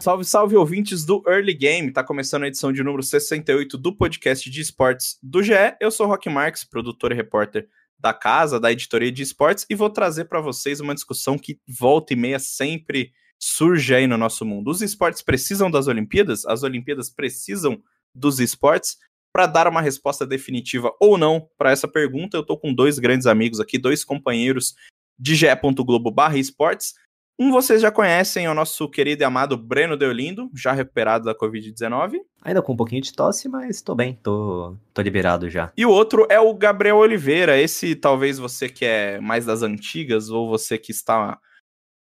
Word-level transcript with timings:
Salve, 0.00 0.24
salve 0.24 0.56
ouvintes 0.56 1.04
do 1.04 1.22
Early 1.26 1.52
Game. 1.52 1.92
Tá 1.92 2.02
começando 2.02 2.44
a 2.44 2.48
edição 2.48 2.72
de 2.72 2.82
número 2.82 3.02
68 3.02 3.76
do 3.76 3.94
podcast 3.94 4.48
de 4.48 4.58
esportes 4.58 5.18
do 5.22 5.42
GE. 5.42 5.52
Eu 5.78 5.90
sou 5.90 6.06
Rock 6.06 6.26
Marques, 6.30 6.64
produtor 6.64 7.12
e 7.12 7.14
repórter 7.14 7.68
da 7.98 8.14
casa, 8.14 8.58
da 8.58 8.72
editoria 8.72 9.12
de 9.12 9.22
esportes, 9.22 9.66
e 9.68 9.74
vou 9.74 9.90
trazer 9.90 10.24
para 10.24 10.40
vocês 10.40 10.80
uma 10.80 10.94
discussão 10.94 11.38
que 11.38 11.60
volta 11.68 12.14
e 12.14 12.16
meia 12.16 12.38
sempre 12.38 13.12
surge 13.38 13.94
aí 13.94 14.06
no 14.06 14.16
nosso 14.16 14.42
mundo. 14.42 14.70
Os 14.70 14.80
esportes 14.80 15.20
precisam 15.20 15.70
das 15.70 15.86
Olimpíadas? 15.86 16.46
As 16.46 16.62
Olimpíadas 16.62 17.10
precisam 17.10 17.82
dos 18.14 18.40
esportes? 18.40 18.96
Para 19.34 19.46
dar 19.46 19.68
uma 19.68 19.82
resposta 19.82 20.26
definitiva 20.26 20.90
ou 20.98 21.18
não 21.18 21.46
para 21.58 21.72
essa 21.72 21.86
pergunta, 21.86 22.38
eu 22.38 22.42
tô 22.42 22.56
com 22.56 22.72
dois 22.72 22.98
grandes 22.98 23.26
amigos 23.26 23.60
aqui, 23.60 23.76
dois 23.76 24.02
companheiros 24.02 24.74
de 25.18 25.34
ge.globo/esportes. 25.34 26.94
Um 27.42 27.50
vocês 27.50 27.80
já 27.80 27.90
conhecem, 27.90 28.44
é 28.44 28.50
o 28.50 28.54
nosso 28.54 28.86
querido 28.86 29.22
e 29.22 29.24
amado 29.24 29.56
Breno 29.56 29.96
Deolindo, 29.96 30.50
já 30.54 30.72
recuperado 30.72 31.24
da 31.24 31.34
Covid-19. 31.34 32.18
Ainda 32.42 32.60
com 32.60 32.74
um 32.74 32.76
pouquinho 32.76 33.00
de 33.00 33.14
tosse, 33.14 33.48
mas 33.48 33.80
tô 33.80 33.94
bem, 33.94 34.20
tô, 34.22 34.76
tô 34.92 35.00
liberado 35.00 35.48
já. 35.48 35.72
E 35.74 35.86
o 35.86 35.90
outro 35.90 36.26
é 36.28 36.38
o 36.38 36.52
Gabriel 36.52 36.98
Oliveira. 36.98 37.58
Esse 37.58 37.96
talvez 37.96 38.38
você 38.38 38.68
que 38.68 38.84
é 38.84 39.18
mais 39.20 39.46
das 39.46 39.62
antigas 39.62 40.28
ou 40.28 40.50
você 40.50 40.76
que 40.76 40.92
está 40.92 41.38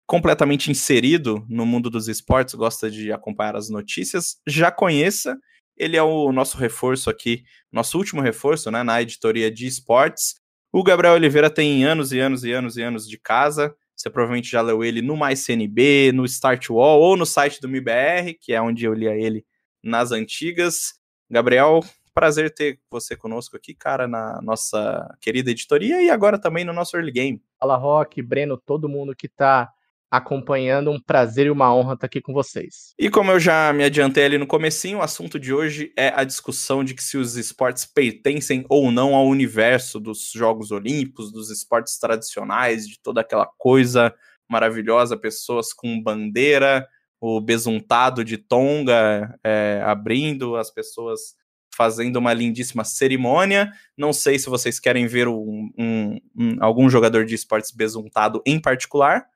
completamente 0.07 0.71
inserido 0.71 1.45
no 1.51 1.67
mundo 1.67 1.91
dos 1.91 2.09
esportes, 2.09 2.55
gosta 2.55 2.91
de 2.91 3.13
acompanhar 3.13 3.57
as 3.57 3.69
notícias, 3.69 4.39
já 4.47 4.71
conheça. 4.71 5.37
Ele 5.77 5.99
é 5.99 6.03
o 6.03 6.33
nosso 6.33 6.57
reforço 6.57 7.11
aqui, 7.11 7.43
nosso 7.71 7.99
último 7.99 8.23
reforço, 8.23 8.71
né, 8.71 8.83
na 8.83 9.03
editoria 9.03 9.51
de 9.51 9.67
esportes. 9.67 10.37
O 10.73 10.83
Gabriel 10.83 11.13
Oliveira 11.13 11.51
tem 11.51 11.85
anos 11.85 12.11
e 12.11 12.21
anos 12.21 12.43
e 12.43 12.53
anos 12.53 12.79
e 12.79 12.83
anos 12.83 13.07
de 13.07 13.19
casa. 13.19 13.77
Você 13.97 14.11
provavelmente 14.11 14.51
já 14.51 14.61
leu 14.61 14.85
ele 14.85 15.01
no 15.01 15.17
Mais 15.17 15.41
CNB, 15.41 16.13
no 16.13 16.25
Start 16.27 16.69
Wall 16.69 17.01
ou 17.01 17.17
no 17.17 17.25
site 17.25 17.61
do 17.61 17.69
MIBR, 17.69 18.37
que 18.41 18.53
é 18.53 18.61
onde 18.61 18.85
eu 18.85 18.93
lia 18.93 19.17
ele 19.17 19.45
nas 19.83 20.13
antigas. 20.13 20.95
Gabriel, 21.31 21.81
prazer 22.13 22.53
ter 22.53 22.79
você 22.91 23.17
conosco 23.17 23.57
aqui, 23.57 23.75
cara, 23.75 24.07
na 24.07 24.41
nossa 24.43 25.17
querida 25.21 25.51
editoria 25.51 26.03
e 26.03 26.11
agora 26.11 26.39
também 26.39 26.65
no 26.65 26.73
nosso 26.73 26.97
Early 26.97 27.13
Game. 27.13 27.43
Fala, 27.59 27.77
Rock, 27.77 28.21
Breno, 28.23 28.57
todo 28.57 28.89
mundo 28.89 29.17
que 29.17 29.29
tá 29.29 29.73
acompanhando, 30.11 30.91
um 30.91 31.01
prazer 31.01 31.47
e 31.47 31.51
uma 31.51 31.75
honra 31.75 31.95
estar 31.95 32.07
aqui 32.07 32.21
com 32.21 32.33
vocês. 32.33 32.95
E 32.99 33.11
como 33.11 33.31
eu 33.31 33.41
já 33.41 33.73
me 33.73 33.85
adiantei 33.85 34.25
ali 34.25 34.39
no 34.39 34.47
comecinho, 34.47 34.99
o 34.99 35.03
assunto 35.03 35.39
de 35.39 35.53
hoje 35.53 35.93
é 35.97 36.13
a 36.15 36.25
discussão 36.25 36.85
de 36.85 36.95
que 36.95 37.03
se 37.03 37.17
os 37.17 37.37
esportes 37.37 37.85
pertencem 37.85 38.65
ou 38.69 38.91
não 38.91 39.15
ao 39.15 39.27
universo 39.27 39.99
dos 39.99 40.31
Jogos 40.35 40.71
Olímpicos, 40.71 41.33
dos 41.33 41.51
esportes 41.51 41.99
tradicionais, 41.99 42.87
de 42.87 42.99
toda 43.01 43.21
aquela 43.21 43.47
coisa 43.59 44.15
maravilhosa, 44.49 45.17
pessoas 45.17 45.73
com 45.73 46.01
bandeira, 46.01 46.87
o 47.21 47.41
besuntado 47.41 48.25
de 48.25 48.39
Tonga 48.39 49.37
é, 49.43 49.83
abrindo, 49.85 50.57
as 50.57 50.71
pessoas 50.71 51.35
fazendo 51.75 52.17
uma 52.17 52.33
lindíssima 52.33 52.85
cerimônia. 52.85 53.71
Não 53.97 54.13
sei 54.13 54.39
se 54.39 54.49
vocês 54.49 54.81
querem 54.81 55.07
ver 55.07 55.29
um, 55.29 55.71
um, 55.77 56.19
um, 56.35 56.57
algum 56.61 56.89
jogador 56.89 57.27
de 57.27 57.35
esportes 57.35 57.71
besuntado 57.71 58.41
em 58.47 58.59
particular, 58.59 59.27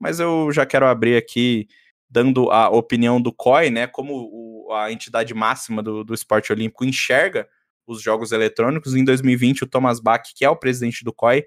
mas 0.00 0.18
eu 0.18 0.50
já 0.50 0.64
quero 0.64 0.86
abrir 0.86 1.16
aqui 1.16 1.68
dando 2.08 2.50
a 2.50 2.68
opinião 2.68 3.20
do 3.20 3.32
COI, 3.32 3.70
né, 3.70 3.86
como 3.86 4.28
o, 4.32 4.72
a 4.72 4.90
entidade 4.90 5.32
máxima 5.32 5.82
do, 5.82 6.02
do 6.02 6.12
esporte 6.12 6.52
olímpico 6.52 6.84
enxerga 6.84 7.48
os 7.86 8.02
jogos 8.02 8.32
eletrônicos. 8.32 8.94
Em 8.96 9.04
2020, 9.04 9.64
o 9.64 9.66
Thomas 9.66 10.00
Bach, 10.00 10.22
que 10.34 10.44
é 10.44 10.50
o 10.50 10.56
presidente 10.56 11.04
do 11.04 11.12
COI, 11.12 11.44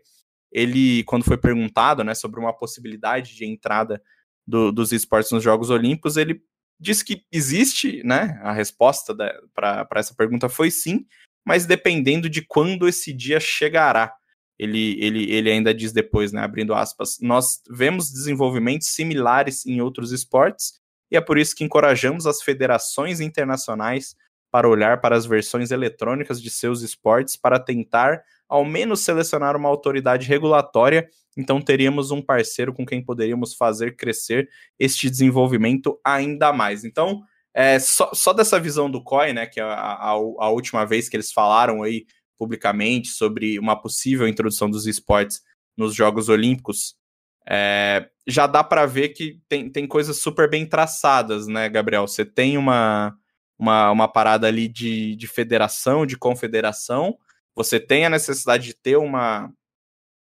ele, 0.51 1.03
quando 1.05 1.25
foi 1.25 1.37
perguntado 1.37 2.03
né, 2.03 2.13
sobre 2.13 2.39
uma 2.39 2.53
possibilidade 2.53 3.35
de 3.35 3.45
entrada 3.45 4.01
do, 4.47 4.71
dos 4.71 4.91
esportes 4.91 5.31
nos 5.31 5.43
Jogos 5.43 5.69
Olímpicos, 5.69 6.15
ele 6.15 6.41
disse 6.79 7.03
que 7.03 7.23
existe, 7.31 8.03
né? 8.03 8.39
A 8.43 8.51
resposta 8.51 9.15
para 9.55 9.87
essa 9.95 10.13
pergunta 10.13 10.49
foi 10.49 10.69
sim, 10.69 11.05
mas 11.45 11.65
dependendo 11.65 12.29
de 12.29 12.41
quando 12.41 12.87
esse 12.87 13.13
dia 13.13 13.39
chegará 13.39 14.13
ele, 14.57 14.97
ele, 15.03 15.31
ele 15.31 15.51
ainda 15.51 15.73
diz 15.73 15.91
depois, 15.91 16.31
né, 16.31 16.41
abrindo 16.41 16.73
aspas, 16.73 17.17
nós 17.21 17.61
vemos 17.69 18.11
desenvolvimentos 18.11 18.89
similares 18.89 19.65
em 19.65 19.81
outros 19.81 20.11
esportes 20.11 20.73
e 21.11 21.17
é 21.17 21.21
por 21.21 21.37
isso 21.37 21.55
que 21.55 21.63
encorajamos 21.63 22.25
as 22.25 22.41
federações 22.41 23.19
internacionais 23.19 24.15
para 24.51 24.69
olhar 24.69 25.01
para 25.01 25.15
as 25.15 25.25
versões 25.25 25.71
eletrônicas 25.71 26.41
de 26.41 26.49
seus 26.49 26.81
esportes 26.81 27.35
para 27.35 27.59
tentar 27.59 28.23
ao 28.47 28.63
menos 28.63 28.99
selecionar 28.99 29.55
uma 29.55 29.67
autoridade 29.67 30.27
regulatória, 30.27 31.09
então 31.35 31.59
teríamos 31.59 32.11
um 32.11 32.21
parceiro 32.21 32.71
com 32.71 32.85
quem 32.85 33.03
poderíamos 33.03 33.55
fazer 33.55 33.95
crescer 33.95 34.47
este 34.77 35.09
desenvolvimento 35.09 35.99
ainda 36.05 36.53
mais. 36.53 36.83
Então, 36.83 37.23
é, 37.51 37.79
só, 37.79 38.11
só 38.13 38.31
dessa 38.31 38.59
visão 38.59 38.89
do 38.89 39.03
COI, 39.03 39.33
né, 39.33 39.47
que 39.47 39.59
é 39.59 39.63
a, 39.63 39.73
a, 39.73 40.09
a 40.11 40.49
última 40.49 40.85
vez 40.85 41.09
que 41.09 41.15
eles 41.15 41.31
falaram 41.31 41.81
aí 41.81 42.05
publicamente 42.37 43.09
sobre 43.09 43.59
uma 43.59 43.75
possível 43.79 44.27
introdução 44.27 44.69
dos 44.69 44.87
esportes 44.87 45.41
nos 45.77 45.93
Jogos 45.93 46.29
Olímpicos, 46.29 46.95
é, 47.47 48.09
já 48.27 48.47
dá 48.47 48.63
para 48.63 48.85
ver 48.85 49.09
que 49.09 49.41
tem, 49.49 49.69
tem 49.69 49.87
coisas 49.87 50.17
super 50.17 50.49
bem 50.49 50.65
traçadas, 50.65 51.47
né, 51.47 51.67
Gabriel? 51.67 52.07
Você 52.07 52.23
tem 52.23 52.57
uma, 52.57 53.15
uma, 53.57 53.91
uma 53.91 54.07
parada 54.07 54.47
ali 54.47 54.67
de, 54.67 55.15
de 55.15 55.27
federação, 55.27 56.05
de 56.05 56.17
confederação, 56.17 57.17
você 57.55 57.79
tem 57.79 58.05
a 58.05 58.09
necessidade 58.09 58.65
de 58.65 58.73
ter 58.73 58.97
uma, 58.97 59.51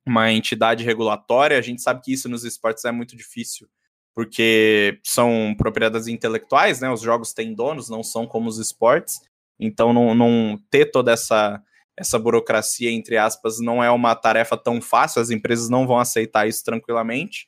uma 0.06 0.32
entidade 0.32 0.84
regulatória, 0.84 1.58
a 1.58 1.62
gente 1.62 1.82
sabe 1.82 2.02
que 2.02 2.14
isso 2.14 2.30
nos 2.30 2.44
esportes 2.44 2.86
é 2.86 2.92
muito 2.92 3.16
difícil, 3.16 3.68
porque 4.14 5.00
são 5.04 5.56
propriedades 5.58 6.08
intelectuais, 6.08 6.82
né? 6.82 6.90
Os 6.90 7.02
jogos 7.02 7.34
têm 7.34 7.54
donos, 7.54 7.90
não 7.90 8.04
são 8.04 8.28
como 8.28 8.48
os 8.48 8.60
esportes, 8.60 9.20
então 9.60 9.94
não, 9.94 10.14
não 10.14 10.60
ter 10.70 10.92
toda 10.92 11.12
essa 11.12 11.62
essa 11.98 12.20
burocracia, 12.20 12.92
entre 12.92 13.18
aspas, 13.18 13.60
não 13.60 13.84
é 13.84 13.90
uma 13.90 14.16
tarefa 14.16 14.58
tão 14.58 14.82
fácil, 14.82 15.22
as 15.22 15.30
empresas 15.30 15.70
não 15.70 15.88
vão 15.88 15.98
aceitar 15.98 16.48
isso 16.48 16.64
tranquilamente. 16.64 17.48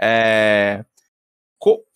É... 0.00 0.84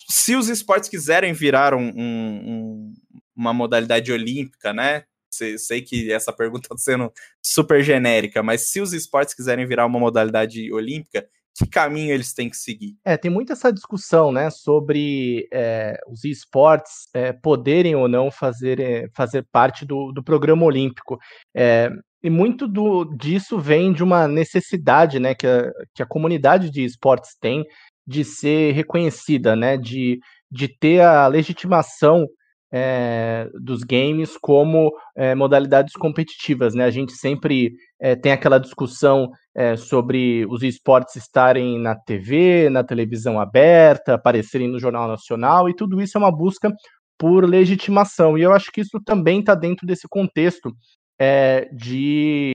Se 0.09 0.37
os 0.37 0.49
esportes 0.49 0.89
quiserem 0.89 1.33
virar 1.33 1.75
um, 1.75 1.89
um, 1.89 2.95
uma 3.35 3.53
modalidade 3.53 4.13
olímpica, 4.13 4.73
né? 4.73 5.05
Sei 5.29 5.83
que 5.83 6.13
essa 6.13 6.33
pergunta 6.33 6.67
está 6.67 6.77
sendo 6.79 7.13
super 7.43 7.83
genérica, 7.83 8.43
mas 8.43 8.71
se 8.71 8.81
os 8.81 8.93
esportes 8.93 9.35
quiserem 9.35 9.67
virar 9.67 9.85
uma 9.85 9.99
modalidade 9.99 10.73
olímpica, 10.73 11.29
que 11.57 11.67
caminho 11.67 12.13
eles 12.13 12.33
têm 12.33 12.51
que 12.51 12.57
seguir? 12.57 12.97
É, 13.05 13.17
tem 13.17 13.31
muita 13.31 13.55
essa 13.55 13.73
discussão, 13.73 14.31
né, 14.31 14.51
sobre 14.51 15.49
é, 15.53 15.99
os 16.09 16.25
esportes 16.25 17.09
é, 17.15 17.33
poderem 17.33 17.95
ou 17.95 18.09
não 18.09 18.31
fazer, 18.31 18.79
é, 18.79 19.09
fazer 19.15 19.47
parte 19.51 19.85
do, 19.85 20.13
do 20.13 20.23
programa 20.23 20.65
olímpico. 20.65 21.19
É, 21.55 21.91
e 22.23 22.31
muito 22.31 22.67
do, 22.67 23.05
disso 23.17 23.59
vem 23.59 23.93
de 23.93 24.03
uma 24.03 24.29
necessidade, 24.29 25.19
né, 25.19 25.35
que 25.35 25.47
a, 25.47 25.71
que 25.95 26.03
a 26.03 26.07
comunidade 26.07 26.71
de 26.71 26.85
esportes 26.85 27.37
tem 27.41 27.65
de 28.07 28.25
ser 28.25 28.73
reconhecida, 28.73 29.57
né, 29.57 29.77
de, 29.77 30.19
de 30.51 30.69
ter 30.69 31.01
a 31.01 31.27
legitimação 31.27 32.27
é, 32.73 33.49
dos 33.55 33.83
games 33.83 34.37
como 34.37 34.93
é, 35.17 35.35
modalidades 35.35 35.95
competitivas. 35.95 36.75
Né? 36.75 36.85
A 36.85 36.91
gente 36.91 37.13
sempre 37.13 37.73
é, 38.01 38.15
tem 38.15 38.33
aquela 38.33 38.59
discussão 38.59 39.31
sobre 39.79 40.45
os 40.51 40.63
esportes 40.63 41.17
estarem 41.17 41.81
na 41.81 41.97
TV, 41.97 42.69
na 42.69 42.85
televisão 42.85 43.41
aberta, 43.41 44.13
aparecerem 44.13 44.69
no 44.69 44.79
Jornal 44.79 45.09
Nacional, 45.09 45.67
e 45.67 45.75
tudo 45.75 45.99
isso 45.99 46.19
é 46.19 46.21
uma 46.21 46.31
busca 46.31 46.71
por 47.19 47.43
legitimação. 47.49 48.37
E 48.37 48.43
eu 48.43 48.53
acho 48.53 48.71
que 48.71 48.83
isso 48.83 49.01
também 49.03 49.41
está 49.41 49.55
dentro 49.55 49.87
desse 49.87 50.07
contexto 50.07 50.71
de 51.73 52.53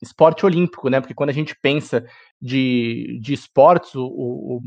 esporte 0.00 0.46
olímpico, 0.46 0.88
né? 0.88 1.00
Porque 1.00 1.12
quando 1.12 1.30
a 1.30 1.34
gente 1.34 1.56
pensa 1.60 2.04
de, 2.40 3.18
de 3.20 3.34
esportes, 3.34 3.96
o, 3.96 4.06
o, 4.06 4.60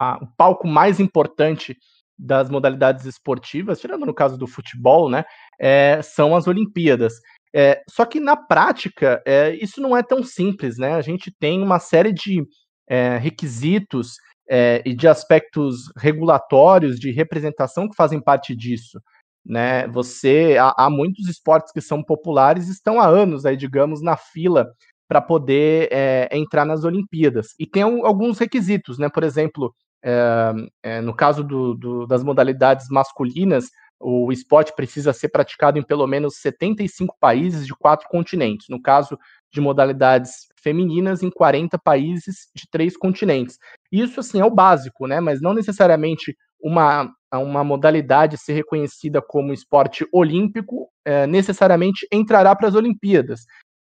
a, 0.00 0.16
o 0.22 0.26
palco 0.34 0.66
mais 0.66 0.98
importante 0.98 1.76
das 2.22 2.48
modalidades 2.48 3.04
esportivas, 3.04 3.80
tirando 3.80 4.06
no 4.06 4.14
caso 4.14 4.38
do 4.38 4.46
futebol, 4.46 5.10
né, 5.10 5.24
é, 5.60 6.00
são 6.02 6.36
as 6.36 6.46
Olimpíadas. 6.46 7.14
É, 7.54 7.82
só 7.90 8.04
que 8.06 8.20
na 8.20 8.36
prática, 8.36 9.22
é, 9.26 9.54
isso 9.56 9.80
não 9.80 9.96
é 9.96 10.02
tão 10.02 10.22
simples, 10.22 10.78
né? 10.78 10.94
A 10.94 11.02
gente 11.02 11.30
tem 11.38 11.62
uma 11.62 11.78
série 11.78 12.12
de 12.12 12.42
é, 12.88 13.18
requisitos 13.18 14.14
é, 14.48 14.82
e 14.86 14.94
de 14.94 15.06
aspectos 15.08 15.92
regulatórios 15.96 16.98
de 16.98 17.10
representação 17.10 17.88
que 17.88 17.96
fazem 17.96 18.20
parte 18.22 18.54
disso. 18.56 18.98
né? 19.44 19.86
Você 19.88 20.56
há, 20.58 20.74
há 20.86 20.90
muitos 20.90 21.28
esportes 21.28 21.72
que 21.72 21.80
são 21.80 22.02
populares 22.02 22.68
estão 22.68 23.00
há 23.00 23.06
anos 23.06 23.44
aí, 23.46 23.56
digamos, 23.56 24.02
na 24.02 24.16
fila 24.16 24.66
para 25.08 25.20
poder 25.20 25.88
é, 25.92 26.28
entrar 26.32 26.64
nas 26.64 26.84
Olimpíadas. 26.84 27.48
E 27.58 27.66
tem 27.66 27.82
alguns 27.82 28.38
requisitos, 28.38 28.98
né? 28.98 29.08
Por 29.10 29.24
exemplo, 29.24 29.74
é, 30.02 31.00
no 31.00 31.14
caso 31.14 31.44
do, 31.44 31.74
do, 31.74 32.06
das 32.06 32.22
modalidades 32.22 32.88
masculinas, 32.88 33.70
o 34.02 34.32
esporte 34.32 34.74
precisa 34.74 35.12
ser 35.12 35.28
praticado 35.28 35.78
em 35.78 35.82
pelo 35.82 36.06
menos 36.06 36.36
75 36.40 37.16
países 37.20 37.66
de 37.66 37.74
quatro 37.74 38.08
continentes. 38.08 38.66
No 38.68 38.82
caso 38.82 39.16
de 39.52 39.60
modalidades 39.60 40.48
femininas, 40.60 41.22
em 41.22 41.30
40 41.30 41.78
países 41.78 42.48
de 42.54 42.68
três 42.70 42.96
continentes. 42.96 43.58
Isso, 43.90 44.20
assim, 44.20 44.40
é 44.40 44.44
o 44.44 44.50
básico, 44.50 45.06
né? 45.06 45.20
Mas 45.20 45.40
não 45.40 45.54
necessariamente 45.54 46.36
uma, 46.60 47.12
uma 47.32 47.62
modalidade 47.62 48.36
ser 48.38 48.54
reconhecida 48.54 49.20
como 49.20 49.52
esporte 49.52 50.06
olímpico 50.12 50.88
é, 51.04 51.26
necessariamente 51.26 52.06
entrará 52.12 52.54
para 52.54 52.68
as 52.68 52.74
Olimpíadas. 52.74 53.44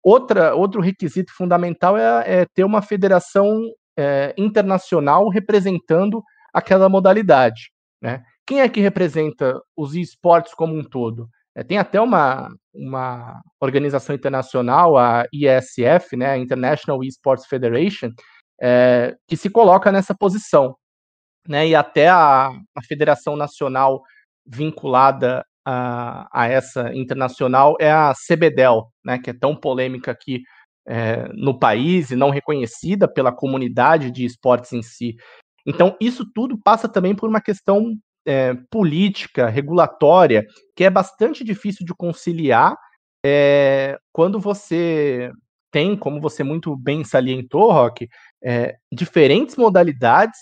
Outra, 0.04 0.56
outro 0.56 0.82
requisito 0.82 1.34
fundamental 1.36 1.98
é, 1.98 2.42
é 2.42 2.46
ter 2.46 2.64
uma 2.64 2.82
federação 2.82 3.60
é, 4.00 4.34
internacional 4.38 5.28
representando 5.28 6.24
aquela 6.54 6.88
modalidade. 6.88 7.70
Né? 8.02 8.24
Quem 8.48 8.62
é 8.62 8.70
que 8.70 8.80
representa 8.80 9.60
os 9.76 9.94
esportes 9.94 10.54
como 10.54 10.74
um 10.74 10.84
todo? 10.84 11.28
É, 11.54 11.64
tem 11.64 11.78
até 11.78 12.00
uma, 12.00 12.50
uma 12.74 13.42
organização 13.60 14.16
internacional, 14.16 14.98
a 14.98 15.26
ISF, 15.34 16.16
né, 16.16 16.38
International 16.38 17.04
Esports 17.04 17.46
Federation, 17.46 18.12
é, 18.62 19.16
que 19.28 19.36
se 19.36 19.50
coloca 19.50 19.92
nessa 19.92 20.16
posição. 20.16 20.76
Né, 21.48 21.68
e 21.68 21.76
até 21.76 22.08
a, 22.08 22.48
a 22.50 22.82
Federação 22.88 23.36
Nacional 23.36 24.02
vinculada 24.46 25.44
a, 25.66 26.28
a, 26.32 26.48
essa 26.48 26.94
internacional 26.96 27.76
é 27.80 27.92
a 27.92 28.14
CBDEL, 28.14 28.90
né, 29.04 29.20
que 29.20 29.32
é 29.32 29.34
tão 29.34 29.56
polêmica 29.56 30.12
aqui 30.12 30.42
é, 30.90 31.30
no 31.34 31.58
país 31.58 32.10
e 32.10 32.16
não 32.16 32.32
reconhecida 32.32 33.08
pela 33.08 33.32
comunidade 33.32 34.10
de 34.10 34.26
esportes 34.26 34.74
em 34.74 34.82
si. 34.82 35.16
Então, 35.66 35.96
isso 36.02 36.26
tudo 36.34 36.58
passa 36.58 36.90
também 36.90 37.14
por 37.14 37.30
uma 37.30 37.40
questão 37.40 37.96
é, 38.26 38.56
política, 38.72 39.48
regulatória, 39.48 40.46
que 40.76 40.84
é 40.84 40.90
bastante 40.90 41.44
difícil 41.44 41.86
de 41.86 41.94
conciliar 41.94 42.76
é, 43.24 44.00
quando 44.12 44.40
você 44.40 45.32
tem, 45.72 45.96
como 45.96 46.20
você 46.20 46.44
muito 46.44 46.76
bem 46.76 47.04
salientou, 47.04 47.72
Rock, 47.72 48.10
é, 48.44 48.76
diferentes 48.92 49.56
modalidades, 49.56 50.40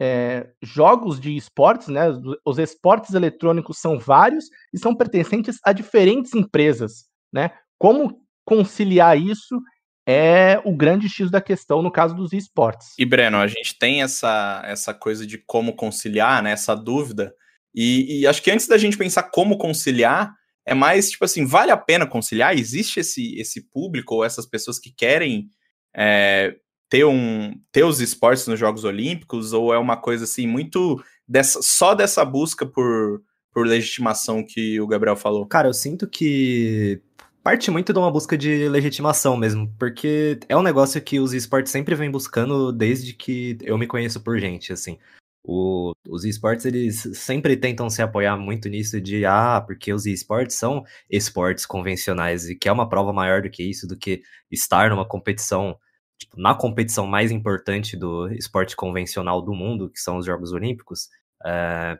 é, 0.00 0.50
jogos 0.62 1.18
de 1.18 1.34
esportes, 1.36 1.88
né? 1.88 2.04
Os 2.44 2.58
esportes 2.58 3.14
eletrônicos 3.14 3.78
são 3.78 3.98
vários 3.98 4.44
e 4.72 4.78
são 4.78 4.94
pertencentes 4.94 5.58
a 5.64 5.72
diferentes 5.72 6.34
empresas, 6.34 7.06
né? 7.32 7.50
Como 7.78 8.20
conciliar 8.44 9.18
isso 9.18 9.60
é 10.10 10.58
o 10.64 10.74
grande 10.74 11.06
X 11.06 11.30
da 11.30 11.38
questão 11.38 11.82
no 11.82 11.92
caso 11.92 12.14
dos 12.14 12.32
esportes. 12.32 12.94
E 12.98 13.04
Breno, 13.04 13.36
a 13.36 13.46
gente 13.46 13.78
tem 13.78 14.02
essa, 14.02 14.62
essa 14.64 14.94
coisa 14.94 15.26
de 15.26 15.36
como 15.36 15.76
conciliar, 15.76 16.42
né? 16.42 16.52
Essa 16.52 16.74
dúvida. 16.74 17.34
E, 17.74 18.20
e 18.20 18.26
acho 18.26 18.42
que 18.42 18.50
antes 18.50 18.66
da 18.66 18.78
gente 18.78 18.96
pensar 18.96 19.24
como 19.24 19.58
conciliar, 19.58 20.32
é 20.64 20.72
mais 20.72 21.10
tipo 21.10 21.26
assim, 21.26 21.44
vale 21.44 21.70
a 21.70 21.76
pena 21.76 22.06
conciliar? 22.06 22.56
Existe 22.56 23.00
esse, 23.00 23.38
esse 23.38 23.68
público 23.68 24.14
ou 24.14 24.24
essas 24.24 24.46
pessoas 24.46 24.78
que 24.78 24.90
querem 24.90 25.50
é, 25.94 26.56
ter, 26.88 27.04
um, 27.04 27.52
ter 27.70 27.84
os 27.84 28.00
esportes 28.00 28.46
nos 28.46 28.58
Jogos 28.58 28.84
Olímpicos? 28.84 29.52
Ou 29.52 29.74
é 29.74 29.78
uma 29.78 29.98
coisa 29.98 30.24
assim, 30.24 30.46
muito 30.46 30.98
dessa, 31.28 31.60
só 31.60 31.94
dessa 31.94 32.24
busca 32.24 32.64
por, 32.64 33.20
por 33.52 33.66
legitimação 33.66 34.42
que 34.42 34.80
o 34.80 34.86
Gabriel 34.86 35.16
falou? 35.16 35.46
Cara, 35.46 35.68
eu 35.68 35.74
sinto 35.74 36.08
que 36.08 37.02
parte 37.48 37.70
muito 37.70 37.94
de 37.94 37.98
uma 37.98 38.10
busca 38.10 38.36
de 38.36 38.68
legitimação 38.68 39.34
mesmo, 39.34 39.74
porque 39.78 40.38
é 40.50 40.56
um 40.56 40.62
negócio 40.62 41.00
que 41.00 41.18
os 41.18 41.32
esportes 41.32 41.72
sempre 41.72 41.94
vêm 41.94 42.10
buscando 42.10 42.70
desde 42.70 43.14
que 43.14 43.56
eu 43.62 43.78
me 43.78 43.86
conheço 43.86 44.20
por 44.22 44.38
gente, 44.38 44.70
assim. 44.70 44.98
O, 45.42 45.92
os 46.06 46.26
esportes, 46.26 46.66
eles 46.66 47.08
sempre 47.14 47.56
tentam 47.56 47.88
se 47.88 48.02
apoiar 48.02 48.36
muito 48.36 48.68
nisso 48.68 49.00
de, 49.00 49.24
ah, 49.24 49.62
porque 49.66 49.94
os 49.94 50.04
esportes 50.04 50.56
são 50.56 50.84
esportes 51.08 51.64
convencionais, 51.64 52.50
e 52.50 52.54
que 52.54 52.68
é 52.68 52.72
uma 52.72 52.86
prova 52.86 53.14
maior 53.14 53.40
do 53.40 53.48
que 53.48 53.62
isso, 53.62 53.88
do 53.88 53.96
que 53.96 54.20
estar 54.50 54.90
numa 54.90 55.08
competição, 55.08 55.74
tipo, 56.20 56.38
na 56.38 56.54
competição 56.54 57.06
mais 57.06 57.30
importante 57.30 57.96
do 57.96 58.30
esporte 58.34 58.76
convencional 58.76 59.40
do 59.40 59.54
mundo, 59.54 59.88
que 59.88 60.00
são 60.00 60.18
os 60.18 60.26
Jogos 60.26 60.52
Olímpicos. 60.52 61.08
É, 61.46 61.98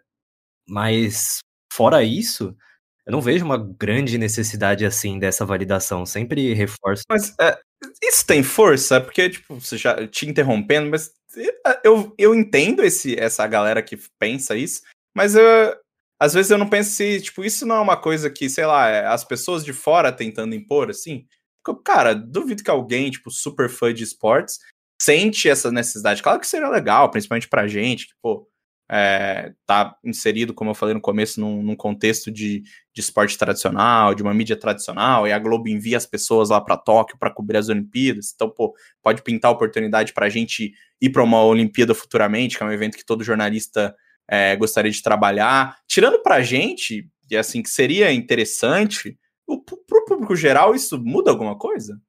mas, 0.68 1.38
fora 1.72 2.02
isso, 2.02 2.54
eu 3.08 3.12
não 3.12 3.22
vejo 3.22 3.42
uma 3.42 3.56
grande 3.56 4.18
necessidade 4.18 4.84
assim 4.84 5.18
dessa 5.18 5.42
validação. 5.42 6.04
Sempre 6.04 6.52
reforço. 6.52 7.04
Mas 7.08 7.34
é, 7.40 7.58
isso 8.02 8.26
tem 8.26 8.42
força? 8.42 9.00
Porque, 9.00 9.30
tipo, 9.30 9.58
você 9.58 9.78
já 9.78 10.06
te 10.06 10.28
interrompendo, 10.28 10.90
mas 10.90 11.10
é, 11.66 11.80
eu, 11.82 12.14
eu 12.18 12.34
entendo 12.34 12.84
esse, 12.84 13.18
essa 13.18 13.46
galera 13.46 13.82
que 13.82 13.96
pensa 14.18 14.54
isso, 14.54 14.82
mas 15.16 15.34
eu, 15.34 15.42
às 16.20 16.34
vezes 16.34 16.50
eu 16.50 16.58
não 16.58 16.68
penso 16.68 16.90
se, 16.90 17.22
tipo, 17.22 17.42
isso 17.42 17.64
não 17.64 17.76
é 17.76 17.80
uma 17.80 17.96
coisa 17.96 18.28
que, 18.28 18.50
sei 18.50 18.66
lá, 18.66 18.88
é 18.88 19.06
as 19.06 19.24
pessoas 19.24 19.64
de 19.64 19.72
fora 19.72 20.12
tentando 20.12 20.54
impor, 20.54 20.90
assim. 20.90 21.26
Porque, 21.64 21.82
cara, 21.82 22.14
duvido 22.14 22.62
que 22.62 22.70
alguém, 22.70 23.10
tipo, 23.10 23.30
super 23.30 23.70
fã 23.70 23.92
de 23.92 24.04
esportes, 24.04 24.58
sente 25.00 25.48
essa 25.48 25.72
necessidade. 25.72 26.22
Claro 26.22 26.40
que 26.40 26.46
seria 26.46 26.68
legal, 26.68 27.10
principalmente 27.10 27.48
pra 27.48 27.66
gente, 27.66 28.08
que, 28.08 28.14
pô, 28.20 28.46
é, 28.90 29.52
tá 29.66 29.96
inserido, 30.02 30.54
como 30.54 30.70
eu 30.70 30.74
falei 30.74 30.94
no 30.94 31.00
começo, 31.00 31.40
num, 31.40 31.62
num 31.62 31.76
contexto 31.76 32.30
de, 32.30 32.62
de, 32.92 33.00
esporte 33.00 33.36
tradicional, 33.36 34.14
de 34.14 34.22
uma 34.22 34.32
mídia 34.32 34.56
tradicional, 34.56 35.26
e 35.28 35.32
a 35.32 35.38
Globo 35.38 35.68
envia 35.68 35.96
as 35.96 36.06
pessoas 36.06 36.48
lá 36.48 36.60
para 36.60 36.76
Tóquio 36.76 37.18
para 37.18 37.30
cobrir 37.30 37.58
as 37.58 37.68
Olimpíadas. 37.68 38.32
Então, 38.34 38.48
pô, 38.48 38.74
pode 39.02 39.22
pintar 39.22 39.50
oportunidade 39.50 40.14
para 40.14 40.26
a 40.26 40.30
gente 40.30 40.72
ir 41.00 41.10
para 41.10 41.22
uma 41.22 41.42
Olimpíada 41.44 41.94
futuramente, 41.94 42.56
que 42.56 42.62
é 42.62 42.66
um 42.66 42.72
evento 42.72 42.96
que 42.96 43.04
todo 43.04 43.22
jornalista 43.22 43.94
é, 44.26 44.56
gostaria 44.56 44.90
de 44.90 45.02
trabalhar. 45.02 45.76
Tirando 45.86 46.22
para 46.22 46.36
a 46.36 46.42
gente, 46.42 47.06
e 47.30 47.36
assim, 47.36 47.62
que 47.62 47.70
seria 47.70 48.10
interessante, 48.12 49.18
para 49.46 49.98
o 49.98 50.04
público 50.06 50.34
geral, 50.34 50.74
isso 50.74 50.98
muda 50.98 51.30
alguma 51.30 51.56
coisa? 51.56 52.00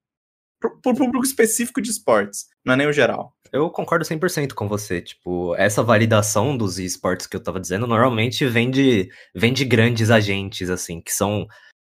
Para 0.61 0.71
o 0.91 0.95
público 0.95 1.25
específico 1.25 1.81
de 1.81 1.89
esportes, 1.89 2.47
não 2.65 2.73
é 2.73 2.77
nem 2.77 2.87
o 2.87 2.93
geral. 2.93 3.33
Eu 3.51 3.69
concordo 3.69 4.05
100% 4.05 4.53
com 4.53 4.67
você. 4.67 5.01
Tipo, 5.01 5.55
essa 5.55 5.83
validação 5.83 6.55
dos 6.55 6.77
esportes 6.79 7.27
que 7.27 7.35
eu 7.35 7.43
tava 7.43 7.59
dizendo 7.59 7.87
normalmente 7.87 8.45
vem 8.45 8.69
de, 8.69 9.09
vem 9.33 9.53
de 9.53 9.65
grandes 9.65 10.11
agentes, 10.11 10.69
assim, 10.69 11.01
que 11.01 11.11
são 11.11 11.47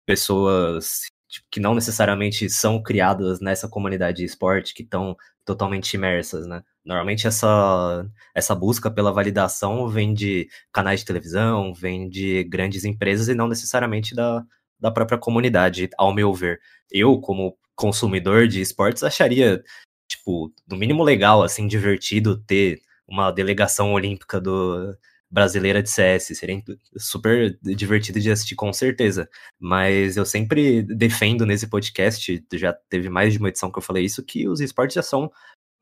pessoas 0.06 1.02
tipo, 1.28 1.46
que 1.50 1.60
não 1.60 1.74
necessariamente 1.74 2.48
são 2.48 2.82
criadas 2.82 3.40
nessa 3.40 3.68
comunidade 3.68 4.18
de 4.18 4.24
esporte, 4.24 4.74
que 4.74 4.82
estão 4.82 5.16
totalmente 5.44 5.94
imersas, 5.94 6.46
né? 6.46 6.62
Normalmente 6.84 7.26
essa, 7.26 8.06
essa 8.34 8.54
busca 8.54 8.90
pela 8.90 9.12
validação 9.12 9.88
vem 9.88 10.14
de 10.14 10.48
canais 10.72 11.00
de 11.00 11.06
televisão, 11.06 11.74
vem 11.74 12.08
de 12.08 12.44
grandes 12.44 12.84
empresas 12.84 13.28
e 13.28 13.34
não 13.34 13.48
necessariamente 13.48 14.14
da, 14.14 14.44
da 14.80 14.90
própria 14.90 15.18
comunidade, 15.18 15.88
ao 15.98 16.14
meu 16.14 16.32
ver. 16.32 16.60
Eu, 16.90 17.20
como 17.20 17.56
consumidor 17.74 18.48
de 18.48 18.60
esportes, 18.60 19.02
acharia 19.02 19.62
tipo, 20.08 20.52
no 20.68 20.76
mínimo 20.76 21.02
legal, 21.04 21.42
assim, 21.42 21.66
divertido 21.66 22.36
ter 22.36 22.80
uma 23.06 23.30
delegação 23.30 23.92
olímpica 23.92 24.40
do 24.40 24.96
brasileira 25.30 25.82
de 25.82 25.90
CS. 25.90 26.26
Seria 26.38 26.62
super 26.96 27.58
divertido 27.62 28.20
de 28.20 28.30
assistir, 28.30 28.54
com 28.54 28.72
certeza. 28.72 29.28
Mas 29.58 30.16
eu 30.16 30.24
sempre 30.24 30.82
defendo 30.82 31.44
nesse 31.46 31.66
podcast, 31.68 32.44
já 32.54 32.72
teve 32.72 33.08
mais 33.08 33.32
de 33.34 33.38
uma 33.38 33.48
edição 33.48 33.70
que 33.70 33.78
eu 33.78 33.82
falei 33.82 34.04
isso, 34.04 34.24
que 34.24 34.48
os 34.48 34.60
esportes 34.60 34.94
já 34.94 35.02
são 35.02 35.30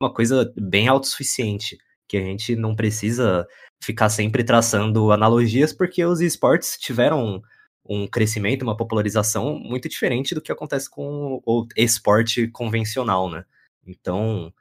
uma 0.01 0.13
coisa 0.13 0.53
bem 0.57 0.87
autossuficiente. 0.87 1.77
Que 2.07 2.17
a 2.17 2.21
gente 2.21 2.55
não 2.55 2.75
precisa 2.75 3.47
ficar 3.83 4.09
sempre 4.09 4.43
traçando 4.43 5.11
analogias, 5.11 5.73
porque 5.73 6.03
os 6.05 6.21
esportes 6.21 6.77
tiveram 6.77 7.41
um 7.89 8.07
crescimento, 8.07 8.63
uma 8.63 8.75
popularização 8.75 9.57
muito 9.59 9.87
diferente 9.87 10.35
do 10.35 10.41
que 10.41 10.51
acontece 10.51 10.89
com 10.89 11.41
o 11.45 11.65
esporte 11.75 12.47
convencional, 12.49 13.29
né? 13.29 13.45
Então, 13.87 14.51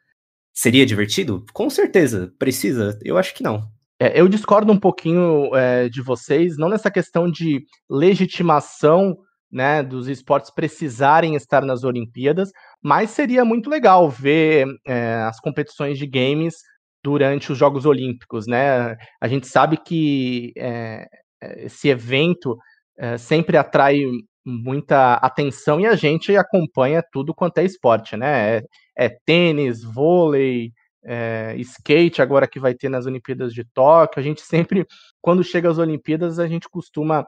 seria 0.52 0.86
divertido? 0.86 1.44
Com 1.52 1.68
certeza. 1.68 2.32
Precisa? 2.38 2.98
Eu 3.02 3.18
acho 3.18 3.34
que 3.34 3.42
não. 3.42 3.68
É, 3.98 4.20
eu 4.20 4.28
discordo 4.28 4.72
um 4.72 4.78
pouquinho 4.78 5.54
é, 5.56 5.88
de 5.88 6.02
vocês, 6.02 6.58
não 6.58 6.68
nessa 6.68 6.90
questão 6.90 7.30
de 7.30 7.64
legitimação 7.88 9.16
né, 9.50 9.82
dos 9.82 10.06
esportes 10.08 10.50
precisarem 10.50 11.34
estar 11.34 11.62
nas 11.62 11.82
Olimpíadas, 11.82 12.50
mas 12.82 13.10
seria 13.10 13.44
muito 13.44 13.70
legal 13.70 14.10
ver 14.10 14.66
é, 14.86 15.14
as 15.22 15.40
competições 15.40 15.98
de 15.98 16.06
games 16.06 16.56
durante 17.02 17.52
os 17.52 17.56
Jogos 17.56 17.86
Olímpicos, 17.86 18.46
né? 18.46 18.96
A 19.20 19.28
gente 19.28 19.46
sabe 19.46 19.76
que 19.76 20.52
é, 20.58 21.06
esse 21.58 21.88
evento 21.88 22.58
é, 22.98 23.16
sempre 23.16 23.56
atrai 23.56 24.02
muita 24.44 25.14
atenção 25.14 25.80
e 25.80 25.86
a 25.86 25.94
gente 25.94 26.36
acompanha 26.36 27.02
tudo 27.12 27.34
quanto 27.34 27.58
é 27.58 27.64
esporte, 27.64 28.16
né? 28.16 28.60
É, 28.96 29.06
é 29.06 29.18
tênis, 29.24 29.82
vôlei, 29.82 30.72
é, 31.04 31.54
skate 31.58 32.20
agora 32.20 32.48
que 32.48 32.58
vai 32.58 32.74
ter 32.74 32.88
nas 32.88 33.06
Olimpíadas 33.06 33.54
de 33.54 33.64
Tóquio. 33.64 34.20
A 34.20 34.22
gente 34.22 34.40
sempre, 34.42 34.86
quando 35.20 35.44
chega 35.44 35.70
às 35.70 35.78
Olimpíadas, 35.78 36.38
a 36.38 36.48
gente 36.48 36.68
costuma 36.68 37.22
uh, 37.22 37.26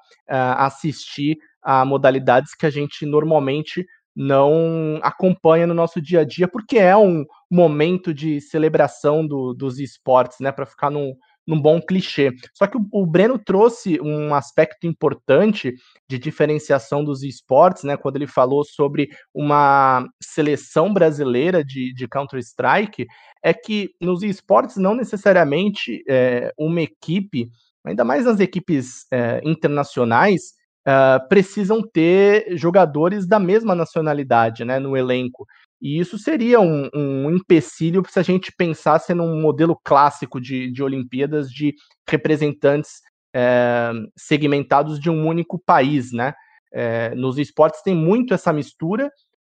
assistir 0.59 1.39
a 1.63 1.85
modalidades 1.85 2.55
que 2.55 2.67
a 2.67 2.71
gente 2.71 3.07
normalmente 3.07 3.87
não 4.15 4.99
acompanha 5.01 5.65
no 5.65 5.75
nosso 5.75 6.01
dia 6.03 6.21
a 6.21 6.25
dia, 6.25 6.49
porque 6.49 6.77
é 6.77 6.97
um 6.97 7.25
momento 7.49 8.13
de 8.13 8.41
celebração 8.41 9.25
do, 9.25 9.55
dos 9.55 9.79
esportes, 9.79 10.39
né? 10.41 10.51
Para 10.51 10.67
ficar 10.67 10.91
num, 10.91 11.15
num 11.49 11.59
bom 11.59 11.81
clichê. 11.81 12.31
Só 12.53 12.67
que 12.67 12.77
o, 12.77 12.87
o, 12.93 13.07
Breno 13.07 13.39
trouxe 13.39 13.99
um 14.03 14.35
aspecto 14.35 14.87
importante 14.87 15.75
de 16.07 16.19
diferenciação 16.19 17.03
dos 17.03 17.23
esportes, 17.23 17.85
né? 17.85 17.97
Quando 17.97 18.17
ele 18.17 18.27
falou 18.27 18.63
sobre 18.65 19.09
uma 19.33 20.07
seleção 20.23 20.93
brasileira 20.93 21.65
de, 21.65 21.95
de 21.95 22.07
Counter-Strike, 22.07 23.07
é 23.43 23.55
que 23.55 23.89
nos 23.99 24.23
esportes 24.23 24.77
não 24.77 24.95
necessariamente 24.95 26.05
é, 26.07 26.53
uma 26.59 26.83
equipe, 26.83 27.49
ainda 27.83 28.05
mais 28.05 28.27
nas 28.27 28.41
equipes 28.41 29.07
é, 29.11 29.41
internacionais, 29.43 30.53
é, 30.87 31.19
precisam 31.31 31.81
ter 31.81 32.59
jogadores 32.59 33.27
da 33.27 33.39
mesma 33.39 33.75
nacionalidade 33.75 34.67
né, 34.67 34.79
no 34.79 34.95
elenco. 34.95 35.47
E 35.81 35.99
isso 35.99 36.19
seria 36.19 36.61
um, 36.61 36.89
um 36.95 37.31
empecilho 37.31 38.03
se 38.09 38.19
a 38.19 38.23
gente 38.23 38.53
pensasse 38.57 39.15
num 39.15 39.41
modelo 39.41 39.79
clássico 39.85 40.41
de, 40.41 40.71
de 40.73 40.83
Olimpíadas 40.83 41.51
de 41.51 41.75
representantes 42.09 43.01
é, 43.35 43.93
segmentados 44.17 44.99
de 44.99 45.09
um 45.09 45.27
único 45.27 45.59
país, 45.59 46.13
né? 46.13 46.35
É, 46.73 47.15
nos 47.15 47.39
esportes 47.39 47.83
tem 47.83 47.95
muito 47.95 48.35
essa 48.35 48.53
mistura, 48.53 49.11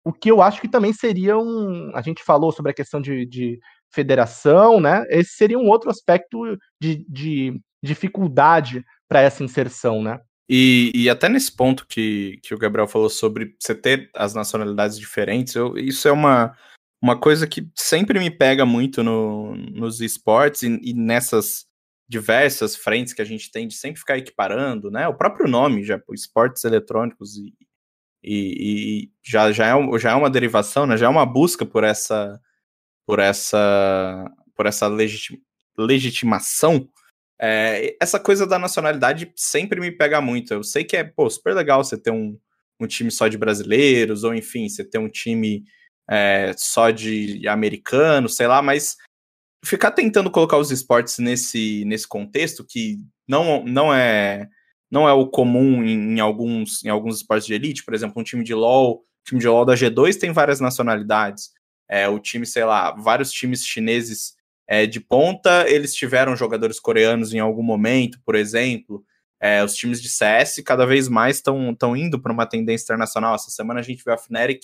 o 0.04 0.12
que 0.12 0.30
eu 0.30 0.40
acho 0.40 0.60
que 0.60 0.68
também 0.68 0.92
seria 0.92 1.36
um. 1.38 1.90
A 1.94 2.02
gente 2.02 2.22
falou 2.22 2.52
sobre 2.52 2.72
a 2.72 2.74
questão 2.74 3.00
de, 3.00 3.26
de 3.26 3.58
federação, 3.92 4.80
né? 4.80 5.04
Esse 5.08 5.32
seria 5.32 5.58
um 5.58 5.68
outro 5.68 5.90
aspecto 5.90 6.56
de, 6.80 7.04
de 7.08 7.60
dificuldade 7.82 8.84
para 9.08 9.20
essa 9.20 9.44
inserção, 9.44 10.02
né? 10.02 10.18
E, 10.52 10.90
e, 10.96 11.08
até 11.08 11.28
nesse 11.28 11.52
ponto 11.52 11.86
que, 11.86 12.40
que 12.42 12.52
o 12.52 12.58
Gabriel 12.58 12.88
falou 12.88 13.08
sobre 13.08 13.54
você 13.56 13.72
ter 13.72 14.10
as 14.12 14.34
nacionalidades 14.34 14.98
diferentes, 14.98 15.54
eu, 15.54 15.78
isso 15.78 16.08
é 16.08 16.10
uma, 16.10 16.58
uma 17.00 17.16
coisa 17.16 17.46
que 17.46 17.70
sempre 17.72 18.18
me 18.18 18.32
pega 18.32 18.66
muito 18.66 19.00
no, 19.00 19.54
nos 19.54 20.00
esportes 20.00 20.64
e, 20.64 20.80
e, 20.82 20.92
nessas 20.92 21.66
diversas 22.08 22.74
frentes 22.74 23.12
que 23.12 23.22
a 23.22 23.24
gente 23.24 23.48
tem 23.48 23.68
de 23.68 23.74
sempre 23.74 24.00
ficar 24.00 24.18
equiparando, 24.18 24.90
né? 24.90 25.06
O 25.06 25.14
próprio 25.14 25.46
nome, 25.46 25.84
já, 25.84 26.02
esportes 26.12 26.64
eletrônicos 26.64 27.36
e, 27.36 27.54
e, 28.20 29.04
e, 29.04 29.12
já, 29.22 29.52
já, 29.52 29.68
é, 29.68 29.98
já 30.00 30.10
é 30.10 30.14
uma 30.16 30.28
derivação, 30.28 30.84
né? 30.84 30.96
Já 30.96 31.06
é 31.06 31.08
uma 31.08 31.24
busca 31.24 31.64
por 31.64 31.84
essa 31.84 32.40
por 33.06 33.20
essa 33.20 34.28
por 34.56 34.66
essa 34.66 34.88
legitima, 34.88 35.38
legitimação 35.78 36.88
é, 37.40 37.96
essa 38.00 38.20
coisa 38.20 38.46
da 38.46 38.58
nacionalidade 38.58 39.32
sempre 39.34 39.80
me 39.80 39.90
pega 39.90 40.20
muito. 40.20 40.52
Eu 40.52 40.62
sei 40.62 40.84
que 40.84 40.96
é 40.96 41.04
pô, 41.04 41.28
super 41.30 41.54
legal 41.54 41.82
você 41.82 41.96
ter 41.96 42.10
um, 42.10 42.38
um 42.78 42.86
time 42.86 43.10
só 43.10 43.28
de 43.28 43.38
brasileiros, 43.38 44.24
ou 44.24 44.34
enfim, 44.34 44.68
você 44.68 44.84
ter 44.84 44.98
um 44.98 45.08
time 45.08 45.64
é, 46.08 46.52
só 46.58 46.90
de 46.90 47.48
americanos, 47.48 48.36
sei 48.36 48.46
lá, 48.46 48.60
mas 48.60 48.96
ficar 49.64 49.92
tentando 49.92 50.30
colocar 50.30 50.58
os 50.58 50.70
esportes 50.70 51.18
nesse, 51.18 51.84
nesse 51.86 52.06
contexto 52.06 52.64
que 52.68 52.98
não, 53.26 53.64
não 53.64 53.94
é 53.94 54.48
não 54.90 55.08
é 55.08 55.12
o 55.12 55.28
comum 55.28 55.84
em, 55.84 56.16
em, 56.16 56.20
alguns, 56.20 56.84
em 56.84 56.88
alguns 56.88 57.18
esportes 57.18 57.46
de 57.46 57.54
elite, 57.54 57.84
por 57.84 57.94
exemplo, 57.94 58.20
um 58.20 58.24
time 58.24 58.42
de 58.42 58.52
LoL, 58.52 58.96
o 58.96 59.04
time 59.24 59.40
de 59.40 59.46
LoL 59.46 59.64
da 59.64 59.74
G2 59.74 60.18
tem 60.18 60.32
várias 60.32 60.58
nacionalidades. 60.58 61.50
É, 61.88 62.08
o 62.08 62.18
time, 62.18 62.44
sei 62.44 62.64
lá, 62.64 62.90
vários 62.90 63.30
times 63.30 63.64
chineses 63.64 64.34
é, 64.70 64.86
de 64.86 65.00
ponta, 65.00 65.68
eles 65.68 65.92
tiveram 65.92 66.36
jogadores 66.36 66.78
coreanos 66.78 67.34
em 67.34 67.40
algum 67.40 67.62
momento, 67.62 68.20
por 68.24 68.36
exemplo. 68.36 69.04
É, 69.42 69.64
os 69.64 69.74
times 69.74 70.00
de 70.00 70.08
CS 70.08 70.62
cada 70.64 70.86
vez 70.86 71.08
mais 71.08 71.36
estão 71.36 71.96
indo 71.96 72.22
para 72.22 72.32
uma 72.32 72.46
tendência 72.46 72.84
internacional. 72.84 73.34
Essa 73.34 73.50
semana 73.50 73.80
a 73.80 73.82
gente 73.82 74.04
viu 74.04 74.14
a 74.14 74.16
Fnatic 74.16 74.62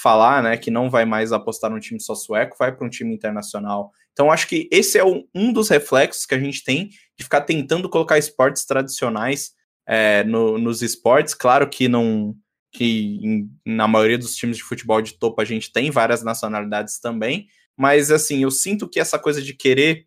falar 0.00 0.42
né, 0.42 0.56
que 0.56 0.70
não 0.70 0.88
vai 0.88 1.04
mais 1.04 1.30
apostar 1.30 1.70
num 1.70 1.78
time 1.78 2.00
só 2.00 2.14
sueco, 2.14 2.56
vai 2.58 2.74
para 2.74 2.86
um 2.86 2.88
time 2.88 3.14
internacional. 3.14 3.92
Então, 4.14 4.32
acho 4.32 4.48
que 4.48 4.66
esse 4.72 4.96
é 4.96 5.04
um, 5.04 5.26
um, 5.34 5.52
dos 5.52 5.68
reflexos 5.68 6.24
que 6.24 6.34
a 6.34 6.38
gente 6.38 6.64
tem 6.64 6.88
de 7.18 7.24
ficar 7.24 7.42
tentando 7.42 7.86
colocar 7.86 8.16
esportes 8.16 8.64
tradicionais 8.64 9.52
é, 9.86 10.24
no, 10.24 10.56
nos 10.56 10.80
esportes. 10.80 11.34
Claro 11.34 11.68
que 11.68 11.86
não 11.86 12.34
que 12.72 13.20
em, 13.22 13.50
na 13.64 13.86
maioria 13.86 14.18
dos 14.18 14.34
times 14.34 14.56
de 14.56 14.64
futebol 14.64 15.02
de 15.02 15.18
topo 15.18 15.40
a 15.40 15.44
gente 15.44 15.70
tem 15.70 15.90
várias 15.90 16.24
nacionalidades 16.24 16.98
também, 16.98 17.46
mas 17.76 18.10
assim, 18.10 18.42
eu 18.42 18.50
sinto 18.50 18.88
que 18.88 19.00
essa 19.00 19.18
coisa 19.18 19.42
de 19.42 19.54
querer 19.54 20.06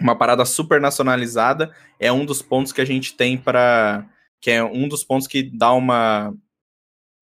uma 0.00 0.16
parada 0.16 0.44
super 0.44 0.80
nacionalizada 0.80 1.74
é 1.98 2.12
um 2.12 2.24
dos 2.24 2.40
pontos 2.40 2.72
que 2.72 2.80
a 2.80 2.84
gente 2.84 3.16
tem 3.16 3.36
para 3.36 4.08
que 4.40 4.50
é 4.50 4.62
um 4.62 4.88
dos 4.88 5.02
pontos 5.02 5.26
que 5.26 5.42
dá 5.42 5.72
uma 5.72 6.32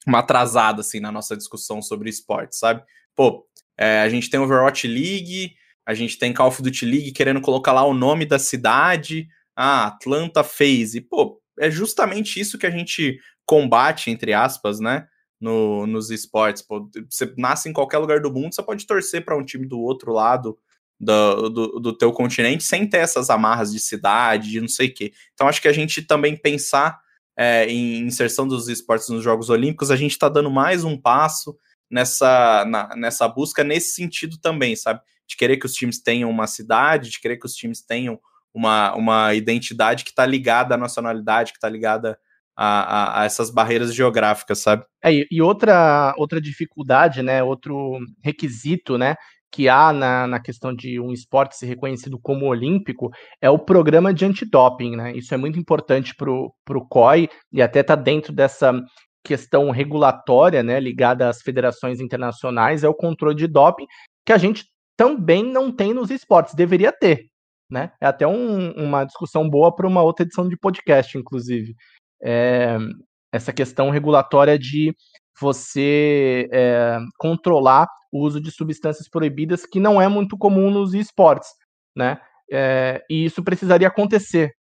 uma 0.06 0.20
atrasada 0.20 0.80
assim 0.80 1.00
na 1.00 1.10
nossa 1.10 1.36
discussão 1.36 1.82
sobre 1.82 2.08
esporte, 2.08 2.56
sabe? 2.56 2.82
Pô, 3.14 3.46
é, 3.76 4.00
a 4.00 4.08
gente 4.08 4.30
tem 4.30 4.38
Overwatch 4.38 4.86
League, 4.86 5.54
a 5.84 5.94
gente 5.94 6.18
tem 6.18 6.32
Call 6.32 6.48
of 6.48 6.62
Duty 6.62 6.84
League 6.84 7.12
querendo 7.12 7.40
colocar 7.40 7.72
lá 7.72 7.84
o 7.84 7.94
nome 7.94 8.24
da 8.24 8.38
cidade, 8.38 9.28
ah, 9.56 9.86
Atlanta 9.86 10.44
FaZe. 10.44 11.00
Pô, 11.00 11.40
é 11.58 11.70
justamente 11.70 12.38
isso 12.38 12.58
que 12.58 12.66
a 12.66 12.70
gente 12.70 13.18
combate 13.44 14.10
entre 14.10 14.32
aspas, 14.32 14.78
né? 14.78 15.08
No, 15.40 15.86
nos 15.86 16.10
esportes. 16.10 16.62
Pô, 16.62 16.88
você 17.08 17.32
nasce 17.36 17.68
em 17.68 17.72
qualquer 17.72 17.98
lugar 17.98 18.20
do 18.20 18.32
mundo, 18.32 18.54
você 18.54 18.62
pode 18.62 18.86
torcer 18.86 19.24
para 19.24 19.36
um 19.36 19.44
time 19.44 19.66
do 19.66 19.80
outro 19.80 20.12
lado 20.12 20.58
do, 20.98 21.48
do, 21.48 21.66
do, 21.80 21.92
teu 21.92 22.10
continente 22.10 22.64
sem 22.64 22.88
ter 22.88 22.98
essas 22.98 23.28
amarras 23.28 23.72
de 23.72 23.78
cidade, 23.78 24.50
de 24.50 24.60
não 24.60 24.68
sei 24.68 24.88
o 24.88 24.94
quê. 24.94 25.12
Então 25.34 25.46
acho 25.46 25.60
que 25.60 25.68
a 25.68 25.72
gente 25.72 26.02
também 26.02 26.36
pensar 26.36 26.98
é, 27.36 27.66
em 27.66 28.00
inserção 28.00 28.48
dos 28.48 28.68
esportes 28.68 29.08
nos 29.10 29.22
Jogos 29.22 29.50
Olímpicos, 29.50 29.90
a 29.90 29.96
gente 29.96 30.12
está 30.12 30.28
dando 30.28 30.50
mais 30.50 30.84
um 30.84 30.96
passo 30.96 31.56
nessa, 31.90 32.64
na, 32.66 32.96
nessa 32.96 33.28
busca 33.28 33.62
nesse 33.62 33.94
sentido 33.94 34.38
também, 34.38 34.74
sabe? 34.74 35.00
De 35.26 35.36
querer 35.36 35.58
que 35.58 35.66
os 35.66 35.74
times 35.74 36.00
tenham 36.00 36.30
uma 36.30 36.46
cidade, 36.46 37.10
de 37.10 37.20
querer 37.20 37.36
que 37.36 37.46
os 37.46 37.54
times 37.54 37.82
tenham 37.82 38.18
uma, 38.54 38.94
uma 38.94 39.34
identidade 39.34 40.02
que 40.02 40.10
está 40.10 40.24
ligada 40.24 40.74
à 40.74 40.78
nacionalidade, 40.78 41.52
que 41.52 41.58
está 41.58 41.68
ligada 41.68 42.18
a, 42.56 42.66
a, 42.66 43.20
a, 43.20 43.25
essas 43.25 43.50
barreiras 43.50 43.94
geográficas, 43.94 44.60
sabe? 44.60 44.84
É, 45.04 45.10
e 45.30 45.42
outra, 45.42 46.14
outra 46.16 46.40
dificuldade, 46.40 47.22
né, 47.22 47.42
outro 47.42 47.98
requisito, 48.25 48.96
né, 48.96 49.14
que 49.52 49.68
há 49.68 49.92
na, 49.92 50.26
na 50.26 50.40
questão 50.40 50.75
de 50.75 50.98
um 50.98 51.12
esporte 51.12 51.56
ser 51.56 51.66
reconhecido 51.66 52.18
como 52.20 52.46
olímpico 52.46 53.10
é 53.40 53.48
o 53.48 53.58
programa 53.58 54.12
de 54.12 54.25
antidoping, 54.25 54.96
né? 54.96 55.12
Isso 55.16 55.32
é 55.32 55.36
muito 55.36 55.58
importante 55.58 56.14
para 56.14 56.30
o 56.30 56.88
COI 56.88 57.28
e 57.52 57.62
até 57.62 57.80
está 57.80 57.94
dentro 57.94 58.32
dessa 58.32 58.72
questão 59.25 59.70
regulatória, 59.70 60.62
né, 60.62 60.78
ligada 60.78 61.28
às 61.28 61.42
federações 61.42 62.00
internacionais, 62.00 62.84
é 62.84 62.88
o 62.88 62.94
controle 62.94 63.34
de 63.34 63.46
doping, 63.46 63.86
que 64.25 64.32
a 64.32 64.38
gente 64.38 64.64
também 64.96 65.42
não 65.42 65.72
tem 65.72 65.92
nos 65.92 66.10
esportes, 66.10 66.54
deveria 66.54 66.92
ter, 66.92 67.26
né? 67.70 67.90
É 68.00 68.06
até 68.06 68.26
um, 68.26 68.70
uma 68.72 69.04
discussão 69.04 69.48
boa 69.48 69.75
para 69.75 69.86
uma 69.86 70.02
outra 70.02 70.25
edição 70.25 70.48
de 70.48 70.56
podcast, 70.56 71.18
inclusive 71.18 71.75
é, 72.23 72.78
essa 73.32 73.52
questão 73.52 73.90
regulatória 73.90 74.58
de 74.58 74.94
você 75.40 76.49
é, 76.52 76.99
controlar 77.18 77.87
o 78.12 78.25
uso 78.25 78.40
de 78.40 78.50
substâncias 78.50 79.08
proibidas, 79.08 79.66
que 79.66 79.78
não 79.78 80.00
é 80.00 80.08
muito 80.08 80.37
comum 80.38 80.70
nos 80.70 80.94
esportes, 80.94 81.49
né? 81.94 82.18
É, 82.50 83.02
e 83.11 83.25
isso 83.25 83.42
precisaria 83.42 83.88
acontecer, 83.88 84.52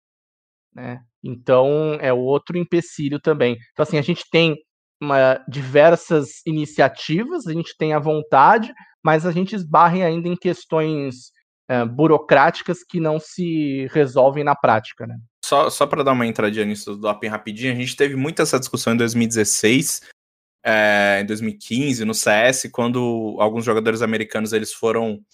né? 0.74 1.00
Então 1.24 1.94
é 2.00 2.12
outro 2.12 2.58
empecilho 2.58 3.18
também. 3.20 3.56
Então 3.72 3.82
assim 3.82 3.98
a 3.98 4.02
gente 4.02 4.24
tem 4.30 4.56
uma, 5.00 5.42
diversas 5.48 6.44
iniciativas, 6.46 7.46
a 7.46 7.52
gente 7.52 7.76
tem 7.78 7.92
a 7.92 7.98
vontade, 7.98 8.72
mas 9.04 9.24
a 9.24 9.32
gente 9.32 9.54
esbarra 9.54 10.04
ainda 10.04 10.28
em 10.28 10.36
questões 10.36 11.30
é, 11.68 11.84
burocráticas 11.84 12.82
que 12.82 13.00
não 13.00 13.18
se 13.18 13.86
resolvem 13.92 14.44
na 14.44 14.54
prática, 14.54 15.06
né? 15.06 15.16
Só, 15.46 15.70
só 15.70 15.86
para 15.86 16.02
dar 16.02 16.10
uma 16.10 16.26
entradinha 16.26 16.64
nisso 16.64 16.96
do 16.96 17.02
doping 17.02 17.28
rapidinho, 17.28 17.72
a 17.72 17.76
gente 17.76 17.94
teve 17.94 18.16
muito 18.16 18.42
essa 18.42 18.58
discussão 18.58 18.94
em 18.94 18.96
2016, 18.96 20.02
é, 20.64 21.20
em 21.22 21.26
2015, 21.26 22.04
no 22.04 22.12
CS, 22.12 22.68
quando 22.72 23.36
alguns 23.38 23.64
jogadores 23.64 24.02
americanos 24.02 24.52
eles 24.52 24.72
foram 24.72 25.24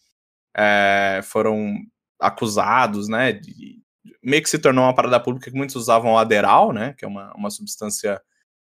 é, 0.54 1.22
foram 1.24 1.78
acusados, 2.20 3.08
né? 3.08 3.32
De, 3.32 3.80
meio 4.22 4.42
que 4.42 4.50
se 4.50 4.58
tornou 4.58 4.84
uma 4.84 4.94
parada 4.94 5.18
pública 5.18 5.50
que 5.50 5.56
muitos 5.56 5.76
usavam 5.76 6.12
o 6.12 6.18
Aderal, 6.18 6.74
né? 6.74 6.94
Que 6.98 7.06
é 7.06 7.08
uma, 7.08 7.32
uma 7.34 7.50
substância 7.50 8.20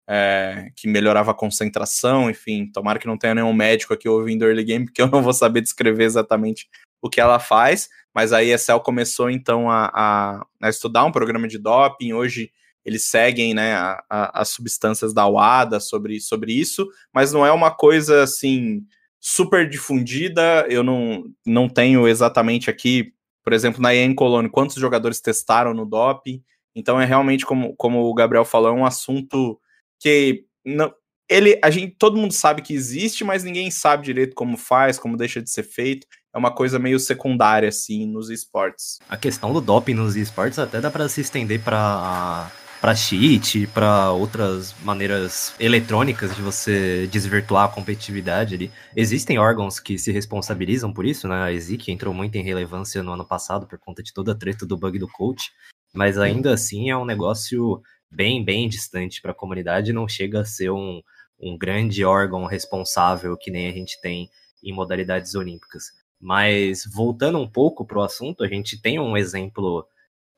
é, 0.10 0.72
que 0.76 0.88
melhorava 0.88 1.30
a 1.30 1.36
concentração, 1.36 2.32
enfim. 2.32 2.72
Tomara 2.72 2.98
que 2.98 3.06
não 3.06 3.18
tenha 3.18 3.36
nenhum 3.36 3.54
médico 3.54 3.94
aqui 3.94 4.10
ouvindo 4.10 4.44
early 4.44 4.64
game, 4.64 4.86
porque 4.86 5.04
eu 5.04 5.08
não 5.08 5.22
vou 5.22 5.34
saber 5.34 5.62
descrever 5.62 6.06
exatamente 6.06 6.68
o 7.02 7.10
que 7.10 7.22
ela 7.22 7.40
faz, 7.40 7.90
mas 8.14 8.34
a 8.34 8.44
ESL 8.44 8.80
começou 8.80 9.30
então 9.30 9.70
a, 9.70 9.92
a, 9.94 10.46
a 10.62 10.70
estudar 10.70 11.06
um 11.06 11.12
programa 11.12 11.48
de 11.48 11.58
doping, 11.58 12.14
hoje 12.14 12.52
eles 12.88 13.06
seguem 13.06 13.54
né, 13.54 13.76
a, 13.76 14.02
a, 14.10 14.42
as 14.42 14.50
substâncias 14.50 15.14
da 15.14 15.28
UADA 15.28 15.80
sobre, 15.80 16.22
sobre 16.22 16.54
isso, 16.54 16.88
mas 17.14 17.34
não 17.34 17.46
é 17.46 17.52
uma 17.52 17.70
coisa 17.70 18.24
assim 18.24 18.82
super 19.20 19.70
difundida. 19.70 20.66
Eu 20.70 20.84
não, 20.84 21.26
não 21.46 21.68
tenho 21.68 22.08
exatamente 22.08 22.70
aqui, 22.70 23.12
por 23.44 23.52
exemplo, 23.52 23.82
na 23.82 23.94
EN 23.94 24.16
Colônia, 24.16 24.50
quantos 24.50 24.78
jogadores 24.78 25.20
testaram 25.20 25.74
no 25.74 25.86
doping. 25.86 26.42
Então 26.74 27.00
é 27.00 27.04
realmente, 27.04 27.46
como, 27.46 27.76
como 27.76 28.06
o 28.06 28.14
Gabriel 28.14 28.46
falou, 28.46 28.70
é 28.70 28.74
um 28.74 28.86
assunto 28.86 29.60
que 30.00 30.46
não, 30.66 30.94
ele, 31.30 31.60
a 31.64 31.70
gente, 31.70 31.96
todo 31.98 32.18
mundo 32.18 32.34
sabe 32.34 32.62
que 32.62 32.74
existe, 32.74 33.24
mas 33.24 33.44
ninguém 33.44 33.70
sabe 33.70 34.06
direito 34.06 34.36
como 34.36 34.58
faz, 34.58 34.98
como 34.98 35.18
deixa 35.18 35.42
de 35.42 35.50
ser 35.50 35.64
feito. 35.64 36.08
É 36.34 36.38
uma 36.38 36.54
coisa 36.54 36.80
meio 36.80 37.00
secundária, 37.00 37.70
assim, 37.70 38.06
nos 38.06 38.30
esportes. 38.30 39.00
A 39.10 39.18
questão 39.18 39.52
do 39.52 39.60
doping 39.60 39.94
nos 39.94 40.16
esportes 40.16 40.60
até 40.60 40.80
dá 40.80 40.90
para 40.90 41.10
se 41.10 41.22
estender 41.22 41.62
para 41.62 42.52
para 42.80 42.96
cheat, 42.96 43.66
para 43.74 44.12
outras 44.12 44.76
maneiras 44.84 45.54
eletrônicas 45.60 46.36
de 46.36 46.42
você 46.44 47.08
desvirtuar 47.12 47.66
a 47.66 47.70
competitividade 47.70 48.54
ali. 48.54 48.72
Existem 48.96 49.40
órgãos 49.40 49.80
que 49.80 49.98
se 49.98 50.12
responsabilizam 50.12 50.94
por 50.94 51.04
isso, 51.04 51.28
né? 51.28 51.42
A 51.42 51.52
ESIC 51.52 51.92
entrou 51.92 52.14
muito 52.14 52.36
em 52.36 52.44
relevância 52.44 53.02
no 53.02 53.14
ano 53.14 53.26
passado 53.26 53.66
por 53.66 53.80
conta 53.80 54.04
de 54.04 54.14
toda 54.14 54.32
a 54.32 54.36
treta 54.36 54.64
do 54.64 54.78
bug 54.78 55.00
do 55.00 55.08
coach, 55.08 55.52
mas 55.92 56.20
ainda 56.20 56.54
assim 56.54 56.92
é 56.92 56.96
um 56.96 57.04
negócio 57.04 57.82
bem, 58.12 58.46
bem 58.46 58.70
distante 58.70 59.22
para 59.22 59.32
a 59.32 59.36
comunidade, 59.36 59.92
não 59.92 60.08
chega 60.08 60.42
a 60.42 60.46
ser 60.46 60.70
um, 60.70 61.02
um 61.40 61.58
grande 61.58 62.04
órgão 62.04 62.46
responsável 62.46 63.38
que 63.38 63.52
nem 63.52 63.68
a 63.68 63.72
gente 63.72 64.00
tem 64.02 64.30
em 64.64 64.74
modalidades 64.74 65.36
olímpicas. 65.36 65.86
Mas 66.20 66.84
voltando 66.92 67.38
um 67.38 67.48
pouco 67.48 67.86
para 67.86 68.00
o 68.00 68.04
assunto, 68.04 68.44
a 68.44 68.48
gente 68.48 68.82
tem 68.82 69.00
um 69.00 69.16
exemplo 69.16 69.88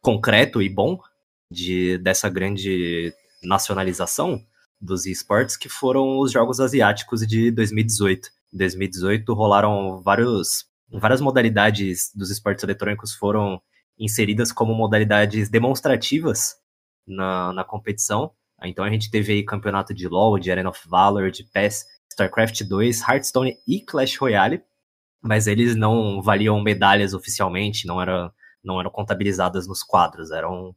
concreto 0.02 0.62
e 0.62 0.70
bom 0.70 1.00
de 1.52 1.98
dessa 2.00 2.30
grande 2.30 3.14
nacionalização 3.42 4.44
dos 4.80 5.06
esportes, 5.06 5.58
que 5.58 5.68
foram 5.68 6.20
os 6.20 6.32
Jogos 6.32 6.60
Asiáticos 6.60 7.26
de 7.26 7.52
2018. 7.52 8.30
Em 8.54 8.58
2018 8.58 9.34
rolaram 9.34 10.02
vários, 10.02 10.66
várias 10.90 11.22
modalidades 11.22 12.12
dos 12.16 12.30
esportes 12.30 12.64
eletrônicos 12.64 13.14
foram 13.14 13.62
inseridas 13.98 14.52
como 14.52 14.74
modalidades 14.74 15.50
demonstrativas 15.50 16.56
na, 17.06 17.52
na 17.54 17.64
competição, 17.64 18.32
então 18.68 18.84
a 18.84 18.90
gente 18.90 19.10
teve 19.10 19.34
aí 19.34 19.44
campeonato 19.44 19.94
de 19.94 20.08
LoL, 20.08 20.40
de 20.40 20.52
Arena 20.52 20.70
of 20.70 20.88
Valor, 20.88 21.32
de 21.32 21.44
PES, 21.44 21.86
StarCraft 22.12 22.64
2, 22.64 23.02
Hearthstone 23.02 23.58
e 23.68 23.82
Clash 23.82 24.18
Royale, 24.18 24.62
mas 25.22 25.48
eles 25.48 25.76
não 25.76 26.22
valiam 26.22 26.62
medalhas 26.62 27.14
oficialmente, 27.14 27.88
não, 27.88 28.02
era, 28.02 28.32
não 28.64 28.80
eram 28.80 28.90
contabilizadas 28.90 29.68
nos 29.68 29.84
quadros, 29.84 30.32
eram 30.32 30.76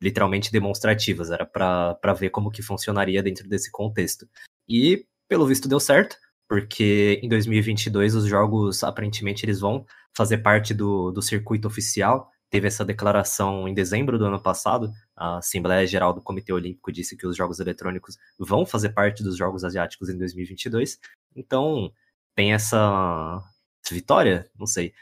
literalmente 0.00 0.52
demonstrativas, 0.52 1.30
era 1.30 1.44
para 1.44 2.14
ver 2.14 2.30
como 2.30 2.50
que 2.50 2.62
funcionaria 2.62 3.22
dentro 3.22 3.48
desse 3.48 3.70
contexto. 3.70 4.28
E, 4.68 5.04
pelo 5.28 5.46
visto, 5.46 5.68
deu 5.68 5.80
certo, 5.80 6.16
porque 6.48 7.20
em 7.22 7.28
2022 7.28 8.14
os 8.14 8.26
jogos, 8.26 8.82
aparentemente, 8.84 9.44
eles 9.44 9.60
vão 9.60 9.84
fazer 10.16 10.38
parte 10.38 10.72
do, 10.72 11.10
do 11.10 11.20
circuito 11.20 11.66
oficial, 11.68 12.30
teve 12.50 12.66
essa 12.66 12.84
declaração 12.84 13.68
em 13.68 13.74
dezembro 13.74 14.18
do 14.18 14.26
ano 14.26 14.40
passado. 14.40 14.90
A 15.18 15.38
Assembleia 15.38 15.86
Geral 15.86 16.12
do 16.12 16.22
Comitê 16.22 16.52
Olímpico 16.52 16.92
disse 16.92 17.16
que 17.16 17.26
os 17.26 17.36
jogos 17.36 17.58
eletrônicos 17.58 18.16
vão 18.38 18.64
fazer 18.64 18.90
parte 18.90 19.22
dos 19.22 19.36
Jogos 19.36 19.64
Asiáticos 19.64 20.08
em 20.08 20.16
2022. 20.16 20.98
Então, 21.34 21.92
tem 22.36 22.52
essa 22.52 23.42
vitória, 23.90 24.48
não 24.56 24.66
sei. 24.66 24.92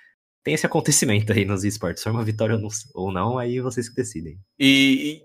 Tem 0.42 0.54
esse 0.54 0.64
acontecimento 0.64 1.32
aí 1.32 1.44
nos 1.44 1.64
esportes. 1.64 2.02
For 2.02 2.12
uma 2.12 2.24
vitória 2.24 2.58
ou 2.94 3.12
não, 3.12 3.38
aí 3.38 3.60
vocês 3.60 3.88
que 3.88 3.96
decidem. 3.96 4.38
E, 4.58 5.22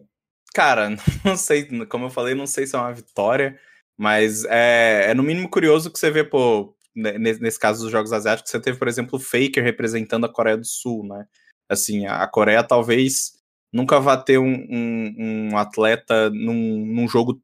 cara, 0.54 0.90
não 1.24 1.38
sei, 1.38 1.66
como 1.86 2.06
eu 2.06 2.10
falei, 2.10 2.36
não 2.36 2.48
sei 2.48 2.68
se 2.68 2.76
é 2.76 2.80
uma 2.80 2.94
vitória, 2.94 3.58
mas 3.98 4.44
é, 4.46 5.12
é 5.12 5.14
no 5.14 5.24
mínimo 5.24 5.50
curioso 5.50 5.92
que 5.92 6.00
você 6.00 6.12
vê, 6.12 6.24
pô, 6.24 6.76
nesse 6.96 7.60
caso 7.60 7.84
dos 7.84 7.92
Jogos 7.92 8.12
Asiáticos, 8.12 8.52
você 8.52 8.60
teve, 8.60 8.78
por 8.78 8.88
exemplo, 8.88 9.18
o 9.18 9.22
Faker 9.22 9.64
representando 9.64 10.26
a 10.26 10.34
Coreia 10.34 10.58
do 10.58 10.66
Sul, 10.66 11.08
né? 11.08 11.26
Assim, 11.70 12.06
a 12.06 12.28
Coreia 12.28 12.64
talvez 12.64 13.41
nunca 13.72 14.00
vá 14.00 14.18
ter 14.18 14.38
um, 14.38 14.68
um, 14.70 15.16
um 15.52 15.58
atleta 15.58 16.30
num, 16.30 16.86
num, 16.86 17.08
jogo, 17.08 17.42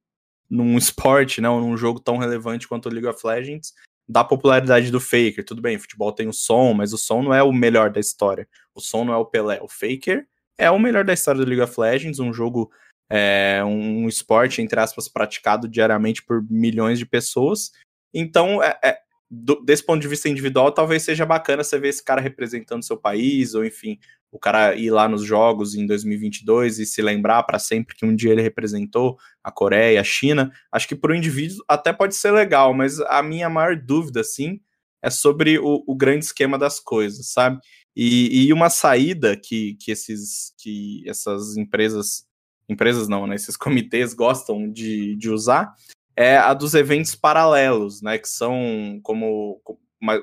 num 0.50 0.78
esporte, 0.78 1.42
né, 1.42 1.48
num 1.48 1.78
jogo 1.78 2.00
tão 2.00 2.18
relevante 2.18 2.68
quanto 2.68 2.88
o 2.88 2.92
League 2.92 3.08
of 3.08 3.26
Legends, 3.26 3.74
da 4.08 4.24
popularidade 4.24 4.92
do 4.92 5.00
Faker. 5.00 5.46
Tudo 5.46 5.62
bem, 5.62 5.78
futebol 5.78 6.12
tem 6.12 6.28
o 6.28 6.34
som, 6.34 6.74
mas 6.74 6.94
o 6.94 6.98
som 6.98 7.22
não 7.22 7.34
é 7.34 7.44
o 7.44 7.52
melhor 7.52 7.90
da 7.90 8.00
história. 8.00 8.48
O 8.74 8.80
som 8.80 9.04
não 9.04 9.14
é 9.14 9.18
o 9.18 9.26
Pelé. 9.26 9.60
O 9.62 9.68
Faker 9.68 10.26
é 10.58 10.72
o 10.72 10.80
melhor 10.80 11.04
da 11.04 11.14
história 11.14 11.40
do 11.40 11.48
League 11.48 11.62
of 11.62 11.80
Legends, 11.80 12.20
um 12.20 12.34
jogo, 12.34 12.72
é, 13.10 13.62
um 13.64 14.08
esporte, 14.08 14.62
entre 14.62 14.80
aspas, 14.80 15.08
praticado 15.08 15.68
diariamente 15.68 16.24
por 16.24 16.44
milhões 16.50 16.98
de 16.98 17.06
pessoas. 17.06 17.72
Então, 18.14 18.64
é, 18.64 18.80
é, 18.84 19.00
do, 19.30 19.62
desse 19.64 19.86
ponto 19.86 20.02
de 20.02 20.08
vista 20.08 20.30
individual, 20.30 20.72
talvez 20.72 21.04
seja 21.04 21.26
bacana 21.26 21.64
você 21.64 21.78
ver 21.78 21.90
esse 21.90 22.04
cara 22.04 22.22
representando 22.22 22.84
seu 22.84 22.98
país, 22.98 23.54
ou 23.54 23.66
enfim, 23.66 24.00
o 24.32 24.40
cara 24.40 24.76
ir 24.76 24.90
lá 24.90 25.08
nos 25.08 25.24
jogos 25.24 25.76
em 25.76 25.86
2022 25.86 26.80
e 26.80 26.86
se 26.86 27.02
lembrar 27.02 27.44
para 27.44 27.60
sempre 27.60 27.96
que 27.96 28.06
um 28.06 28.16
dia 28.16 28.32
ele 28.32 28.42
representou 28.42 29.18
a 29.44 29.52
Coreia, 29.52 30.00
a 30.00 30.04
China. 30.04 30.52
Acho 30.72 30.88
que 30.88 30.96
para 30.96 31.12
o 31.12 31.16
indivíduo 31.16 31.64
até 31.68 31.92
pode 31.92 32.16
ser 32.16 32.32
legal, 32.32 32.74
mas 32.74 33.00
a 33.02 33.22
minha 33.22 33.50
maior 33.50 33.76
dúvida, 33.76 34.22
assim, 34.22 34.62
é 35.02 35.10
sobre 35.10 35.60
o, 35.60 35.84
o 35.88 35.96
grande 35.96 36.26
esquema 36.26 36.58
das 36.58 36.80
coisas, 36.80 37.32
sabe? 37.32 37.60
E, 37.96 38.46
e, 38.46 38.54
uma 38.54 38.70
saída 38.70 39.36
que, 39.36 39.76
que, 39.82 39.92
esses, 39.92 40.54
que 40.58 41.04
essas 41.08 41.58
empresas, 41.58 42.28
empresas 42.70 43.08
não, 43.08 43.26
né? 43.26 43.36
Esses 43.36 43.58
comitês 43.58 44.14
gostam 44.14 44.72
de, 44.72 45.16
de 45.16 45.30
usar 45.30 45.74
é 46.18 46.36
a 46.36 46.52
dos 46.56 46.74
eventos 46.74 47.14
paralelos, 47.14 48.02
né? 48.02 48.18
Que 48.18 48.28
são 48.28 49.00
como, 49.04 49.62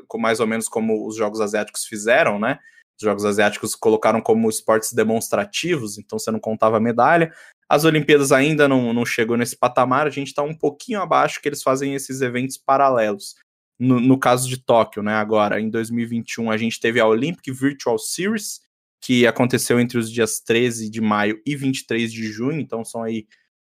como 0.08 0.22
mais 0.22 0.40
ou 0.40 0.46
menos 0.46 0.68
como 0.68 1.06
os 1.06 1.16
Jogos 1.16 1.40
Asiáticos 1.40 1.84
fizeram, 1.84 2.38
né? 2.38 2.58
Os 3.00 3.04
Jogos 3.04 3.24
Asiáticos 3.24 3.76
colocaram 3.76 4.20
como 4.20 4.50
esportes 4.50 4.92
demonstrativos, 4.92 5.96
então 5.96 6.18
você 6.18 6.32
não 6.32 6.40
contava 6.40 6.80
medalha. 6.80 7.32
As 7.68 7.84
Olimpíadas 7.84 8.32
ainda 8.32 8.68
não, 8.68 8.92
não 8.92 9.06
chegou 9.06 9.36
nesse 9.36 9.56
patamar, 9.56 10.06
a 10.06 10.10
gente 10.10 10.28
está 10.28 10.42
um 10.42 10.54
pouquinho 10.54 11.00
abaixo 11.00 11.40
que 11.40 11.48
eles 11.48 11.62
fazem 11.62 11.94
esses 11.94 12.20
eventos 12.20 12.58
paralelos. 12.58 13.36
No, 13.78 14.00
no, 14.00 14.18
caso 14.18 14.48
de 14.48 14.56
Tóquio, 14.56 15.02
né? 15.02 15.14
Agora, 15.14 15.60
em 15.60 15.68
2021, 15.70 16.50
a 16.50 16.56
gente 16.56 16.78
teve 16.80 17.00
a 17.00 17.06
Olympic 17.06 17.52
Virtual 17.52 17.98
Series, 17.98 18.60
que 19.00 19.26
aconteceu 19.26 19.78
entre 19.78 19.98
os 19.98 20.10
dias 20.10 20.40
13 20.40 20.90
de 20.90 21.00
maio 21.00 21.40
e 21.44 21.54
23 21.54 22.12
de 22.12 22.24
junho, 22.30 22.60
então 22.60 22.84
são 22.84 23.02
aí 23.02 23.26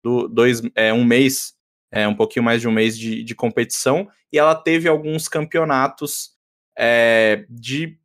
do, 0.04 0.28
dois, 0.28 0.60
é, 0.74 0.92
um 0.92 1.04
mês 1.04 1.54
é, 1.92 2.08
um 2.08 2.14
pouquinho 2.14 2.44
mais 2.44 2.62
de 2.62 2.66
um 2.66 2.72
mês 2.72 2.98
de, 2.98 3.22
de 3.22 3.34
competição, 3.34 4.08
e 4.32 4.38
ela 4.38 4.54
teve 4.54 4.88
alguns 4.88 5.28
campeonatos 5.28 6.32
é, 6.76 7.44
de, 7.50 7.98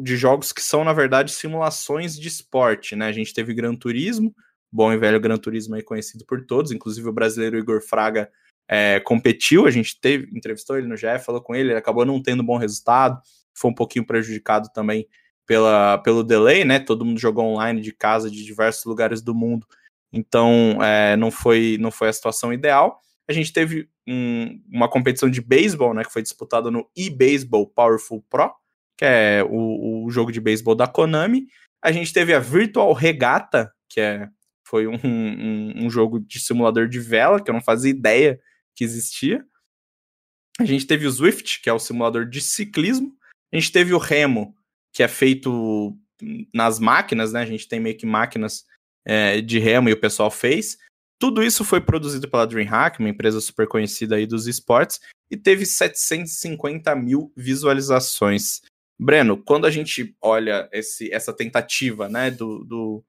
de 0.00 0.16
jogos 0.16 0.52
que 0.52 0.62
são, 0.62 0.84
na 0.84 0.92
verdade, 0.92 1.32
simulações 1.32 2.18
de 2.18 2.28
esporte, 2.28 2.94
né? 2.94 3.06
A 3.06 3.12
gente 3.12 3.34
teve 3.34 3.52
Gran 3.52 3.74
Turismo, 3.74 4.32
bom 4.70 4.92
e 4.92 4.96
velho 4.96 5.20
Gran 5.20 5.36
Turismo 5.36 5.74
aí 5.74 5.82
conhecido 5.82 6.24
por 6.24 6.46
todos, 6.46 6.70
inclusive 6.70 7.08
o 7.08 7.12
brasileiro 7.12 7.58
Igor 7.58 7.82
Fraga 7.82 8.30
é, 8.68 9.00
competiu, 9.00 9.66
a 9.66 9.70
gente 9.70 10.00
teve, 10.00 10.30
entrevistou 10.36 10.78
ele 10.78 10.86
no 10.86 10.96
GE, 10.96 11.18
falou 11.18 11.42
com 11.42 11.54
ele, 11.54 11.70
ele 11.70 11.78
acabou 11.78 12.06
não 12.06 12.22
tendo 12.22 12.44
bom 12.44 12.56
resultado, 12.56 13.20
foi 13.52 13.70
um 13.70 13.74
pouquinho 13.74 14.06
prejudicado 14.06 14.70
também 14.72 15.06
pela, 15.44 15.98
pelo 15.98 16.22
delay, 16.22 16.64
né? 16.64 16.78
Todo 16.78 17.04
mundo 17.04 17.18
jogou 17.18 17.44
online 17.44 17.80
de 17.80 17.92
casa 17.92 18.30
de 18.30 18.44
diversos 18.44 18.84
lugares 18.84 19.20
do 19.20 19.34
mundo, 19.34 19.66
então 20.12 20.78
é, 20.82 21.16
não, 21.16 21.30
foi, 21.30 21.76
não 21.80 21.90
foi 21.90 22.08
a 22.08 22.12
situação 22.12 22.52
ideal. 22.52 23.02
A 23.32 23.34
gente 23.34 23.52
teve 23.52 23.88
um, 24.06 24.62
uma 24.68 24.88
competição 24.88 25.30
de 25.30 25.40
beisebol, 25.40 25.94
né, 25.94 26.04
que 26.04 26.12
foi 26.12 26.22
disputada 26.22 26.70
no 26.70 26.88
eBaseball 26.96 27.66
Powerful 27.66 28.22
Pro, 28.28 28.52
que 28.98 29.04
é 29.04 29.42
o, 29.48 30.04
o 30.04 30.10
jogo 30.10 30.30
de 30.30 30.40
beisebol 30.40 30.74
da 30.74 30.86
Konami. 30.86 31.46
A 31.82 31.90
gente 31.90 32.12
teve 32.12 32.34
a 32.34 32.38
Virtual 32.38 32.92
Regata, 32.92 33.72
que 33.88 34.00
é, 34.00 34.28
foi 34.66 34.86
um, 34.86 34.98
um, 35.02 35.86
um 35.86 35.90
jogo 35.90 36.20
de 36.20 36.38
simulador 36.38 36.86
de 36.86 37.00
vela, 37.00 37.42
que 37.42 37.50
eu 37.50 37.54
não 37.54 37.62
fazia 37.62 37.90
ideia 37.90 38.38
que 38.74 38.84
existia. 38.84 39.44
A 40.60 40.64
gente 40.64 40.86
teve 40.86 41.06
o 41.06 41.10
Swift, 41.10 41.62
que 41.62 41.70
é 41.70 41.72
o 41.72 41.78
simulador 41.78 42.26
de 42.28 42.40
ciclismo. 42.40 43.16
A 43.52 43.56
gente 43.56 43.72
teve 43.72 43.94
o 43.94 43.98
Remo, 43.98 44.54
que 44.92 45.02
é 45.02 45.08
feito 45.08 45.98
nas 46.52 46.78
máquinas, 46.78 47.32
né? 47.32 47.40
A 47.40 47.46
gente 47.46 47.66
tem 47.66 47.80
meio 47.80 47.96
que 47.96 48.06
máquinas 48.06 48.64
é, 49.04 49.40
de 49.40 49.58
remo 49.58 49.88
e 49.88 49.92
o 49.92 50.00
pessoal 50.00 50.30
fez. 50.30 50.78
Tudo 51.22 51.40
isso 51.40 51.64
foi 51.64 51.80
produzido 51.80 52.28
pela 52.28 52.44
DreamHack, 52.44 52.98
uma 52.98 53.08
empresa 53.08 53.40
super 53.40 53.68
conhecida 53.68 54.16
aí 54.16 54.26
dos 54.26 54.48
esportes, 54.48 54.98
e 55.30 55.36
teve 55.36 55.64
750 55.64 56.96
mil 56.96 57.32
visualizações. 57.36 58.60
Breno, 58.98 59.40
quando 59.40 59.64
a 59.64 59.70
gente 59.70 60.16
olha 60.20 60.68
esse, 60.72 61.14
essa 61.14 61.32
tentativa 61.32 62.08
né, 62.08 62.28
do, 62.28 62.64
do, 62.64 63.04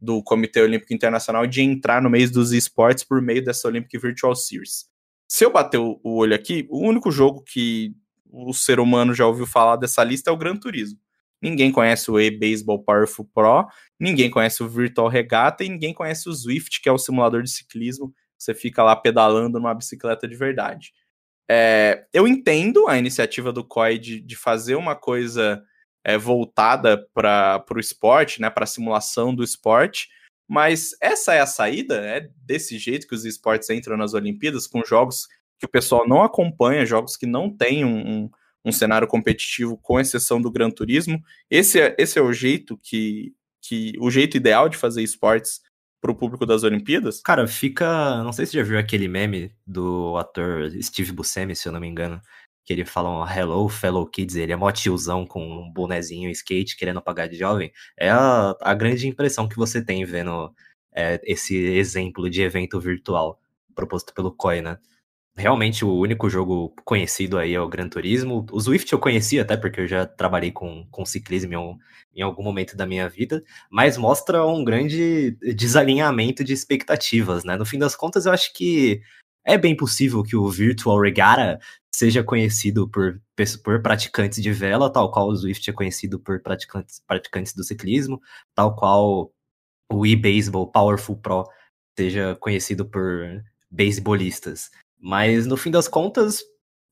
do 0.00 0.22
Comitê 0.22 0.62
Olímpico 0.62 0.94
Internacional 0.94 1.46
de 1.46 1.60
entrar 1.60 2.00
no 2.00 2.08
meio 2.08 2.32
dos 2.32 2.52
esportes 2.52 3.04
por 3.04 3.20
meio 3.20 3.44
dessa 3.44 3.68
Olympic 3.68 4.00
Virtual 4.00 4.34
Series, 4.34 4.86
se 5.30 5.44
eu 5.44 5.52
bater 5.52 5.76
o 5.76 6.00
olho 6.02 6.34
aqui, 6.34 6.66
o 6.70 6.78
único 6.78 7.10
jogo 7.10 7.42
que 7.42 7.94
o 8.30 8.54
ser 8.54 8.80
humano 8.80 9.12
já 9.12 9.26
ouviu 9.26 9.46
falar 9.46 9.76
dessa 9.76 10.02
lista 10.02 10.30
é 10.30 10.32
o 10.32 10.38
Gran 10.38 10.56
Turismo. 10.56 10.98
Ninguém 11.40 11.70
conhece 11.70 12.10
o 12.10 12.18
e-Baseball 12.18 12.82
Powerful 12.82 13.28
Pro, 13.32 13.66
ninguém 13.98 14.30
conhece 14.30 14.62
o 14.62 14.68
Virtual 14.68 15.08
Regata 15.08 15.64
e 15.64 15.68
ninguém 15.68 15.94
conhece 15.94 16.28
o 16.28 16.32
Zwift, 16.32 16.80
que 16.80 16.88
é 16.88 16.92
o 16.92 16.98
simulador 16.98 17.42
de 17.42 17.50
ciclismo. 17.50 18.12
Você 18.36 18.54
fica 18.54 18.82
lá 18.82 18.96
pedalando 18.96 19.58
numa 19.58 19.74
bicicleta 19.74 20.26
de 20.26 20.34
verdade. 20.36 20.92
é, 21.50 22.06
eu 22.12 22.28
entendo 22.28 22.88
a 22.88 22.98
iniciativa 22.98 23.52
do 23.52 23.64
COI 23.64 23.98
de, 23.98 24.20
de 24.20 24.36
fazer 24.36 24.74
uma 24.74 24.94
coisa 24.94 25.62
é, 26.04 26.18
voltada 26.18 27.06
para 27.14 27.64
o 27.74 27.80
esporte, 27.80 28.40
né, 28.40 28.50
para 28.50 28.64
a 28.64 28.66
simulação 28.66 29.34
do 29.34 29.42
esporte, 29.42 30.08
mas 30.48 30.90
essa 31.00 31.34
é 31.34 31.40
a 31.40 31.46
saída, 31.46 31.96
é 31.96 32.30
desse 32.36 32.78
jeito 32.78 33.06
que 33.06 33.14
os 33.14 33.24
esportes 33.24 33.68
entram 33.70 33.96
nas 33.96 34.14
Olimpíadas, 34.14 34.66
com 34.66 34.84
jogos 34.84 35.26
que 35.58 35.66
o 35.66 35.68
pessoal 35.68 36.08
não 36.08 36.22
acompanha, 36.22 36.86
jogos 36.86 37.16
que 37.16 37.26
não 37.26 37.54
têm 37.54 37.84
um, 37.84 37.98
um, 37.98 38.30
um 38.64 38.72
cenário 38.72 39.08
competitivo, 39.08 39.78
com 39.78 40.00
exceção 40.00 40.40
do 40.40 40.50
Gran 40.50 40.70
Turismo. 40.70 41.22
Esse 41.50 41.80
é, 41.80 41.96
esse 41.98 42.18
é 42.18 42.22
o 42.22 42.32
jeito 42.32 42.78
que, 42.82 43.32
que 43.62 43.92
o 44.00 44.10
jeito 44.10 44.36
ideal 44.36 44.68
de 44.68 44.76
fazer 44.76 45.02
esportes 45.02 45.60
pro 46.00 46.14
público 46.14 46.46
das 46.46 46.62
Olimpíadas? 46.62 47.20
Cara, 47.20 47.46
fica. 47.46 48.22
Não 48.22 48.32
sei 48.32 48.46
se 48.46 48.54
já 48.54 48.62
viu 48.62 48.78
aquele 48.78 49.08
meme 49.08 49.52
do 49.66 50.16
ator 50.16 50.70
Steve 50.82 51.12
Buscemi, 51.12 51.56
se 51.56 51.68
eu 51.68 51.72
não 51.72 51.80
me 51.80 51.88
engano. 51.88 52.20
Que 52.64 52.72
ele 52.74 52.84
fala 52.84 53.10
um 53.10 53.26
Hello, 53.26 53.68
fellow 53.68 54.06
kids. 54.06 54.36
Ele 54.36 54.52
é 54.52 54.56
mó 54.56 54.70
tiozão 54.70 55.26
com 55.26 55.42
um 55.42 55.72
bonezinho 55.72 56.30
skate 56.30 56.76
querendo 56.76 57.00
pagar 57.00 57.26
de 57.26 57.36
jovem. 57.36 57.72
É 57.98 58.10
a, 58.10 58.54
a 58.60 58.74
grande 58.74 59.08
impressão 59.08 59.48
que 59.48 59.56
você 59.56 59.82
tem 59.82 60.04
vendo 60.04 60.52
é, 60.94 61.20
esse 61.24 61.56
exemplo 61.56 62.28
de 62.28 62.42
evento 62.42 62.80
virtual 62.80 63.40
proposto 63.74 64.12
pelo 64.12 64.32
COI, 64.32 64.60
né? 64.60 64.78
Realmente 65.38 65.84
o 65.84 65.94
único 65.94 66.28
jogo 66.28 66.74
conhecido 66.84 67.38
aí 67.38 67.54
é 67.54 67.60
o 67.60 67.68
Gran 67.68 67.88
Turismo. 67.88 68.44
O 68.50 68.60
Swift 68.60 68.92
eu 68.92 68.98
conhecia 68.98 69.42
até 69.42 69.56
porque 69.56 69.80
eu 69.80 69.86
já 69.86 70.04
trabalhei 70.04 70.50
com, 70.50 70.84
com 70.90 71.06
ciclismo 71.06 71.54
em, 71.54 71.78
em 72.16 72.22
algum 72.22 72.42
momento 72.42 72.76
da 72.76 72.84
minha 72.84 73.08
vida, 73.08 73.42
mas 73.70 73.96
mostra 73.96 74.44
um 74.44 74.64
grande 74.64 75.38
desalinhamento 75.54 76.42
de 76.42 76.52
expectativas, 76.52 77.44
né? 77.44 77.56
No 77.56 77.64
fim 77.64 77.78
das 77.78 77.94
contas, 77.94 78.26
eu 78.26 78.32
acho 78.32 78.52
que 78.52 79.00
é 79.46 79.56
bem 79.56 79.76
possível 79.76 80.22
que 80.22 80.36
o 80.36 80.48
Virtual 80.50 81.00
Regatta 81.00 81.60
seja 81.94 82.22
conhecido 82.22 82.88
por, 82.88 83.20
por 83.64 83.80
praticantes 83.80 84.42
de 84.42 84.52
vela, 84.52 84.92
tal 84.92 85.10
qual 85.10 85.28
o 85.28 85.36
Swift 85.36 85.70
é 85.70 85.72
conhecido 85.72 86.18
por 86.18 86.42
praticantes, 86.42 87.00
praticantes 87.06 87.54
do 87.54 87.64
ciclismo, 87.64 88.20
tal 88.54 88.74
qual 88.74 89.32
o 89.90 90.06
eBaseball 90.06 90.70
Powerful 90.70 91.16
Pro 91.16 91.44
seja 91.98 92.36
conhecido 92.40 92.84
por 92.84 93.42
beisebolistas. 93.70 94.70
Mas 95.00 95.46
no 95.46 95.56
fim 95.56 95.70
das 95.70 95.88
contas, 95.88 96.42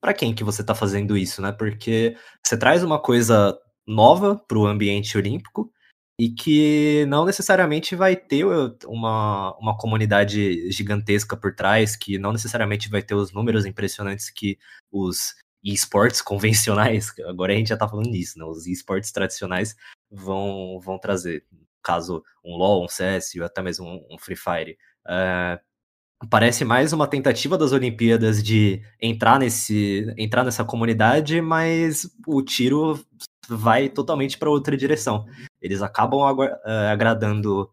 para 0.01 0.14
quem 0.14 0.35
que 0.35 0.45
você 0.45 0.61
está 0.61 0.75
fazendo 0.75 1.16
isso, 1.16 1.42
né? 1.42 1.53
Porque 1.53 2.16
você 2.45 2.57
traz 2.57 2.83
uma 2.83 3.01
coisa 3.01 3.59
nova 3.87 4.37
para 4.37 4.59
o 4.59 4.66
ambiente 4.66 5.16
olímpico 5.16 5.73
e 6.19 6.31
que 6.31 7.05
não 7.07 7.25
necessariamente 7.25 7.95
vai 7.95 8.16
ter 8.16 8.45
uma, 8.87 9.55
uma 9.59 9.77
comunidade 9.77 10.71
gigantesca 10.71 11.37
por 11.37 11.55
trás, 11.55 11.95
que 11.95 12.19
não 12.19 12.33
necessariamente 12.33 12.88
vai 12.88 13.03
ter 13.03 13.14
os 13.14 13.33
números 13.33 13.66
impressionantes 13.66 14.31
que 14.31 14.59
os 14.90 15.35
esportes 15.62 16.23
convencionais, 16.23 17.12
agora 17.27 17.53
a 17.53 17.57
gente 17.57 17.69
já 17.69 17.75
está 17.75 17.88
falando 17.88 18.09
nisso, 18.09 18.38
né? 18.38 18.45
Os 18.45 18.66
esportes 18.66 19.12
tradicionais 19.12 19.77
vão, 20.11 20.81
vão 20.81 20.99
trazer. 20.99 21.45
Caso 21.83 22.25
um 22.45 22.57
LoL, 22.57 22.85
um 22.85 22.88
CS 22.88 23.35
ou 23.37 23.45
até 23.45 23.62
mesmo 23.62 23.87
um, 23.87 24.14
um 24.14 24.19
Free 24.19 24.37
Fire. 24.37 24.79
Uh, 25.07 25.61
parece 26.31 26.65
mais 26.65 26.93
uma 26.93 27.07
tentativa 27.07 27.57
das 27.57 27.73
Olimpíadas 27.73 28.43
de 28.43 28.83
entrar 29.01 29.39
nesse 29.39 30.12
entrar 30.17 30.45
nessa 30.45 30.65
comunidade, 30.65 31.41
mas 31.41 32.11
o 32.27 32.43
tiro 32.43 32.99
vai 33.49 33.89
totalmente 33.89 34.39
para 34.39 34.51
outra 34.51 34.77
direção. 34.77 35.27
Eles 35.61 35.83
acabam 35.83 36.21
uh, 36.21 36.49
agradando 36.91 37.71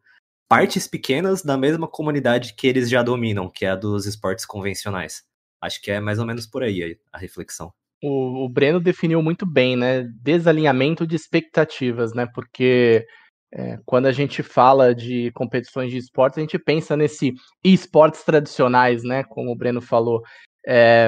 partes 0.47 0.87
pequenas 0.87 1.41
da 1.41 1.57
mesma 1.57 1.87
comunidade 1.87 2.53
que 2.55 2.67
eles 2.67 2.89
já 2.89 3.01
dominam, 3.01 3.49
que 3.49 3.65
é 3.65 3.71
a 3.71 3.75
dos 3.75 4.05
esportes 4.05 4.45
convencionais. 4.45 5.23
Acho 5.61 5.81
que 5.81 5.91
é 5.91 5.99
mais 5.99 6.19
ou 6.19 6.25
menos 6.25 6.45
por 6.45 6.61
aí 6.61 6.97
a 7.11 7.17
reflexão. 7.17 7.73
O, 8.03 8.45
o 8.45 8.49
Breno 8.49 8.79
definiu 8.79 9.21
muito 9.21 9.45
bem, 9.45 9.77
né? 9.77 10.03
Desalinhamento 10.21 11.07
de 11.07 11.15
expectativas, 11.15 12.13
né? 12.13 12.25
Porque 12.25 13.07
é, 13.55 13.77
quando 13.85 14.07
a 14.07 14.11
gente 14.11 14.41
fala 14.41 14.95
de 14.95 15.31
competições 15.33 15.91
de 15.91 15.97
esportes, 15.97 16.39
a 16.39 16.41
gente 16.41 16.57
pensa 16.57 16.97
nesse 16.97 17.33
esportes 17.63 18.23
tradicionais, 18.23 19.03
né? 19.03 19.23
Como 19.23 19.51
o 19.51 19.55
Breno 19.55 19.79
falou. 19.79 20.23
É, 20.65 21.07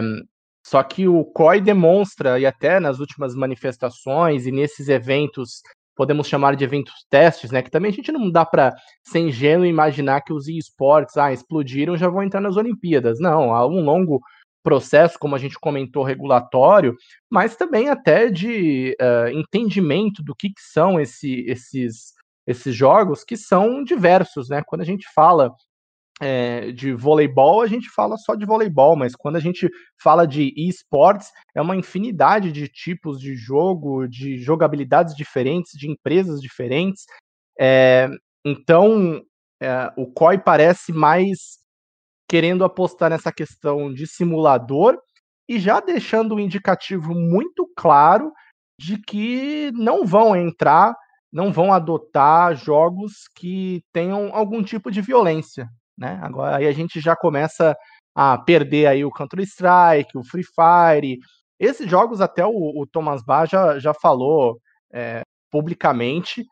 só 0.63 0.83
que 0.83 1.07
o 1.07 1.25
COI 1.25 1.59
demonstra, 1.59 2.39
e 2.39 2.45
até 2.45 2.79
nas 2.79 2.99
últimas 2.99 3.33
manifestações 3.35 4.45
e 4.45 4.51
nesses 4.51 4.89
eventos, 4.89 5.61
podemos 5.95 6.27
chamar 6.27 6.55
de 6.55 6.63
eventos 6.63 6.93
testes, 7.09 7.49
né? 7.49 7.63
Que 7.63 7.71
também 7.71 7.89
a 7.89 7.93
gente 7.93 8.11
não 8.11 8.29
dá 8.29 8.45
para 8.45 8.75
ser 9.03 9.19
ingênuo 9.19 9.65
imaginar 9.65 10.21
que 10.21 10.33
os 10.33 10.47
esportes 10.47 11.17
ah, 11.17 11.33
explodiram 11.33 11.97
já 11.97 12.07
vão 12.09 12.21
entrar 12.21 12.41
nas 12.41 12.57
Olimpíadas. 12.57 13.19
Não, 13.19 13.55
há 13.55 13.65
um 13.65 13.81
longo 13.81 14.21
processo, 14.63 15.17
como 15.19 15.35
a 15.35 15.39
gente 15.39 15.59
comentou, 15.59 16.03
regulatório, 16.03 16.95
mas 17.29 17.55
também 17.55 17.89
até 17.89 18.29
de 18.29 18.95
uh, 18.99 19.29
entendimento 19.29 20.23
do 20.23 20.35
que, 20.35 20.49
que 20.49 20.61
são 20.61 20.99
esse, 20.99 21.45
esses 21.47 22.14
esses 22.47 22.75
jogos 22.75 23.23
que 23.23 23.35
são 23.35 23.83
diversos, 23.83 24.49
né? 24.49 24.61
Quando 24.65 24.81
a 24.81 24.85
gente 24.85 25.07
fala 25.13 25.53
é, 26.21 26.71
de 26.71 26.93
voleibol, 26.93 27.61
a 27.61 27.67
gente 27.67 27.89
fala 27.89 28.17
só 28.17 28.35
de 28.35 28.45
voleibol, 28.45 28.95
mas 28.95 29.15
quando 29.15 29.35
a 29.35 29.39
gente 29.39 29.69
fala 30.01 30.25
de 30.25 30.53
esportes, 30.55 31.29
é 31.53 31.61
uma 31.61 31.75
infinidade 31.75 32.51
de 32.51 32.67
tipos 32.67 33.19
de 33.19 33.35
jogo, 33.35 34.07
de 34.07 34.37
jogabilidades 34.37 35.15
diferentes, 35.15 35.71
de 35.77 35.89
empresas 35.89 36.39
diferentes. 36.39 37.03
É, 37.59 38.09
então, 38.45 39.21
é, 39.61 39.91
o 39.97 40.07
COI 40.07 40.37
parece 40.37 40.93
mais 40.93 41.59
querendo 42.29 42.63
apostar 42.63 43.09
nessa 43.09 43.31
questão 43.31 43.93
de 43.93 44.07
simulador 44.07 44.97
e 45.47 45.59
já 45.59 45.79
deixando 45.79 46.35
um 46.35 46.39
indicativo 46.39 47.13
muito 47.13 47.69
claro 47.75 48.31
de 48.79 48.97
que 48.97 49.71
não 49.73 50.05
vão 50.05 50.35
entrar 50.35 50.95
não 51.35 51.51
vão 51.51 51.73
adotar 51.73 52.55
jogos 52.55 53.27
que 53.35 53.83
tenham 53.91 54.33
algum 54.33 54.63
tipo 54.63 54.89
de 54.89 55.01
violência, 55.01 55.67
né? 55.97 56.17
Agora 56.23 56.55
aí 56.55 56.65
a 56.65 56.71
gente 56.71 57.01
já 57.01 57.13
começa 57.13 57.75
a 58.15 58.37
perder 58.37 58.87
aí 58.87 59.03
o 59.03 59.11
Counter 59.11 59.41
Strike, 59.41 60.17
o 60.17 60.23
Free 60.23 60.45
Fire, 60.45 61.19
esses 61.59 61.91
jogos 61.91 62.21
até 62.21 62.45
o, 62.45 62.53
o 62.53 62.87
Thomas 62.87 63.21
Bach 63.21 63.49
já, 63.49 63.77
já 63.79 63.93
falou 63.93 64.57
é, 64.93 65.23
publicamente 65.51 66.45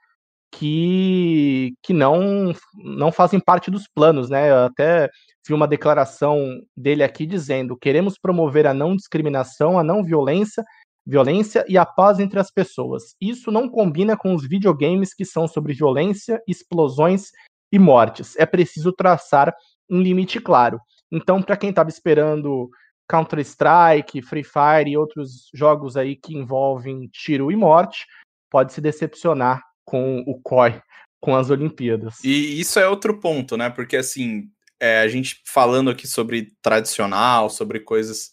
que, 0.52 1.74
que 1.82 1.94
não, 1.94 2.52
não 2.76 3.10
fazem 3.10 3.40
parte 3.40 3.72
dos 3.72 3.88
planos, 3.88 4.30
né? 4.30 4.52
Eu 4.52 4.66
até 4.66 5.10
vi 5.48 5.54
uma 5.54 5.68
declaração 5.68 6.62
dele 6.76 7.06
aqui 7.06 7.26
dizendo: 7.26 7.78
queremos 7.78 8.18
promover 8.20 8.68
a 8.68 8.74
não 8.74 8.98
discriminação, 8.98 9.80
a 9.80 9.84
não 9.84 10.04
violência 10.04 10.62
violência 11.06 11.66
e 11.68 11.78
a 11.78 11.86
paz 11.86 12.20
entre 12.20 12.40
as 12.40 12.52
pessoas. 12.52 13.16
Isso 13.20 13.52
não 13.52 13.70
combina 13.70 14.16
com 14.16 14.34
os 14.34 14.48
videogames 14.48 15.14
que 15.14 15.26
são 15.26 15.48
sobre 15.48 15.74
violência, 15.74 16.42
explosões 16.48 17.32
e 17.72 17.80
mortes. 17.80 18.36
É 18.38 18.46
preciso 18.46 18.92
traçar 18.92 19.54
um 19.90 20.02
limite 20.02 20.40
claro. 20.40 20.80
Então, 21.12 21.42
para 21.42 21.58
quem 21.58 21.70
estava 21.70 21.90
esperando 21.90 22.70
Counter-Strike, 23.10 24.22
Free 24.22 24.44
Fire 24.44 24.90
e 24.90 24.98
outros 24.98 25.50
jogos 25.54 25.98
aí 25.98 26.16
que 26.16 26.36
envolvem 26.36 27.08
tiro 27.12 27.52
e 27.52 27.56
morte, 27.56 28.06
pode 28.50 28.74
se 28.74 28.82
decepcionar 28.82 29.62
com 29.86 30.24
o 30.26 30.40
COI, 30.42 30.82
com 31.20 31.36
as 31.36 31.50
Olimpíadas. 31.50 32.24
E 32.24 32.60
isso 32.60 32.80
é 32.80 32.88
outro 32.88 33.20
ponto, 33.20 33.58
né? 33.58 33.70
Porque 33.70 33.98
assim, 33.98 34.50
é, 34.80 35.00
a 35.00 35.08
gente 35.08 35.42
falando 35.46 35.90
aqui 35.90 36.08
sobre 36.08 36.54
tradicional, 36.62 37.50
sobre 37.50 37.80
coisas 37.80 38.32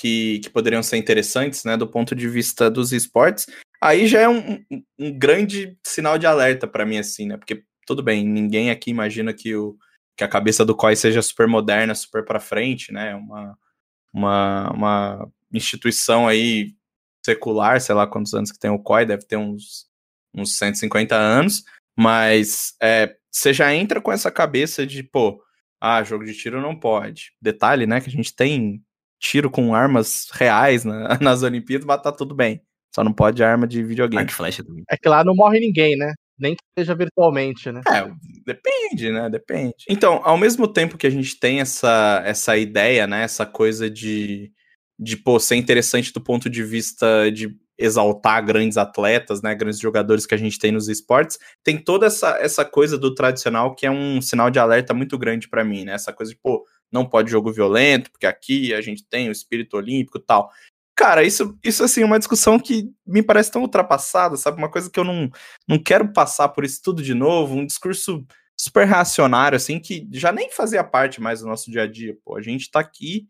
que, 0.00 0.40
que 0.40 0.50
poderiam 0.50 0.82
ser 0.82 0.96
interessantes, 0.96 1.64
né, 1.64 1.76
do 1.76 1.86
ponto 1.86 2.14
de 2.14 2.28
vista 2.28 2.70
dos 2.70 2.92
esportes, 2.92 3.46
aí 3.80 4.06
já 4.06 4.20
é 4.20 4.28
um, 4.28 4.64
um, 4.98 5.18
grande 5.18 5.78
sinal 5.84 6.18
de 6.18 6.26
alerta 6.26 6.66
para 6.66 6.86
mim, 6.86 6.98
assim, 6.98 7.26
né, 7.26 7.36
porque 7.36 7.62
tudo 7.86 8.02
bem, 8.02 8.24
ninguém 8.24 8.70
aqui 8.70 8.90
imagina 8.90 9.32
que, 9.32 9.54
o, 9.54 9.76
que 10.16 10.24
a 10.24 10.28
cabeça 10.28 10.64
do 10.64 10.74
COI 10.74 10.96
seja 10.96 11.22
super 11.22 11.46
moderna, 11.46 11.94
super 11.94 12.24
para 12.24 12.40
frente, 12.40 12.92
né, 12.92 13.14
uma, 13.14 13.58
uma, 14.12 14.70
uma 14.70 15.32
instituição 15.52 16.26
aí 16.26 16.74
secular, 17.24 17.80
sei 17.80 17.94
lá 17.94 18.06
quantos 18.06 18.34
anos 18.34 18.52
que 18.52 18.58
tem 18.58 18.70
o 18.70 18.78
COI, 18.78 19.06
deve 19.06 19.26
ter 19.26 19.36
uns, 19.36 19.86
uns 20.34 20.56
150 20.56 21.16
anos, 21.16 21.64
mas 21.96 22.74
é, 22.80 23.16
você 23.30 23.52
já 23.52 23.74
entra 23.74 24.00
com 24.00 24.12
essa 24.12 24.30
cabeça 24.30 24.86
de, 24.86 25.02
pô, 25.02 25.42
ah, 25.80 26.02
jogo 26.02 26.24
de 26.24 26.34
tiro 26.34 26.60
não 26.60 26.78
pode. 26.78 27.32
Detalhe, 27.40 27.86
né, 27.86 28.00
que 28.00 28.08
a 28.08 28.12
gente 28.12 28.34
tem 28.34 28.82
tiro 29.18 29.50
com 29.50 29.74
armas 29.74 30.28
reais 30.32 30.84
na, 30.84 31.18
nas 31.20 31.42
Olimpíadas, 31.42 31.86
mas 31.86 32.02
tá 32.02 32.12
tudo 32.12 32.34
bem. 32.34 32.62
Só 32.94 33.04
não 33.04 33.12
pode 33.12 33.42
arma 33.44 33.66
de 33.66 33.82
videogame. 33.82 34.30
flecha 34.30 34.64
também. 34.64 34.82
É 34.90 34.96
que 34.96 35.08
lá 35.08 35.22
não 35.22 35.34
morre 35.34 35.60
ninguém, 35.60 35.96
né? 35.96 36.14
Nem 36.38 36.54
que 36.54 36.62
seja 36.78 36.94
virtualmente, 36.94 37.70
né? 37.70 37.82
É, 37.88 38.10
depende, 38.46 39.10
né? 39.10 39.28
Depende. 39.28 39.74
Então, 39.88 40.20
ao 40.24 40.38
mesmo 40.38 40.66
tempo 40.66 40.96
que 40.96 41.06
a 41.06 41.10
gente 41.10 41.38
tem 41.38 41.60
essa, 41.60 42.22
essa 42.24 42.56
ideia, 42.56 43.06
né? 43.06 43.22
Essa 43.22 43.44
coisa 43.44 43.90
de, 43.90 44.50
de 44.98 45.16
pô, 45.16 45.38
ser 45.38 45.56
interessante 45.56 46.12
do 46.12 46.22
ponto 46.22 46.48
de 46.48 46.62
vista 46.62 47.30
de 47.30 47.54
exaltar 47.78 48.42
grandes 48.44 48.78
atletas, 48.78 49.42
né? 49.42 49.54
Grandes 49.54 49.78
jogadores 49.78 50.26
que 50.26 50.34
a 50.34 50.38
gente 50.38 50.58
tem 50.58 50.72
nos 50.72 50.88
esportes, 50.88 51.38
tem 51.62 51.76
toda 51.76 52.06
essa, 52.06 52.38
essa 52.38 52.64
coisa 52.64 52.96
do 52.96 53.14
tradicional 53.14 53.74
que 53.74 53.86
é 53.86 53.90
um 53.90 54.20
sinal 54.20 54.50
de 54.50 54.58
alerta 54.58 54.94
muito 54.94 55.18
grande 55.18 55.48
para 55.48 55.64
mim, 55.64 55.84
né? 55.84 55.92
Essa 55.92 56.12
coisa 56.12 56.32
de, 56.32 56.38
pô, 56.38 56.64
não 56.90 57.04
pode 57.04 57.30
jogo 57.30 57.52
violento, 57.52 58.10
porque 58.10 58.26
aqui 58.26 58.74
a 58.74 58.80
gente 58.80 59.04
tem 59.04 59.28
o 59.28 59.32
espírito 59.32 59.76
olímpico 59.76 60.18
e 60.18 60.22
tal. 60.22 60.50
Cara, 60.96 61.22
isso, 61.22 61.58
isso 61.62 61.84
assim, 61.84 62.02
é 62.02 62.06
uma 62.06 62.18
discussão 62.18 62.58
que 62.58 62.90
me 63.06 63.22
parece 63.22 63.50
tão 63.50 63.62
ultrapassada, 63.62 64.36
sabe? 64.36 64.56
Uma 64.56 64.70
coisa 64.70 64.90
que 64.90 64.98
eu 64.98 65.04
não, 65.04 65.30
não 65.68 65.78
quero 65.78 66.10
passar 66.12 66.48
por 66.48 66.64
isso 66.64 66.80
tudo 66.82 67.02
de 67.02 67.12
novo, 67.12 67.54
um 67.54 67.66
discurso 67.66 68.26
super 68.58 68.86
reacionário, 68.86 69.56
assim, 69.56 69.78
que 69.78 70.08
já 70.10 70.32
nem 70.32 70.50
fazia 70.50 70.82
parte 70.82 71.20
mais 71.20 71.40
do 71.40 71.46
nosso 71.46 71.70
dia 71.70 71.82
a 71.82 71.86
dia. 71.86 72.16
Pô, 72.24 72.36
a 72.36 72.40
gente 72.40 72.70
tá 72.70 72.80
aqui 72.80 73.28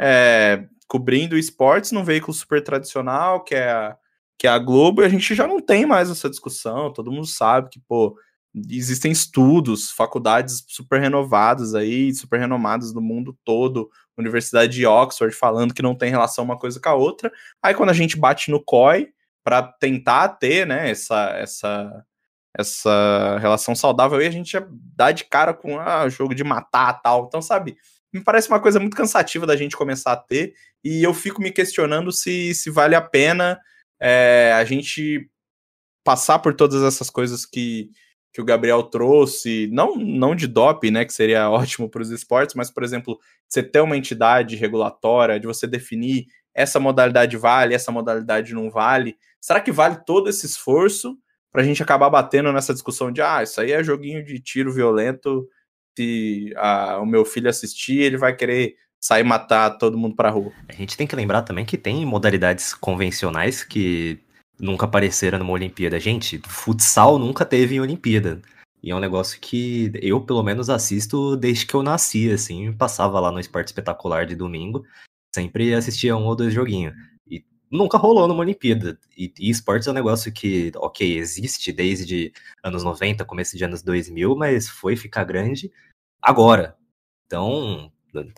é, 0.00 0.64
cobrindo 0.86 1.36
esportes 1.36 1.90
num 1.90 2.04
veículo 2.04 2.32
super 2.32 2.62
tradicional, 2.62 3.42
que 3.42 3.56
é, 3.56 3.68
a, 3.68 3.96
que 4.38 4.46
é 4.46 4.50
a 4.50 4.58
Globo, 4.58 5.02
e 5.02 5.04
a 5.04 5.08
gente 5.08 5.34
já 5.34 5.46
não 5.46 5.60
tem 5.60 5.84
mais 5.84 6.08
essa 6.08 6.30
discussão, 6.30 6.92
todo 6.92 7.10
mundo 7.10 7.26
sabe 7.26 7.68
que, 7.68 7.80
pô, 7.80 8.16
existem 8.54 9.12
estudos, 9.12 9.90
faculdades 9.90 10.64
super 10.66 11.00
renovadas 11.00 11.74
aí, 11.74 12.12
super 12.14 12.40
renomadas 12.40 12.92
no 12.92 13.00
mundo 13.00 13.36
todo, 13.44 13.90
Universidade 14.16 14.72
de 14.72 14.86
Oxford 14.86 15.34
falando 15.34 15.72
que 15.72 15.82
não 15.82 15.94
tem 15.94 16.10
relação 16.10 16.44
uma 16.44 16.58
coisa 16.58 16.80
com 16.80 16.88
a 16.88 16.94
outra. 16.94 17.30
Aí 17.62 17.74
quando 17.74 17.90
a 17.90 17.94
gente 17.94 18.16
bate 18.16 18.50
no 18.50 18.62
COI 18.62 19.10
para 19.44 19.62
tentar 19.62 20.28
ter, 20.30 20.66
né, 20.66 20.90
essa 20.90 21.30
essa 21.36 22.04
essa 22.56 23.38
relação 23.40 23.74
saudável 23.74 24.18
aí, 24.18 24.26
a 24.26 24.30
gente 24.30 24.50
já 24.50 24.66
dá 24.70 25.12
de 25.12 25.24
cara 25.24 25.54
com 25.54 25.78
ah, 25.78 26.08
jogo 26.08 26.34
de 26.34 26.42
matar 26.42 27.00
tal. 27.00 27.26
Então, 27.26 27.40
sabe, 27.40 27.76
me 28.12 28.22
parece 28.22 28.48
uma 28.48 28.60
coisa 28.60 28.80
muito 28.80 28.96
cansativa 28.96 29.46
da 29.46 29.56
gente 29.56 29.76
começar 29.76 30.12
a 30.12 30.16
ter, 30.16 30.54
e 30.82 31.02
eu 31.02 31.14
fico 31.14 31.40
me 31.40 31.52
questionando 31.52 32.10
se, 32.10 32.54
se 32.54 32.70
vale 32.70 32.94
a 32.94 33.00
pena 33.00 33.60
é, 34.00 34.52
a 34.56 34.64
gente 34.64 35.30
passar 36.04 36.38
por 36.38 36.54
todas 36.54 36.82
essas 36.82 37.10
coisas 37.10 37.44
que, 37.44 37.90
que 38.38 38.42
o 38.42 38.44
Gabriel 38.44 38.84
trouxe, 38.84 39.68
não, 39.72 39.96
não 39.96 40.32
de 40.32 40.46
DOP, 40.46 40.92
né, 40.92 41.04
que 41.04 41.12
seria 41.12 41.50
ótimo 41.50 41.90
para 41.90 42.02
os 42.02 42.10
esportes, 42.10 42.54
mas, 42.54 42.70
por 42.70 42.84
exemplo, 42.84 43.18
você 43.48 43.64
ter 43.64 43.80
uma 43.80 43.96
entidade 43.96 44.54
regulatória, 44.54 45.40
de 45.40 45.46
você 45.48 45.66
definir 45.66 46.26
essa 46.54 46.78
modalidade 46.78 47.36
vale, 47.36 47.74
essa 47.74 47.90
modalidade 47.90 48.54
não 48.54 48.70
vale. 48.70 49.16
Será 49.40 49.60
que 49.60 49.72
vale 49.72 49.98
todo 50.06 50.30
esse 50.30 50.46
esforço 50.46 51.18
para 51.50 51.62
a 51.62 51.64
gente 51.64 51.82
acabar 51.82 52.08
batendo 52.08 52.52
nessa 52.52 52.72
discussão 52.72 53.10
de 53.10 53.20
ah, 53.20 53.42
isso 53.42 53.60
aí 53.60 53.72
é 53.72 53.82
joguinho 53.82 54.24
de 54.24 54.38
tiro 54.38 54.72
violento, 54.72 55.48
se 55.96 56.52
ah, 56.56 57.00
o 57.02 57.06
meu 57.06 57.24
filho 57.24 57.50
assistir, 57.50 57.98
ele 57.98 58.16
vai 58.16 58.36
querer 58.36 58.76
sair 59.00 59.24
matar 59.24 59.70
todo 59.78 59.98
mundo 59.98 60.14
pra 60.14 60.30
rua. 60.30 60.52
A 60.68 60.72
gente 60.72 60.96
tem 60.96 61.08
que 61.08 61.16
lembrar 61.16 61.42
também 61.42 61.64
que 61.64 61.76
tem 61.76 62.06
modalidades 62.06 62.72
convencionais 62.72 63.64
que 63.64 64.20
nunca 64.58 64.86
apareceram 64.86 65.38
numa 65.38 65.52
Olimpíada. 65.52 65.98
Gente, 66.00 66.40
futsal 66.48 67.18
nunca 67.18 67.44
teve 67.44 67.76
em 67.76 67.80
Olimpíada. 67.80 68.40
E 68.82 68.90
é 68.90 68.94
um 68.94 69.00
negócio 69.00 69.40
que 69.40 69.90
eu, 70.00 70.20
pelo 70.20 70.42
menos, 70.42 70.70
assisto 70.70 71.36
desde 71.36 71.66
que 71.66 71.74
eu 71.74 71.82
nasci, 71.82 72.30
assim, 72.30 72.72
passava 72.72 73.18
lá 73.18 73.32
no 73.32 73.40
Esporte 73.40 73.68
Espetacular 73.68 74.24
de 74.24 74.36
domingo, 74.36 74.84
sempre 75.34 75.74
assistia 75.74 76.16
um 76.16 76.24
ou 76.26 76.36
dois 76.36 76.54
joguinhos. 76.54 76.94
E 77.28 77.44
nunca 77.70 77.98
rolou 77.98 78.28
numa 78.28 78.40
Olimpíada. 78.40 78.98
E, 79.16 79.32
e 79.38 79.50
esportes 79.50 79.88
é 79.88 79.90
um 79.90 79.94
negócio 79.94 80.32
que, 80.32 80.70
ok, 80.76 81.18
existe 81.18 81.72
desde 81.72 82.32
anos 82.62 82.84
90, 82.84 83.24
começo 83.24 83.56
de 83.56 83.64
anos 83.64 83.82
2000, 83.82 84.36
mas 84.36 84.68
foi 84.68 84.96
ficar 84.96 85.24
grande 85.24 85.72
agora. 86.22 86.76
Então, 87.26 87.92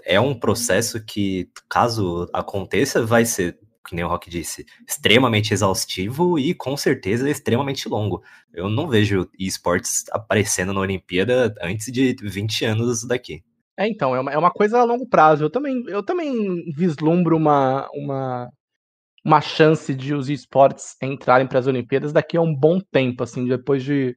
é 0.04 0.18
um 0.18 0.35
processo 0.35 1.04
que, 1.04 1.50
caso 1.68 2.28
aconteça, 2.33 3.04
vai 3.04 3.24
ser 3.24 3.59
que 3.90 3.96
nem 3.96 4.05
o 4.05 4.09
Rock 4.09 4.31
disse, 4.31 4.64
extremamente 4.87 5.53
exaustivo 5.53 6.38
e 6.38 6.55
com 6.55 6.76
certeza 6.76 7.29
extremamente 7.29 7.88
longo. 7.88 8.22
Eu 8.55 8.70
não 8.70 8.88
vejo 8.88 9.29
esportes 9.37 10.05
aparecendo 10.12 10.72
na 10.72 10.81
Olimpíada 10.81 11.53
antes 11.61 11.92
de 11.92 12.14
20 12.22 12.64
anos 12.64 13.05
daqui. 13.05 13.42
É, 13.76 13.88
então, 13.88 14.14
é 14.14 14.20
uma, 14.20 14.33
é 14.33 14.38
uma 14.38 14.50
coisa 14.53 14.79
a 14.79 14.85
longo 14.85 15.09
prazo. 15.09 15.44
Eu 15.44 15.50
também, 15.50 15.83
eu 15.88 16.05
também 16.05 16.70
vislumbro 16.72 17.37
uma, 17.37 17.88
uma, 17.92 18.48
uma 19.24 19.40
chance 19.40 19.92
de 19.92 20.14
os 20.14 20.31
esportes 20.31 20.96
entrarem 21.03 21.48
para 21.48 21.59
as 21.59 21.66
Olimpíadas 21.66 22.12
daqui 22.12 22.37
a 22.37 22.40
um 22.40 22.55
bom 22.55 22.79
tempo, 22.79 23.24
assim, 23.24 23.44
depois 23.44 23.83
de 23.83 24.14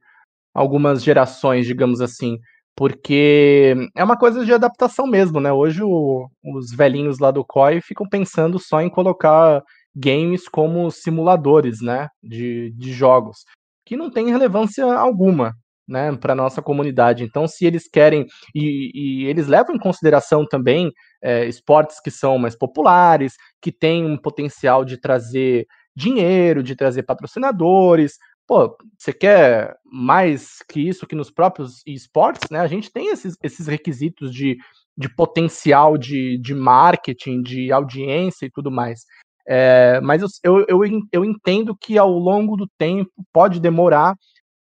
algumas 0.54 1.02
gerações, 1.02 1.66
digamos 1.66 2.00
assim 2.00 2.38
porque 2.76 3.74
é 3.96 4.02
uma 4.02 4.16
coisa 4.16 4.44
de 4.44 4.52
adaptação 4.52 5.06
mesmo, 5.06 5.40
né? 5.40 5.52
Hoje 5.52 5.82
o, 5.82 6.28
os 6.44 6.70
velhinhos 6.74 7.18
lá 7.18 7.30
do 7.30 7.44
COI 7.44 7.80
ficam 7.80 8.08
pensando 8.08 8.58
só 8.58 8.80
em 8.80 8.90
colocar 8.90 9.62
games 9.94 10.48
como 10.48 10.90
simuladores, 10.90 11.80
né? 11.80 12.08
De, 12.22 12.72
de 12.72 12.92
jogos, 12.92 13.44
que 13.86 13.96
não 13.96 14.10
tem 14.10 14.30
relevância 14.30 14.84
alguma, 14.84 15.54
né? 15.86 16.16
Para 16.16 16.34
nossa 16.34 16.60
comunidade. 16.60 17.22
Então, 17.22 17.46
se 17.46 17.64
eles 17.64 17.88
querem 17.88 18.26
e, 18.54 18.90
e 19.22 19.26
eles 19.26 19.46
levam 19.46 19.76
em 19.76 19.78
consideração 19.78 20.44
também 20.44 20.90
é, 21.22 21.46
esportes 21.46 22.00
que 22.00 22.10
são 22.10 22.38
mais 22.38 22.56
populares, 22.56 23.34
que 23.62 23.70
têm 23.70 24.04
um 24.04 24.16
potencial 24.16 24.84
de 24.84 25.00
trazer 25.00 25.66
dinheiro, 25.96 26.62
de 26.62 26.74
trazer 26.74 27.04
patrocinadores, 27.04 28.14
pô, 28.46 28.76
você 28.98 29.12
quer 29.12 29.76
mais 29.84 30.58
que 30.68 30.80
isso 30.80 31.06
que 31.06 31.14
nos 31.14 31.30
próprios 31.30 31.82
esportes, 31.86 32.50
né? 32.50 32.60
A 32.60 32.66
gente 32.66 32.92
tem 32.92 33.08
esses, 33.08 33.36
esses 33.42 33.66
requisitos 33.66 34.32
de, 34.32 34.56
de 34.96 35.08
potencial 35.08 35.96
de, 35.96 36.38
de 36.38 36.54
marketing, 36.54 37.42
de 37.42 37.72
audiência 37.72 38.46
e 38.46 38.50
tudo 38.50 38.70
mais. 38.70 39.04
É, 39.46 40.00
mas 40.00 40.22
eu, 40.42 40.64
eu, 40.68 40.80
eu 41.12 41.24
entendo 41.24 41.76
que 41.76 41.98
ao 41.98 42.10
longo 42.10 42.56
do 42.56 42.66
tempo 42.78 43.10
pode 43.32 43.60
demorar, 43.60 44.16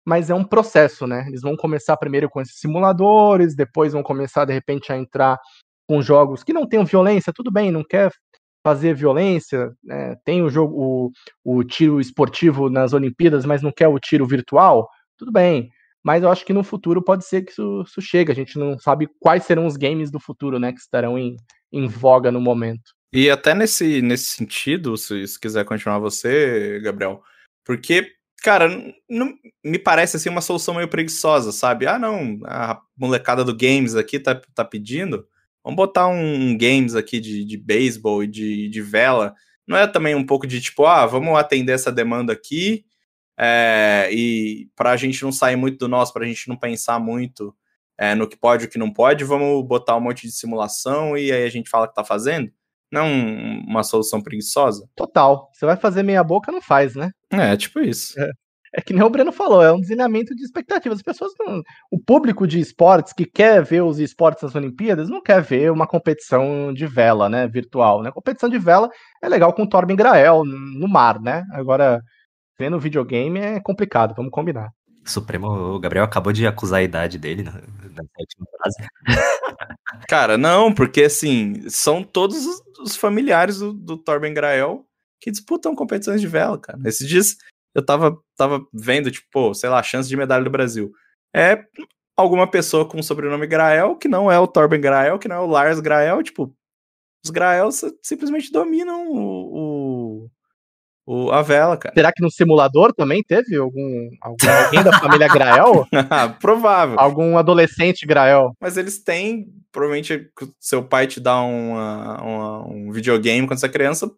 mas 0.05 0.29
é 0.29 0.35
um 0.35 0.43
processo, 0.43 1.07
né? 1.07 1.25
Eles 1.27 1.41
vão 1.41 1.55
começar 1.55 1.97
primeiro 1.97 2.29
com 2.29 2.41
esses 2.41 2.59
simuladores, 2.59 3.55
depois 3.55 3.93
vão 3.93 4.03
começar 4.03 4.45
de 4.45 4.53
repente 4.53 4.91
a 4.91 4.97
entrar 4.97 5.39
com 5.87 6.01
jogos 6.01 6.43
que 6.43 6.53
não 6.53 6.67
tenham 6.67 6.85
violência, 6.85 7.33
tudo 7.33 7.51
bem, 7.51 7.71
não 7.71 7.83
quer 7.83 8.11
fazer 8.65 8.95
violência, 8.95 9.71
né? 9.83 10.15
tem 10.25 10.41
o 10.41 10.49
jogo, 10.49 11.13
o, 11.43 11.57
o 11.59 11.63
tiro 11.63 12.01
esportivo 12.01 12.67
nas 12.67 12.93
Olimpíadas, 12.93 13.45
mas 13.45 13.61
não 13.61 13.71
quer 13.71 13.87
o 13.87 13.99
tiro 13.99 14.25
virtual, 14.25 14.89
tudo 15.15 15.31
bem. 15.31 15.69
Mas 16.03 16.23
eu 16.23 16.31
acho 16.31 16.43
que 16.43 16.51
no 16.51 16.63
futuro 16.63 16.99
pode 16.99 17.25
ser 17.25 17.43
que 17.43 17.51
isso, 17.51 17.83
isso 17.85 18.01
chegue. 18.01 18.31
A 18.31 18.35
gente 18.35 18.57
não 18.57 18.79
sabe 18.79 19.07
quais 19.19 19.43
serão 19.43 19.67
os 19.67 19.77
games 19.77 20.09
do 20.09 20.19
futuro, 20.19 20.57
né? 20.57 20.73
Que 20.73 20.79
estarão 20.79 21.15
em, 21.15 21.35
em 21.71 21.87
voga 21.87 22.31
no 22.31 22.41
momento. 22.41 22.91
E 23.13 23.29
até 23.29 23.53
nesse, 23.53 24.01
nesse 24.01 24.31
sentido, 24.31 24.97
se, 24.97 25.27
se 25.27 25.39
quiser 25.39 25.63
continuar 25.63 25.99
você, 25.99 26.79
Gabriel, 26.83 27.21
porque, 27.63 28.13
cara, 28.41 28.67
não, 29.07 29.31
me 29.63 29.77
parece 29.77 30.17
assim 30.17 30.29
uma 30.29 30.41
solução 30.41 30.73
meio 30.73 30.87
preguiçosa, 30.87 31.51
sabe? 31.51 31.85
Ah, 31.85 31.99
não, 31.99 32.39
a 32.45 32.81
molecada 32.97 33.43
do 33.43 33.55
games 33.55 33.95
aqui 33.95 34.19
tá, 34.19 34.41
tá 34.55 34.65
pedindo. 34.65 35.27
Vamos 35.65 35.77
botar 35.77 36.07
um 36.07 36.55
games 36.55 36.93
aqui 36.93 37.19
de, 37.19 37.43
de 37.43 37.57
beisebol 37.57 38.23
e 38.23 38.27
de, 38.27 38.69
de 38.69 38.81
vela. 38.83 39.33
Não 39.67 39.75
é 39.75 39.87
também 39.87 40.13
um 40.13 40.23
pouco 40.23 40.45
de 40.45 40.61
tipo, 40.61 40.85
ah, 40.85 41.07
vamos 41.07 41.35
atender 41.35 41.71
essa 41.71 41.91
demanda 41.91 42.31
aqui 42.31 42.85
é, 43.35 44.07
e 44.11 44.69
para 44.75 44.91
a 44.91 44.97
gente 44.97 45.23
não 45.23 45.31
sair 45.31 45.55
muito 45.55 45.79
do 45.79 45.87
nosso, 45.87 46.13
para 46.13 46.23
a 46.23 46.27
gente 46.27 46.47
não 46.47 46.55
pensar 46.55 46.99
muito 46.99 47.51
é, 47.97 48.13
no 48.13 48.27
que 48.27 48.37
pode 48.37 48.63
e 48.63 48.67
o 48.67 48.69
que 48.69 48.77
não 48.77 48.93
pode, 48.93 49.23
vamos 49.23 49.65
botar 49.65 49.95
um 49.95 50.01
monte 50.01 50.27
de 50.27 50.33
simulação 50.33 51.17
e 51.17 51.31
aí 51.31 51.43
a 51.43 51.49
gente 51.49 51.67
fala 51.67 51.87
que 51.87 51.95
tá 51.95 52.03
fazendo? 52.03 52.51
Não 52.91 53.07
uma 53.67 53.83
solução 53.83 54.21
preguiçosa? 54.21 54.87
Total. 54.95 55.49
Você 55.51 55.65
vai 55.65 55.75
fazer 55.75 56.03
meia 56.03 56.23
boca, 56.23 56.51
não 56.51 56.61
faz, 56.61 56.95
né? 56.95 57.09
É, 57.31 57.57
tipo 57.57 57.79
isso. 57.79 58.19
É. 58.19 58.29
É 58.77 58.81
que 58.81 58.93
nem 58.93 59.01
o 59.01 59.09
Breno 59.09 59.31
falou, 59.31 59.63
é 59.63 59.71
um 59.71 59.79
desenhamento 59.79 60.35
de 60.35 60.43
expectativas. 60.43 60.97
As 60.97 61.03
pessoas 61.03 61.31
não. 61.39 61.61
O 61.89 61.97
público 61.97 62.45
de 62.45 62.59
esportes 62.59 63.13
que 63.13 63.25
quer 63.25 63.63
ver 63.63 63.81
os 63.81 63.99
esportes 63.99 64.43
nas 64.43 64.53
Olimpíadas 64.53 65.09
não 65.09 65.21
quer 65.21 65.41
ver 65.41 65.71
uma 65.71 65.87
competição 65.87 66.73
de 66.73 66.85
vela, 66.85 67.29
né? 67.29 67.47
Virtual. 67.47 68.03
Né? 68.03 68.11
Competição 68.11 68.49
de 68.49 68.59
vela 68.59 68.89
é 69.23 69.29
legal 69.29 69.53
com 69.53 69.65
Torben 69.65 69.95
Grael 69.95 70.43
no 70.43 70.89
mar, 70.89 71.21
né? 71.21 71.43
Agora, 71.53 72.01
vendo 72.59 72.77
videogame 72.77 73.39
é 73.39 73.61
complicado, 73.61 74.13
vamos 74.13 74.31
combinar. 74.31 74.69
Supremo, 75.05 75.47
o 75.47 75.79
Gabriel 75.79 76.03
acabou 76.03 76.33
de 76.33 76.45
acusar 76.45 76.79
a 76.79 76.83
idade 76.83 77.17
dele 77.17 77.43
na, 77.43 77.53
na 77.53 78.03
última 78.19 78.45
frase. 78.57 78.89
Cara, 80.09 80.37
não, 80.37 80.73
porque 80.73 81.03
assim, 81.03 81.69
são 81.69 82.03
todos 82.03 82.45
os 82.79 82.97
familiares 82.97 83.59
do, 83.59 83.71
do 83.71 83.97
Torben 83.97 84.33
Grael 84.33 84.83
que 85.21 85.31
disputam 85.31 85.75
competições 85.75 86.19
de 86.19 86.27
vela, 86.27 86.59
cara. 86.59 86.77
Esses 86.85 87.07
dias 87.07 87.35
eu 87.75 87.85
tava, 87.85 88.17
tava 88.37 88.65
vendo, 88.73 89.11
tipo, 89.11 89.27
pô, 89.31 89.53
sei 89.53 89.69
lá, 89.69 89.83
chance 89.83 90.07
de 90.07 90.15
medalha 90.15 90.45
do 90.45 90.49
Brasil. 90.49 90.91
É 91.35 91.65
alguma 92.15 92.49
pessoa 92.49 92.87
com 92.87 92.97
o 92.97 93.03
sobrenome 93.03 93.45
Grael, 93.45 93.97
que 93.97 94.07
não 94.07 94.31
é 94.31 94.39
o 94.39 94.47
Torben 94.47 94.79
Grael, 94.79 95.19
que 95.19 95.27
não 95.27 95.35
é 95.35 95.39
o 95.41 95.45
Lars 95.45 95.81
Grael, 95.81 96.23
tipo, 96.23 96.55
os 97.23 97.29
Graels 97.29 97.81
simplesmente 98.01 98.49
dominam 98.49 99.11
o, 99.11 100.29
o, 101.05 101.27
o, 101.27 101.31
a 101.31 101.41
vela, 101.41 101.75
cara. 101.75 101.93
Será 101.93 102.13
que 102.13 102.23
no 102.23 102.31
simulador 102.31 102.93
também 102.93 103.21
teve 103.21 103.57
algum, 103.57 104.09
algum 104.21 104.49
alguém 104.63 104.83
da 104.83 104.97
família 104.97 105.27
Grael? 105.27 105.85
Provável. 106.39 106.97
Algum 106.97 107.37
adolescente 107.37 108.05
Grael. 108.05 108.53
Mas 108.61 108.77
eles 108.77 109.03
têm, 109.03 109.47
provavelmente, 109.71 110.29
seu 110.59 110.81
pai 110.83 111.07
te 111.07 111.19
dá 111.19 111.41
uma, 111.41 112.21
uma, 112.21 112.67
um 112.67 112.91
videogame 112.91 113.45
quando 113.47 113.59
você 113.59 113.65
é 113.65 113.69
criança, 113.69 114.09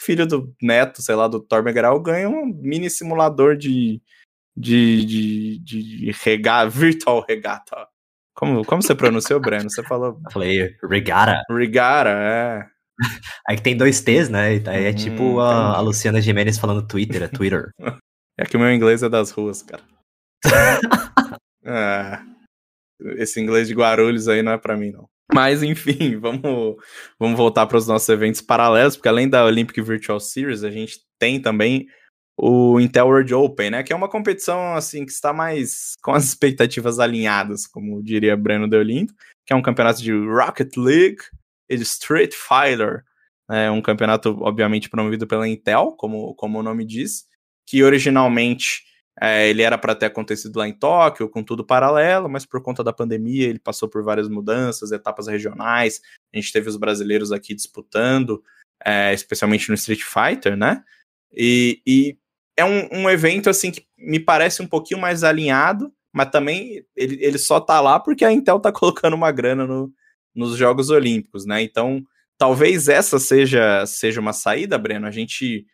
filho 0.00 0.26
do 0.26 0.54
neto, 0.62 1.02
sei 1.02 1.14
lá, 1.14 1.28
do 1.28 1.40
Thor 1.40 1.62
Grau 1.72 2.00
ganha 2.00 2.28
um 2.28 2.46
mini 2.46 2.88
simulador 2.88 3.56
de, 3.56 4.00
de, 4.56 5.04
de, 5.04 5.58
de 5.58 6.12
regata, 6.22 6.70
virtual 6.70 7.24
regata. 7.28 7.86
Como, 8.34 8.64
como 8.64 8.82
você 8.82 8.94
pronunciou, 8.94 9.38
Breno? 9.38 9.68
Você 9.68 9.82
falou 9.82 10.18
Eu 10.24 10.30
falei, 10.32 10.74
Regara. 10.82 11.42
Rigara, 11.50 12.10
é. 12.10 12.66
Aí 13.48 13.56
que 13.56 13.62
tem 13.62 13.76
dois 13.76 14.00
T's, 14.00 14.28
né? 14.28 14.56
É 14.56 14.90
Hum, 14.90 14.94
tipo 14.94 15.40
a, 15.40 15.68
a 15.68 15.70
entendi. 15.72 15.84
Luciana 15.84 16.20
Gimenez 16.20 16.58
falando 16.58 16.86
Twitter, 16.86 17.22
é 17.22 17.28
Twitter. 17.28 17.70
É 18.38 18.46
que 18.46 18.56
o 18.56 18.60
meu 18.60 18.72
inglês 18.72 19.02
é 19.02 19.08
das 19.10 19.30
ruas, 19.32 19.60
cara. 19.60 19.82
É, 21.62 22.18
esse 23.18 23.38
inglês 23.38 23.68
de 23.68 23.74
Guarulhos 23.74 24.28
aí 24.28 24.42
não 24.42 24.52
é 24.52 24.56
pra 24.56 24.78
mim, 24.78 24.90
não. 24.92 25.06
Mas, 25.34 25.62
enfim, 25.62 26.16
vamos, 26.18 26.76
vamos 27.18 27.36
voltar 27.36 27.66
para 27.66 27.78
os 27.78 27.86
nossos 27.86 28.08
eventos 28.08 28.40
paralelos, 28.40 28.96
porque 28.96 29.08
além 29.08 29.28
da 29.28 29.44
Olympic 29.44 29.80
Virtual 29.80 30.18
Series, 30.18 30.64
a 30.64 30.70
gente 30.70 31.00
tem 31.18 31.40
também 31.40 31.86
o 32.36 32.80
Intel 32.80 33.06
World 33.06 33.34
Open, 33.34 33.70
né? 33.70 33.82
Que 33.82 33.92
é 33.92 33.96
uma 33.96 34.08
competição, 34.08 34.74
assim, 34.74 35.04
que 35.04 35.12
está 35.12 35.32
mais 35.32 35.94
com 36.02 36.12
as 36.12 36.24
expectativas 36.24 36.98
alinhadas, 36.98 37.66
como 37.66 38.02
diria 38.02 38.36
Breno 38.36 38.66
Deolindo, 38.66 39.12
que 39.46 39.52
é 39.52 39.56
um 39.56 39.62
campeonato 39.62 40.02
de 40.02 40.12
Rocket 40.12 40.74
League 40.76 41.18
e 41.68 41.76
de 41.76 41.82
Street 41.82 42.32
Fighter. 42.34 43.02
É 43.50 43.70
um 43.70 43.82
campeonato, 43.82 44.38
obviamente, 44.40 44.88
promovido 44.88 45.26
pela 45.26 45.46
Intel, 45.46 45.94
como, 45.98 46.34
como 46.34 46.58
o 46.58 46.62
nome 46.62 46.84
diz, 46.84 47.24
que 47.66 47.84
originalmente 47.84 48.84
é, 49.18 49.48
ele 49.48 49.62
era 49.62 49.78
para 49.78 49.94
ter 49.94 50.06
acontecido 50.06 50.56
lá 50.58 50.68
em 50.68 50.72
Tóquio, 50.72 51.28
com 51.28 51.42
tudo 51.42 51.64
paralelo, 51.64 52.28
mas 52.28 52.44
por 52.44 52.62
conta 52.62 52.84
da 52.84 52.92
pandemia 52.92 53.48
ele 53.48 53.58
passou 53.58 53.88
por 53.88 54.02
várias 54.02 54.28
mudanças, 54.28 54.92
etapas 54.92 55.26
regionais. 55.26 56.00
A 56.32 56.36
gente 56.36 56.52
teve 56.52 56.68
os 56.68 56.76
brasileiros 56.76 57.32
aqui 57.32 57.54
disputando, 57.54 58.42
é, 58.84 59.12
especialmente 59.12 59.68
no 59.68 59.74
Street 59.74 60.02
Fighter, 60.02 60.56
né? 60.56 60.82
E, 61.32 61.82
e 61.86 62.18
é 62.56 62.64
um, 62.64 62.88
um, 62.92 63.10
evento 63.10 63.48
assim 63.48 63.70
que 63.70 63.86
me 63.96 64.18
parece 64.18 64.62
um 64.62 64.66
pouquinho 64.66 65.00
mais 65.00 65.22
alinhado, 65.22 65.92
mas 66.12 66.30
também 66.30 66.84
ele, 66.96 67.18
ele 67.24 67.38
só 67.38 67.60
tá 67.60 67.80
lá 67.80 68.00
porque 68.00 68.24
a 68.24 68.32
Intel 68.32 68.58
tá 68.58 68.72
colocando 68.72 69.14
uma 69.14 69.30
grana 69.30 69.66
no, 69.66 69.92
nos 70.34 70.56
Jogos 70.56 70.90
Olímpicos, 70.90 71.44
né? 71.44 71.62
Então 71.62 72.02
talvez 72.38 72.88
essa 72.88 73.18
seja, 73.18 73.84
seja 73.84 74.18
uma 74.18 74.32
saída, 74.32 74.78
Breno, 74.78 75.06
a 75.06 75.10
gente 75.10 75.66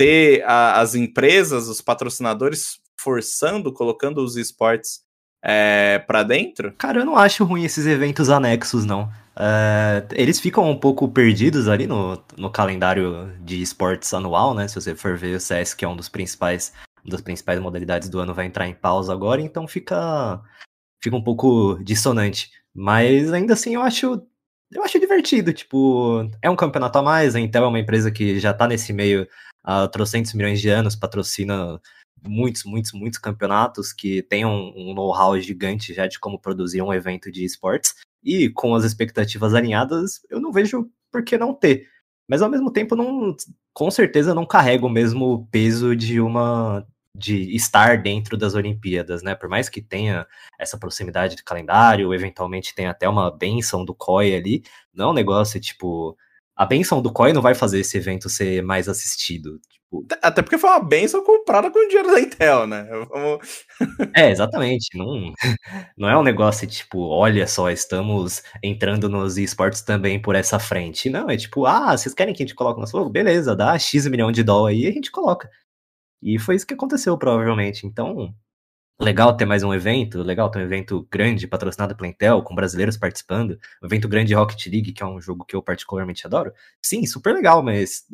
ter 0.00 0.42
a, 0.46 0.80
as 0.80 0.94
empresas, 0.94 1.68
os 1.68 1.82
patrocinadores 1.82 2.80
forçando, 2.98 3.70
colocando 3.70 4.24
os 4.24 4.34
esportes 4.34 5.02
é, 5.44 5.98
para 5.98 6.22
dentro? 6.22 6.72
Cara, 6.72 7.00
eu 7.00 7.04
não 7.04 7.18
acho 7.18 7.44
ruim 7.44 7.64
esses 7.64 7.86
eventos 7.86 8.30
anexos, 8.30 8.86
não. 8.86 9.12
É, 9.38 10.06
eles 10.12 10.40
ficam 10.40 10.70
um 10.70 10.78
pouco 10.78 11.06
perdidos 11.06 11.68
ali 11.68 11.86
no, 11.86 12.18
no 12.34 12.50
calendário 12.50 13.30
de 13.40 13.60
esportes 13.60 14.14
anual, 14.14 14.54
né? 14.54 14.66
Se 14.68 14.74
você 14.74 14.94
for 14.94 15.18
ver 15.18 15.36
o 15.36 15.40
CS, 15.40 15.74
que 15.74 15.84
é 15.84 15.88
um 15.88 15.96
dos 15.96 16.08
principais, 16.08 16.72
uma 17.04 17.10
das 17.10 17.20
principais 17.20 17.60
modalidades 17.60 18.08
do 18.08 18.20
ano, 18.20 18.32
vai 18.32 18.46
entrar 18.46 18.66
em 18.66 18.74
pausa 18.74 19.12
agora, 19.12 19.42
então 19.42 19.68
fica, 19.68 20.40
fica 21.02 21.14
um 21.14 21.22
pouco 21.22 21.78
dissonante. 21.84 22.50
Mas 22.74 23.30
ainda 23.34 23.52
assim 23.52 23.74
eu 23.74 23.82
acho 23.82 24.22
eu 24.72 24.84
acho 24.84 25.00
divertido, 25.00 25.52
tipo, 25.52 26.30
é 26.40 26.48
um 26.48 26.54
campeonato 26.56 26.96
a 26.96 27.02
mais, 27.02 27.34
a 27.34 27.40
Intel 27.40 27.64
é 27.64 27.66
uma 27.66 27.80
empresa 27.80 28.10
que 28.10 28.38
já 28.38 28.54
tá 28.54 28.68
nesse 28.68 28.92
meio 28.92 29.26
há 29.62 29.86
trocentos 29.88 30.32
milhões 30.34 30.60
de 30.60 30.68
anos, 30.68 30.96
patrocina 30.96 31.80
muitos, 32.22 32.64
muitos, 32.64 32.92
muitos 32.92 33.18
campeonatos 33.18 33.92
que 33.92 34.22
tem 34.22 34.44
um, 34.44 34.72
um 34.76 34.94
know-how 34.94 35.38
gigante 35.40 35.94
já 35.94 36.06
de 36.06 36.18
como 36.18 36.38
produzir 36.38 36.82
um 36.82 36.92
evento 36.92 37.30
de 37.30 37.44
esportes, 37.44 37.94
e 38.22 38.50
com 38.50 38.74
as 38.74 38.84
expectativas 38.84 39.54
alinhadas, 39.54 40.20
eu 40.28 40.40
não 40.40 40.52
vejo 40.52 40.90
por 41.10 41.24
que 41.24 41.38
não 41.38 41.54
ter. 41.54 41.88
Mas 42.28 42.42
ao 42.42 42.50
mesmo 42.50 42.70
tempo, 42.70 42.94
não, 42.94 43.34
com 43.72 43.90
certeza 43.90 44.34
não 44.34 44.46
carrega 44.46 44.86
o 44.86 44.90
mesmo 44.90 45.48
peso 45.50 45.96
de 45.96 46.20
uma 46.20 46.86
de 47.16 47.54
estar 47.56 48.00
dentro 48.00 48.36
das 48.36 48.54
Olimpíadas, 48.54 49.22
né? 49.22 49.34
Por 49.34 49.48
mais 49.48 49.68
que 49.68 49.82
tenha 49.82 50.26
essa 50.58 50.78
proximidade 50.78 51.34
de 51.34 51.42
calendário, 51.42 52.14
eventualmente 52.14 52.74
tem 52.74 52.86
até 52.86 53.08
uma 53.08 53.30
benção 53.30 53.84
do 53.84 53.94
COI 53.94 54.36
ali, 54.36 54.62
não 54.94 55.06
é 55.06 55.10
um 55.10 55.14
negócio 55.14 55.60
tipo. 55.60 56.16
A 56.60 56.66
benção 56.66 57.00
do 57.00 57.10
COI 57.10 57.32
não 57.32 57.40
vai 57.40 57.54
fazer 57.54 57.80
esse 57.80 57.96
evento 57.96 58.28
ser 58.28 58.62
mais 58.62 58.86
assistido. 58.86 59.58
Tipo... 59.66 60.06
Até 60.20 60.42
porque 60.42 60.58
foi 60.58 60.68
uma 60.68 60.84
benção 60.84 61.24
comprada 61.24 61.70
com 61.70 61.78
o 61.78 61.88
dinheiro 61.88 62.12
da 62.12 62.20
Intel, 62.20 62.66
né? 62.66 62.86
Vamos... 63.08 63.64
é, 64.14 64.30
exatamente. 64.30 64.90
Não, 64.94 65.32
não 65.96 66.06
é 66.10 66.18
um 66.18 66.22
negócio 66.22 66.68
tipo, 66.68 67.00
olha 67.08 67.46
só, 67.46 67.70
estamos 67.70 68.42
entrando 68.62 69.08
nos 69.08 69.38
esportes 69.38 69.80
também 69.80 70.20
por 70.20 70.34
essa 70.36 70.58
frente. 70.58 71.08
Não, 71.08 71.30
é 71.30 71.36
tipo, 71.38 71.64
ah, 71.64 71.96
vocês 71.96 72.14
querem 72.14 72.34
que 72.34 72.42
a 72.42 72.46
gente 72.46 72.54
coloque 72.54 72.78
no 72.78 72.86
fogo? 72.86 73.08
Beleza, 73.08 73.56
dá 73.56 73.78
X 73.78 74.06
milhão 74.06 74.30
de 74.30 74.42
dólar 74.42 74.68
aí 74.68 74.82
e 74.82 74.86
a 74.86 74.92
gente 74.92 75.10
coloca. 75.10 75.48
E 76.22 76.38
foi 76.38 76.56
isso 76.56 76.66
que 76.66 76.74
aconteceu, 76.74 77.16
provavelmente. 77.16 77.86
Então, 77.86 78.34
legal 79.00 79.36
ter 79.36 79.46
mais 79.46 79.62
um 79.62 79.72
evento, 79.72 80.22
legal 80.22 80.50
ter 80.50 80.58
um 80.58 80.62
evento 80.62 81.06
grande, 81.10 81.48
patrocinado 81.48 81.96
pela 81.96 82.08
Intel, 82.08 82.42
com 82.42 82.54
brasileiros 82.54 82.96
participando, 82.96 83.58
um 83.82 83.86
evento 83.86 84.06
grande 84.06 84.28
de 84.28 84.34
Rocket 84.34 84.66
League, 84.66 84.92
que 84.92 85.02
é 85.02 85.06
um 85.06 85.20
jogo 85.20 85.44
que 85.44 85.56
eu 85.56 85.62
particularmente 85.62 86.26
adoro. 86.26 86.52
Sim, 86.82 87.06
super 87.06 87.34
legal, 87.34 87.62
mas 87.62 88.04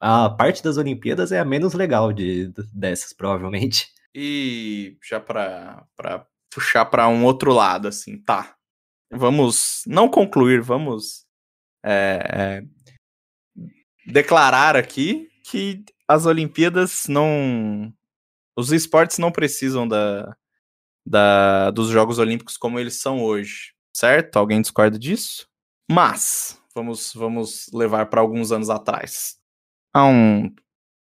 a 0.00 0.30
parte 0.30 0.62
das 0.62 0.76
Olimpíadas 0.76 1.30
é 1.30 1.38
a 1.38 1.44
menos 1.44 1.74
legal 1.74 2.12
de, 2.12 2.52
dessas, 2.72 3.12
provavelmente. 3.12 3.88
E 4.14 4.96
já 5.02 5.20
para 5.20 5.86
puxar 6.50 6.84
para 6.86 7.08
um 7.08 7.24
outro 7.24 7.52
lado, 7.52 7.88
assim, 7.88 8.16
tá. 8.18 8.54
Vamos 9.10 9.82
não 9.86 10.08
concluir, 10.08 10.60
vamos 10.60 11.24
é, 11.84 12.20
é, 12.32 12.62
declarar 14.06 14.76
aqui 14.76 15.28
que 15.44 15.84
as 16.08 16.26
Olimpíadas 16.26 17.04
não. 17.08 17.92
Os 18.56 18.72
esportes 18.72 19.18
não 19.18 19.32
precisam 19.32 19.86
da, 19.86 20.36
da, 21.06 21.70
dos 21.70 21.88
Jogos 21.88 22.18
Olímpicos 22.18 22.56
como 22.56 22.78
eles 22.78 23.00
são 23.00 23.22
hoje, 23.22 23.72
certo? 23.94 24.36
Alguém 24.36 24.60
discorda 24.60 24.98
disso? 24.98 25.46
Mas, 25.90 26.60
vamos, 26.74 27.12
vamos 27.14 27.70
levar 27.72 28.06
para 28.06 28.20
alguns 28.20 28.52
anos 28.52 28.70
atrás. 28.70 29.36
Há 29.92 30.06
um, 30.06 30.54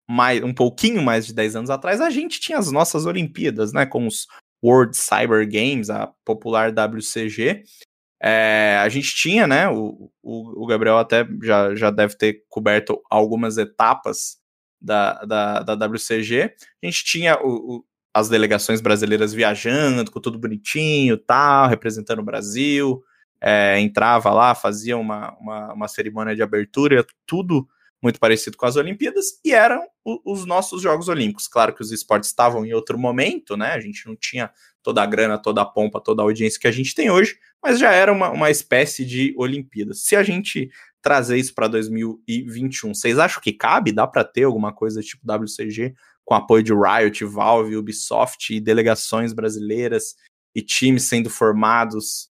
mais, 0.08 0.42
um 0.42 0.52
pouquinho 0.54 1.02
mais 1.02 1.26
de 1.26 1.34
10 1.34 1.56
anos 1.56 1.70
atrás, 1.70 2.00
a 2.00 2.10
gente 2.10 2.40
tinha 2.40 2.58
as 2.58 2.70
nossas 2.70 3.06
Olimpíadas, 3.06 3.72
né? 3.72 3.86
Com 3.86 4.06
os 4.06 4.26
World 4.62 4.96
Cyber 4.96 5.48
Games, 5.48 5.88
a 5.90 6.12
popular 6.24 6.72
WCG. 6.72 7.64
É, 8.22 8.76
a 8.82 8.88
gente 8.88 9.14
tinha, 9.14 9.46
né? 9.46 9.68
O, 9.68 10.10
o, 10.22 10.64
o 10.64 10.66
Gabriel 10.66 10.98
até 10.98 11.26
já, 11.42 11.74
já 11.74 11.90
deve 11.90 12.16
ter 12.16 12.44
coberto 12.48 13.00
algumas 13.10 13.56
etapas 13.56 14.39
da, 14.80 15.24
da, 15.24 15.62
da 15.62 15.86
WCG, 15.86 16.54
a 16.82 16.86
gente 16.86 17.04
tinha 17.04 17.38
o, 17.40 17.76
o, 17.76 17.84
as 18.14 18.28
delegações 18.28 18.80
brasileiras 18.80 19.32
viajando, 19.32 20.10
com 20.10 20.20
tudo 20.20 20.38
bonitinho, 20.38 21.16
tal, 21.16 21.68
representando 21.68 22.20
o 22.20 22.24
Brasil, 22.24 23.02
é, 23.40 23.78
entrava 23.80 24.30
lá, 24.32 24.54
fazia 24.54 24.96
uma, 24.96 25.36
uma, 25.38 25.72
uma, 25.72 25.88
cerimônia 25.88 26.34
de 26.34 26.42
abertura, 26.42 27.06
tudo 27.26 27.66
muito 28.02 28.18
parecido 28.18 28.56
com 28.56 28.66
as 28.66 28.76
Olimpíadas, 28.76 29.26
e 29.44 29.52
eram 29.52 29.86
o, 30.04 30.32
os 30.32 30.46
nossos 30.46 30.82
Jogos 30.82 31.08
Olímpicos. 31.08 31.46
Claro 31.46 31.74
que 31.74 31.82
os 31.82 31.92
esportes 31.92 32.30
estavam 32.30 32.64
em 32.64 32.72
outro 32.72 32.98
momento, 32.98 33.56
né? 33.56 33.72
A 33.72 33.80
gente 33.80 34.06
não 34.06 34.16
tinha 34.16 34.50
toda 34.82 35.02
a 35.02 35.06
grana, 35.06 35.38
toda 35.38 35.62
a 35.62 35.64
pompa, 35.64 36.00
toda 36.00 36.22
a 36.22 36.24
audiência 36.24 36.60
que 36.60 36.68
a 36.68 36.72
gente 36.72 36.94
tem 36.94 37.10
hoje, 37.10 37.36
mas 37.62 37.78
já 37.78 37.92
era 37.92 38.12
uma, 38.12 38.30
uma 38.30 38.50
espécie 38.50 39.04
de 39.04 39.34
Olimpíadas. 39.36 40.02
Se 40.02 40.16
a 40.16 40.22
gente 40.22 40.70
trazer 41.02 41.38
isso 41.38 41.54
para 41.54 41.68
2021. 41.68 42.94
Vocês 42.94 43.18
acham 43.18 43.40
que 43.42 43.52
cabe? 43.52 43.92
Dá 43.92 44.06
para 44.06 44.24
ter 44.24 44.44
alguma 44.44 44.72
coisa 44.72 45.00
tipo 45.00 45.24
WCG 45.24 45.94
com 46.24 46.34
apoio 46.34 46.62
de 46.62 46.72
Riot, 46.72 47.24
Valve, 47.24 47.76
Ubisoft 47.76 48.54
e 48.54 48.60
delegações 48.60 49.32
brasileiras 49.32 50.14
e 50.54 50.62
times 50.62 51.08
sendo 51.08 51.30
formados 51.30 52.28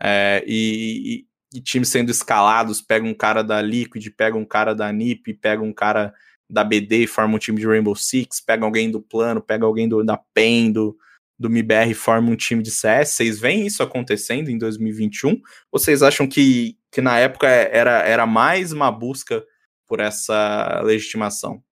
é, 0.00 0.44
e, 0.46 1.24
e, 1.52 1.58
e, 1.58 1.60
times 1.60 1.88
sendo 1.88 2.10
escalados? 2.10 2.82
Pega 2.82 3.06
um 3.06 3.14
cara 3.14 3.42
da 3.42 3.62
Liquid, 3.62 4.06
pega 4.10 4.36
um 4.36 4.44
cara 4.44 4.74
da 4.74 4.92
NiP, 4.92 5.34
pega 5.34 5.62
um 5.62 5.72
cara 5.72 6.12
da 6.50 6.64
BD 6.64 7.04
e 7.04 7.06
forma 7.06 7.36
um 7.36 7.38
time 7.38 7.60
de 7.60 7.66
Rainbow 7.66 7.94
Six, 7.94 8.40
pega 8.40 8.64
alguém 8.64 8.90
do 8.90 9.00
plano, 9.00 9.40
pega 9.40 9.66
alguém 9.66 9.88
do, 9.88 10.02
da 10.02 10.16
PEN, 10.16 10.72
do, 10.72 10.96
do 11.38 11.48
MIBR 11.48 11.94
forma 11.94 12.30
um 12.30 12.36
time 12.36 12.62
de 12.62 12.70
CS. 12.70 13.10
Vocês 13.10 13.38
veem 13.38 13.66
isso 13.66 13.82
acontecendo 13.82 14.50
em 14.50 14.58
2021? 14.58 15.30
Ou 15.30 15.78
vocês 15.78 16.02
acham 16.02 16.26
que, 16.26 16.76
que 16.90 17.00
na 17.00 17.18
época 17.18 17.46
era, 17.46 18.02
era 18.02 18.26
mais 18.26 18.72
uma 18.72 18.90
busca 18.90 19.44
por 19.86 20.00
essa 20.00 20.80
legitimação? 20.82 21.62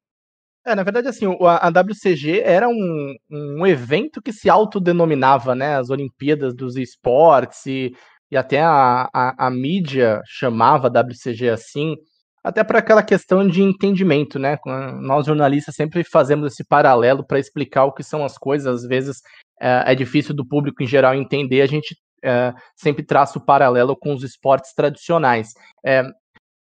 É, 0.64 0.74
na 0.74 0.82
verdade, 0.82 1.06
assim, 1.06 1.26
a, 1.40 1.68
WCG 1.68 2.40
era 2.40 2.68
um, 2.68 3.14
um 3.30 3.66
evento 3.66 4.20
que 4.20 4.32
se 4.32 4.50
autodenominava, 4.50 5.54
né, 5.54 5.76
as 5.76 5.90
Olimpíadas 5.90 6.56
dos 6.56 6.76
Esportes, 6.76 7.64
e, 7.66 7.94
e 8.32 8.36
até 8.36 8.60
a, 8.62 9.08
a, 9.14 9.46
a 9.46 9.50
mídia 9.50 10.20
chamava 10.26 10.88
a 10.88 11.00
WCG 11.02 11.50
assim, 11.50 11.94
até 12.46 12.62
para 12.62 12.78
aquela 12.78 13.02
questão 13.02 13.44
de 13.44 13.60
entendimento, 13.60 14.38
né? 14.38 14.56
Nós 15.00 15.26
jornalistas 15.26 15.74
sempre 15.74 16.04
fazemos 16.04 16.52
esse 16.52 16.64
paralelo 16.64 17.26
para 17.26 17.40
explicar 17.40 17.86
o 17.86 17.92
que 17.92 18.04
são 18.04 18.24
as 18.24 18.38
coisas, 18.38 18.82
às 18.82 18.88
vezes 18.88 19.20
é, 19.60 19.92
é 19.92 19.94
difícil 19.96 20.32
do 20.32 20.46
público 20.46 20.80
em 20.80 20.86
geral 20.86 21.12
entender, 21.12 21.60
a 21.60 21.66
gente 21.66 21.96
é, 22.24 22.54
sempre 22.76 23.04
traça 23.04 23.36
o 23.36 23.44
paralelo 23.44 23.96
com 23.96 24.14
os 24.14 24.22
esportes 24.22 24.72
tradicionais. 24.74 25.54
É, 25.84 26.04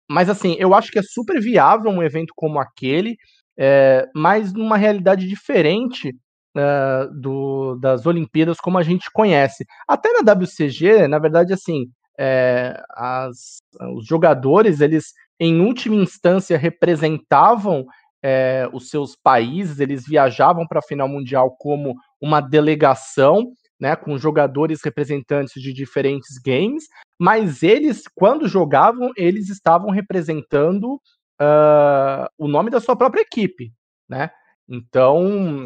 mas 0.09 0.29
assim, 0.29 0.55
eu 0.57 0.73
acho 0.73 0.89
que 0.89 0.99
é 0.99 1.03
super 1.03 1.41
viável 1.41 1.91
um 1.91 2.01
evento 2.01 2.31
como 2.37 2.57
aquele, 2.57 3.17
é, 3.59 4.07
mas 4.15 4.53
numa 4.53 4.77
realidade 4.77 5.27
diferente 5.27 6.15
uh, 6.55 7.13
do, 7.19 7.75
das 7.81 8.05
Olimpíadas 8.05 8.59
como 8.61 8.77
a 8.77 8.83
gente 8.83 9.11
conhece. 9.11 9.65
Até 9.85 10.09
na 10.13 10.31
WCG, 10.31 11.05
na 11.09 11.19
verdade, 11.19 11.51
assim, 11.51 11.85
é, 12.17 12.81
as, 12.91 13.57
os 13.95 14.05
jogadores, 14.05 14.79
eles, 14.81 15.13
em 15.39 15.61
última 15.61 15.95
instância, 15.95 16.57
representavam 16.57 17.85
é, 18.23 18.67
os 18.73 18.89
seus 18.89 19.15
países, 19.15 19.79
eles 19.79 20.05
viajavam 20.07 20.65
para 20.67 20.79
a 20.79 20.87
final 20.87 21.07
mundial 21.07 21.55
como 21.57 21.95
uma 22.19 22.41
delegação, 22.41 23.51
né, 23.79 23.95
com 23.95 24.17
jogadores 24.17 24.81
representantes 24.83 25.61
de 25.61 25.73
diferentes 25.73 26.39
games, 26.43 26.85
mas 27.19 27.61
eles, 27.61 28.03
quando 28.15 28.47
jogavam, 28.47 29.11
eles 29.15 29.49
estavam 29.49 29.89
representando 29.91 30.95
uh, 31.41 32.27
o 32.37 32.47
nome 32.47 32.69
da 32.69 32.79
sua 32.79 32.95
própria 32.95 33.21
equipe, 33.21 33.71
né? 34.09 34.29
Então, 34.67 35.65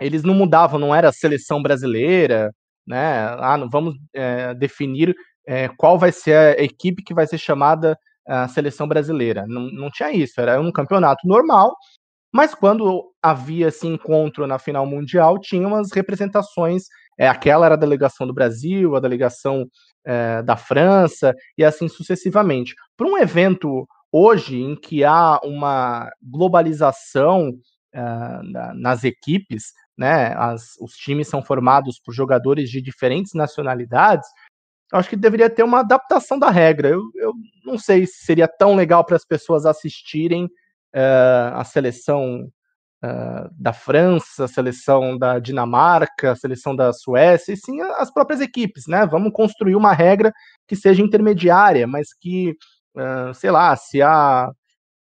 eles 0.00 0.22
não 0.22 0.34
mudavam, 0.34 0.78
não 0.78 0.94
era 0.94 1.12
seleção 1.12 1.62
brasileira, 1.62 2.52
né? 2.86 3.36
Ah, 3.38 3.56
não 3.58 3.68
vamos 3.68 3.96
é, 4.14 4.54
definir 4.54 5.14
é, 5.46 5.68
qual 5.76 5.98
vai 5.98 6.12
ser 6.12 6.34
a 6.34 6.62
equipe 6.62 7.02
que 7.02 7.14
vai 7.14 7.26
ser 7.26 7.38
chamada 7.38 7.98
a 8.28 8.46
seleção 8.48 8.86
brasileira. 8.86 9.44
Não, 9.48 9.62
não 9.70 9.90
tinha 9.90 10.12
isso, 10.12 10.40
era 10.40 10.60
um 10.60 10.70
campeonato 10.70 11.26
normal, 11.26 11.74
mas 12.32 12.54
quando 12.54 13.10
havia 13.22 13.68
esse 13.68 13.86
encontro 13.86 14.46
na 14.46 14.58
final 14.58 14.86
mundial, 14.86 15.38
tinha 15.38 15.66
umas 15.66 15.90
representações. 15.92 16.84
É, 17.18 17.26
aquela 17.26 17.66
era 17.66 17.74
a 17.74 17.78
delegação 17.78 18.26
do 18.26 18.34
Brasil, 18.34 18.94
a 18.94 19.00
delegação 19.00 19.66
é, 20.04 20.42
da 20.42 20.56
França, 20.56 21.34
e 21.56 21.64
assim 21.64 21.88
sucessivamente. 21.88 22.74
Para 22.96 23.08
um 23.08 23.16
evento 23.18 23.86
hoje 24.12 24.60
em 24.60 24.76
que 24.76 25.04
há 25.04 25.40
uma 25.42 26.10
globalização 26.22 27.52
é, 27.92 28.00
nas 28.74 29.04
equipes, 29.04 29.72
né, 29.96 30.32
as, 30.36 30.76
os 30.80 30.92
times 30.92 31.28
são 31.28 31.42
formados 31.42 31.98
por 31.98 32.14
jogadores 32.14 32.70
de 32.70 32.80
diferentes 32.80 33.32
nacionalidades, 33.34 34.28
acho 34.92 35.08
que 35.08 35.16
deveria 35.16 35.50
ter 35.50 35.62
uma 35.62 35.80
adaptação 35.80 36.38
da 36.38 36.50
regra. 36.50 36.88
Eu, 36.88 37.02
eu 37.14 37.32
não 37.64 37.78
sei 37.78 38.06
se 38.06 38.24
seria 38.24 38.48
tão 38.48 38.74
legal 38.74 39.04
para 39.04 39.16
as 39.16 39.24
pessoas 39.24 39.66
assistirem 39.66 40.44
uh, 40.46 41.54
a 41.54 41.64
seleção 41.64 42.50
uh, 43.04 43.50
da 43.52 43.72
França, 43.72 44.44
a 44.44 44.48
seleção 44.48 45.18
da 45.18 45.38
Dinamarca, 45.38 46.32
a 46.32 46.36
seleção 46.36 46.74
da 46.74 46.92
Suécia, 46.92 47.52
e 47.52 47.56
sim 47.56 47.80
as 47.80 48.10
próprias 48.10 48.40
equipes, 48.40 48.86
né? 48.86 49.06
Vamos 49.06 49.32
construir 49.32 49.76
uma 49.76 49.92
regra 49.92 50.32
que 50.66 50.76
seja 50.76 51.02
intermediária, 51.02 51.86
mas 51.86 52.08
que, 52.18 52.56
uh, 52.96 53.34
sei 53.34 53.50
lá, 53.50 53.76
se 53.76 54.00
a, 54.00 54.50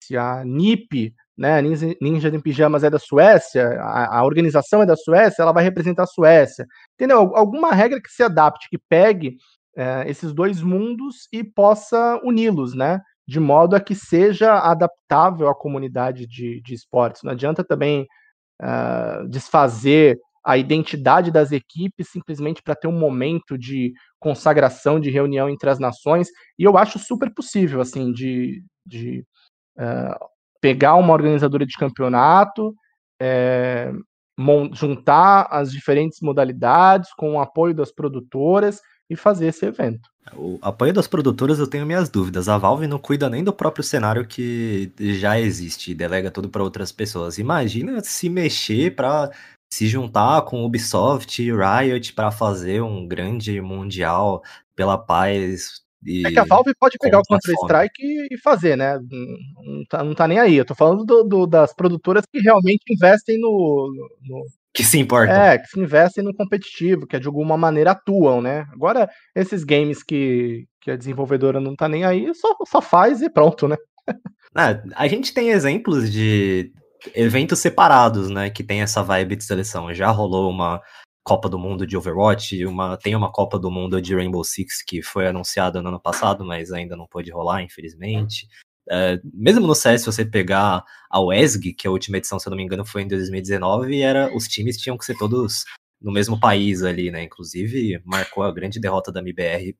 se 0.03 0.17
a 0.17 0.45
NIP 0.45 1.15
né, 1.37 1.61
Ninja, 1.61 2.29
em 2.29 2.41
Pijamas 2.41 2.85
é 2.85 2.91
da 2.91 2.99
Suécia, 2.99 3.69
a, 3.81 4.19
a, 4.19 4.25
organização 4.25 4.83
é 4.83 4.87
da 4.87 4.97
Suécia, 4.97 5.43
ela 5.43 5.53
vai 5.53 5.65
representar 5.65 6.05
a 6.05 6.07
Suécia. 6.07 6.65
Entendeu? 6.95 7.35
Alguma 7.35 7.73
regra 7.73 8.01
que 8.01 8.09
se 8.09 8.23
adapte, 8.23 8.69
que 8.71 8.79
pegue 8.79 9.37
é, 9.77 10.09
esses 10.09 10.33
dois 10.33 10.63
mundos 10.63 11.29
e 11.33 11.43
possa 11.43 12.21
uni-los, 12.23 12.75
né? 12.75 13.01
De 13.27 13.41
modo 13.41 13.75
a 13.75 13.81
que 13.81 13.95
seja 13.95 14.59
adaptável 14.59 15.49
à 15.49 15.55
comunidade 15.55 16.27
de, 16.27 16.61
de 16.63 16.75
esportes. 16.75 17.23
Não 17.23 17.33
adianta 17.33 17.65
também 17.65 18.07
uh, 18.63 19.29
desfazer 19.29 20.19
a 20.45 20.59
identidade 20.59 21.31
das 21.31 21.51
equipes 21.51 22.11
simplesmente 22.11 22.63
para 22.63 22.75
ter 22.75 22.87
um 22.87 22.99
momento 22.99 23.57
de 23.57 23.95
consagração, 24.21 25.01
de 25.01 25.11
reunião 25.11 25.49
entre 25.49 25.71
as 25.71 25.79
nações. 25.79 26.29
E 26.59 26.65
eu 26.65 26.77
acho 26.77 26.99
super 26.99 27.33
possível, 27.33 27.81
assim, 27.81 28.13
de, 28.13 28.63
de 28.85 29.25
uh, 29.79 30.27
pegar 30.61 30.97
uma 30.97 31.15
organizadora 31.15 31.65
de 31.65 31.77
campeonato, 31.77 32.75
é, 33.21 33.91
juntar 34.73 35.47
as 35.51 35.71
diferentes 35.73 36.19
modalidades 36.21 37.11
com 37.17 37.35
o 37.35 37.41
apoio 37.41 37.75
das 37.75 37.93
produtoras 37.93 38.81
e 39.09 39.17
fazer 39.17 39.49
esse 39.49 39.67
evento. 39.67 40.09
O 40.35 40.59
apoio 40.63 40.93
das 40.93 41.07
produtoras 41.07 41.59
eu 41.59 41.67
tenho 41.67 41.85
minhas 41.85 42.09
dúvidas. 42.09 42.49
A 42.49 42.57
Valve 42.57 42.87
não 42.87 42.99
cuida 42.99 43.29
nem 43.29 43.45
do 43.45 43.53
próprio 43.53 43.85
cenário 43.85 44.27
que 44.27 44.93
já 44.99 45.39
existe 45.39 45.91
e 45.91 45.95
delega 45.95 46.31
tudo 46.31 46.49
para 46.49 46.63
outras 46.63 46.91
pessoas. 46.91 47.39
Imagina 47.39 48.03
se 48.03 48.29
mexer 48.29 48.95
para 48.95 49.31
se 49.73 49.87
juntar 49.87 50.43
com 50.43 50.65
Ubisoft 50.65 51.43
e 51.43 51.53
Riot 51.53 52.13
para 52.15 52.31
fazer 52.31 52.83
um 52.83 53.07
grande 53.07 53.61
mundial 53.61 54.43
pela 54.75 54.97
paz 54.97 55.85
e... 56.05 56.27
É 56.27 56.31
que 56.31 56.39
a 56.39 56.45
Valve 56.45 56.75
pode 56.79 56.99
pegar 56.99 57.19
o 57.19 57.23
Counter-Strike 57.23 58.29
e, 58.31 58.39
fazer, 58.39 58.77
né? 58.77 58.99
Não 58.99 59.85
tá, 59.89 60.05
não 60.05 60.15
tá, 60.15 60.29
nem 60.29 60.39
aí. 60.39 60.55
Eu 60.55 60.65
tô 60.65 60.75
falando 60.75 61.05
do, 61.05 61.25
do, 61.25 61.47
das 61.47 61.75
produtoras 61.75 62.25
que 62.31 62.41
realmente 62.41 62.83
investem 62.91 63.41
no, 63.41 63.91
no, 64.23 64.47
Que 64.75 64.83
se 64.83 64.99
importam. 64.99 65.37
É, 65.37 65.57
que 65.57 65.69
se 65.69 65.79
investem 65.79 66.25
no 66.25 66.35
competitivo, 66.35 67.07
que 67.07 67.19
de 67.19 67.29
alguma 67.29 67.57
maneira 67.57 67.93
atuam, 67.93 68.43
né? 68.43 68.67
Agora, 68.73 69.09
esses 69.35 69.63
games 69.63 70.03
que, 70.03 70.67
que 70.81 70.91
a 70.91 70.97
desenvolvedora 70.97 71.61
não 71.61 71.77
tá 71.77 71.89
nem 71.89 72.05
aí, 72.05 72.35
só, 72.35 72.57
só 72.67 72.83
faz 72.83 73.23
e 73.23 73.31
pronto, 73.31 73.69
né? 73.69 73.77
ah, 74.53 74.83
a 74.97 75.07
gente 75.07 75.33
tem 75.33 75.51
exemplos 75.51 76.13
de 76.13 76.73
eventos 77.15 77.61
separados, 77.61 78.29
né? 78.29 78.51
Que 78.51 78.65
tem 78.65 78.83
essa 78.83 79.01
vibe 79.01 79.37
de 79.37 79.45
seleção. 79.45 79.95
Já 79.95 80.11
rolou 80.11 80.51
uma 80.51 80.81
Copa 81.23 81.49
do 81.49 81.59
Mundo 81.59 81.87
de 81.87 81.97
Overwatch, 81.97 82.67
uma, 82.67 82.97
tem 82.97 83.15
uma 83.15 83.31
Copa 83.31 83.59
do 83.59 83.71
Mundo 83.71 84.03
de 84.03 84.15
Rainbow 84.15 84.43
Six 84.43 84.83
que 84.83 85.03
foi 85.03 85.29
anunciada 85.29 85.81
no 85.81 85.89
ano 85.89 86.01
passado, 86.01 86.45
mas 86.45 86.73
ainda 86.73 86.97
não 86.97 87.07
pôde 87.07 87.31
rolar, 87.31 87.63
infelizmente. 87.63 88.49
Uh, 88.89 89.19
mesmo 89.33 89.67
no 89.67 89.75
CS, 89.75 90.03
se 90.03 90.07
você 90.07 90.25
pegar 90.25 90.85
a 91.11 91.21
WESG, 91.21 91.73
que 91.73 91.89
a 91.89 91.91
última 91.91 92.19
edição, 92.19 92.39
se 92.39 92.47
eu 92.47 92.51
não 92.51 92.57
me 92.57 92.63
engano, 92.63 92.85
foi 92.85 93.03
em 93.03 93.09
2019, 93.09 94.01
era, 94.01 94.35
os 94.35 94.47
times 94.47 94.77
tinham 94.77 94.99
que 94.99 95.05
ser 95.05 95.17
todos 95.17 95.65
no 96.01 96.13
mesmo 96.13 96.39
país 96.39 96.83
ali, 96.83 97.11
né? 97.11 97.23
Inclusive, 97.23 98.01
marcou 98.05 98.45
a 98.45 98.53
grande 98.53 98.79
derrota 98.79 99.11
da 99.11 99.21
MBR 99.21 99.75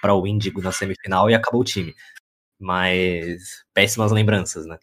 para 0.00 0.14
o 0.14 0.26
Índigo 0.26 0.60
na 0.60 0.72
semifinal 0.72 1.30
e 1.30 1.34
acabou 1.34 1.60
o 1.60 1.64
time. 1.64 1.94
Mas 2.58 3.64
péssimas 3.72 4.10
lembranças, 4.10 4.66
né? 4.66 4.78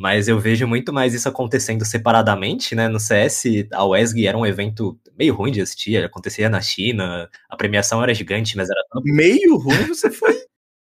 Mas 0.00 0.28
eu 0.28 0.38
vejo 0.38 0.64
muito 0.64 0.92
mais 0.92 1.12
isso 1.12 1.28
acontecendo 1.28 1.84
separadamente, 1.84 2.72
né? 2.76 2.86
No 2.86 3.00
CS, 3.00 3.66
a 3.72 3.84
WESG 3.84 4.28
era 4.28 4.38
um 4.38 4.46
evento 4.46 4.96
meio 5.18 5.34
ruim 5.34 5.50
de 5.50 5.60
assistir, 5.60 6.04
acontecia 6.04 6.48
na 6.48 6.60
China, 6.60 7.28
a 7.50 7.56
premiação 7.56 8.00
era 8.00 8.14
gigante, 8.14 8.56
mas 8.56 8.70
era. 8.70 8.80
Meio 9.02 9.56
ruim? 9.56 9.88
Você 9.88 10.08
foi... 10.08 10.37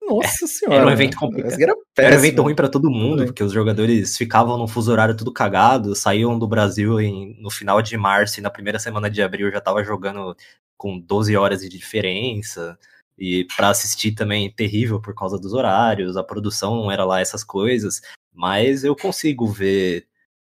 Nossa 0.07 0.47
senhora. 0.47 0.79
Era 0.79 0.87
um 0.87 0.91
evento 0.91 1.17
complicado. 1.17 1.61
Era, 1.61 1.73
era, 1.97 2.15
um 2.15 2.19
evento 2.19 2.41
ruim 2.41 2.55
para 2.55 2.69
todo 2.69 2.89
mundo, 2.89 3.25
porque 3.25 3.43
os 3.43 3.51
jogadores 3.51 4.17
ficavam 4.17 4.57
num 4.57 4.67
fuso 4.67 4.91
horário 4.91 5.15
tudo 5.15 5.33
cagado, 5.33 5.95
saíam 5.95 6.39
do 6.39 6.47
Brasil 6.47 6.99
em, 7.01 7.35
no 7.41 7.49
final 7.49 7.81
de 7.81 7.97
março 7.97 8.39
e 8.39 8.43
na 8.43 8.49
primeira 8.49 8.79
semana 8.79 9.09
de 9.09 9.21
abril 9.21 9.51
já 9.51 9.59
tava 9.59 9.83
jogando 9.83 10.35
com 10.77 10.97
12 10.97 11.35
horas 11.35 11.61
de 11.61 11.69
diferença. 11.69 12.77
E 13.17 13.45
para 13.55 13.69
assistir 13.69 14.13
também 14.13 14.51
terrível 14.51 15.01
por 15.01 15.13
causa 15.13 15.37
dos 15.37 15.53
horários, 15.53 16.15
a 16.15 16.23
produção 16.23 16.75
não 16.75 16.91
era 16.91 17.03
lá 17.03 17.19
essas 17.19 17.43
coisas. 17.43 18.01
Mas 18.33 18.83
eu 18.83 18.95
consigo 18.95 19.47
ver 19.47 20.05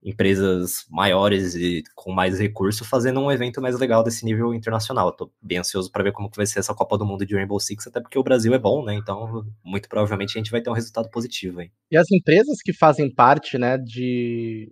empresas 0.05 0.85
maiores 0.91 1.55
e 1.55 1.83
com 1.95 2.13
mais 2.13 2.39
recurso 2.39 2.85
fazendo 2.85 3.21
um 3.21 3.33
evento 3.33 3.63
mais 3.63 3.79
legal 3.79 4.05
desse 4.05 4.25
nível 4.25 4.53
internacional. 4.53 5.09
Estou 5.09 5.33
bem 5.41 5.59
ansioso 5.59 5.91
para 5.91 6.05
ver 6.05 6.13
como 6.13 6.31
que 6.31 6.37
vai 6.37 6.47
ser 6.47 6.59
essa 6.59 6.75
Copa 6.75 6.99
do 6.99 7.07
Mundo 7.07 7.25
de 7.25 7.35
Rainbow 7.35 7.59
Six, 7.59 7.87
até 7.87 8.01
porque 8.01 8.19
o 8.19 8.23
Brasil 8.23 8.53
é 8.53 8.59
bom, 8.59 8.85
né? 8.85 8.95
Então, 8.95 9.47
muito 9.65 9.89
provavelmente 9.89 10.37
a 10.37 10.39
gente 10.39 10.51
vai 10.51 10.61
ter 10.61 10.69
um 10.69 10.75
resultado 10.75 11.09
positivo 11.11 11.61
aí. 11.61 11.71
E 11.91 11.97
as 11.97 12.11
empresas 12.13 12.59
que 12.63 12.75
fazem 12.75 13.13
parte, 13.13 13.57
né, 13.57 13.79
de 13.79 14.71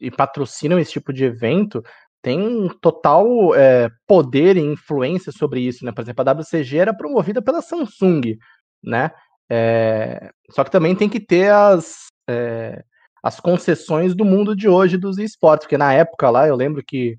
e 0.00 0.10
patrocinam 0.10 0.80
esse 0.80 0.92
tipo 0.92 1.12
de 1.12 1.24
evento 1.24 1.80
têm 2.20 2.68
total 2.80 3.54
é, 3.54 3.88
poder 4.06 4.56
e 4.56 4.60
influência 4.60 5.30
sobre 5.30 5.60
isso, 5.60 5.84
né? 5.84 5.92
Por 5.92 6.02
exemplo, 6.02 6.24
a 6.28 6.32
WCG 6.32 6.78
era 6.78 6.94
promovida 6.94 7.40
pela 7.40 7.62
Samsung, 7.62 8.36
né? 8.82 9.12
É, 9.48 10.30
só 10.50 10.64
que 10.64 10.70
também 10.70 10.96
tem 10.96 11.08
que 11.08 11.20
ter 11.20 11.52
as, 11.52 12.06
é, 12.28 12.82
as 13.22 13.38
concessões 13.38 14.14
do 14.14 14.24
mundo 14.24 14.56
de 14.56 14.68
hoje 14.68 14.96
dos 14.96 15.18
esportes, 15.18 15.66
porque 15.66 15.78
na 15.78 15.92
época 15.92 16.28
lá 16.28 16.48
eu 16.48 16.56
lembro 16.56 16.82
que 16.84 17.16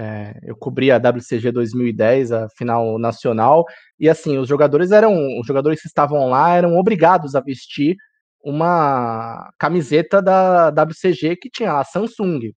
é, 0.00 0.38
eu 0.42 0.56
cobri 0.56 0.90
a 0.90 0.96
WCG 0.96 1.52
2010, 1.52 2.32
a 2.32 2.48
final 2.56 2.98
nacional, 2.98 3.64
e 4.00 4.08
assim, 4.08 4.38
os 4.38 4.48
jogadores 4.48 4.90
eram, 4.90 5.14
os 5.38 5.46
jogadores 5.46 5.80
que 5.80 5.86
estavam 5.86 6.28
lá 6.30 6.54
eram 6.54 6.76
obrigados 6.76 7.34
a 7.34 7.40
vestir 7.40 7.96
uma 8.42 9.52
camiseta 9.58 10.20
da 10.20 10.70
WCG 10.70 11.36
que 11.36 11.50
tinha 11.50 11.78
a 11.78 11.84
Samsung. 11.84 12.52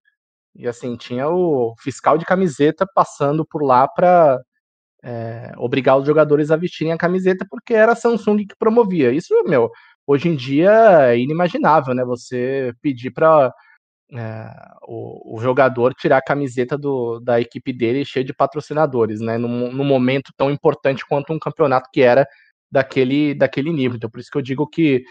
E 0.56 0.66
assim, 0.66 0.96
tinha 0.96 1.28
o 1.28 1.74
fiscal 1.80 2.18
de 2.18 2.24
camiseta 2.24 2.86
passando 2.94 3.46
por 3.46 3.62
lá 3.62 3.86
para 3.86 4.40
é, 5.04 5.52
obrigar 5.58 5.98
os 5.98 6.06
jogadores 6.06 6.50
a 6.50 6.56
vestirem 6.56 6.92
a 6.92 6.98
camiseta, 6.98 7.46
porque 7.48 7.74
era 7.74 7.92
a 7.92 7.96
Samsung 7.96 8.38
que 8.38 8.56
promovia. 8.58 9.12
Isso, 9.12 9.34
meu, 9.44 9.70
hoje 10.06 10.28
em 10.28 10.36
dia 10.36 10.70
é 11.10 11.18
inimaginável, 11.18 11.94
né? 11.94 12.04
Você 12.04 12.72
pedir 12.80 13.10
para 13.10 13.52
é, 14.12 14.50
o, 14.86 15.36
o, 15.36 15.40
jogador 15.40 15.92
tirar 15.94 16.18
a 16.18 16.22
camiseta 16.22 16.78
do, 16.78 17.18
da 17.20 17.40
equipe 17.40 17.72
dele 17.72 18.04
cheia 18.04 18.24
de 18.24 18.34
patrocinadores, 18.34 19.20
né? 19.20 19.36
Num, 19.38 19.72
num, 19.72 19.84
momento 19.84 20.32
tão 20.36 20.50
importante 20.50 21.04
quanto 21.06 21.32
um 21.32 21.38
campeonato 21.38 21.90
que 21.92 22.02
era 22.02 22.26
daquele, 22.70 23.34
daquele 23.34 23.72
nível. 23.72 23.96
Então, 23.96 24.10
por 24.10 24.20
isso 24.20 24.30
que 24.30 24.38
eu 24.38 24.42
digo 24.42 24.66
que 24.68 25.04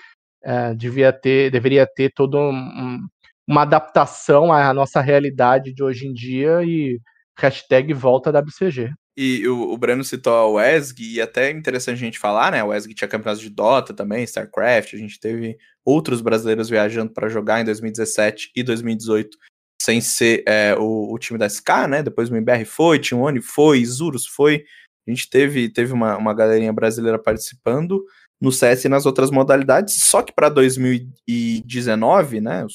é, 0.43 0.73
devia 0.75 1.11
ter, 1.11 1.51
deveria 1.51 1.85
ter 1.87 2.11
todo 2.13 2.37
um, 2.37 3.07
uma 3.47 3.63
adaptação 3.63 4.51
à 4.53 4.73
nossa 4.73 5.01
realidade 5.01 5.73
de 5.73 5.83
hoje 5.83 6.07
em 6.07 6.13
dia 6.13 6.63
e 6.63 6.99
hashtag 7.37 7.93
volta 7.93 8.31
WCG. 8.31 8.91
E 9.17 9.47
o, 9.47 9.71
o 9.71 9.77
Breno 9.77 10.03
citou 10.03 10.33
a 10.33 10.47
WESG, 10.47 11.13
e 11.13 11.21
até 11.21 11.47
é 11.47 11.51
interessante 11.51 11.95
a 11.95 12.05
gente 12.05 12.19
falar, 12.19 12.51
né? 12.51 12.59
A 12.59 12.65
WESG 12.65 12.93
tinha 12.93 13.07
campeonatos 13.07 13.41
de 13.41 13.49
Dota 13.49 13.93
também, 13.93 14.23
StarCraft, 14.25 14.93
a 14.93 14.97
gente 14.97 15.17
teve 15.19 15.57
outros 15.85 16.19
brasileiros 16.19 16.69
viajando 16.69 17.13
para 17.13 17.29
jogar 17.29 17.61
em 17.61 17.65
2017 17.65 18.51
e 18.53 18.61
2018, 18.61 19.37
sem 19.81 20.01
ser 20.01 20.43
é, 20.45 20.75
o, 20.77 21.13
o, 21.13 21.17
time 21.17 21.39
da 21.39 21.47
SK, 21.47 21.87
né? 21.87 22.03
Depois 22.03 22.29
o 22.29 22.35
MBR 22.35 22.65
foi, 22.65 22.99
One 23.13 23.41
foi, 23.41 23.79
Isurus 23.79 24.27
foi. 24.27 24.65
A 25.07 25.11
gente 25.11 25.29
teve, 25.29 25.69
teve 25.69 25.93
uma, 25.93 26.17
uma 26.17 26.33
galerinha 26.33 26.73
brasileira 26.73 27.17
participando 27.17 28.03
no 28.41 28.51
CS 28.51 28.83
e 28.83 28.89
nas 28.89 29.05
outras 29.05 29.31
modalidades, 29.31 29.95
só 30.01 30.21
que 30.21 30.33
para 30.33 30.49
2019, 30.49 32.41
né? 32.41 32.67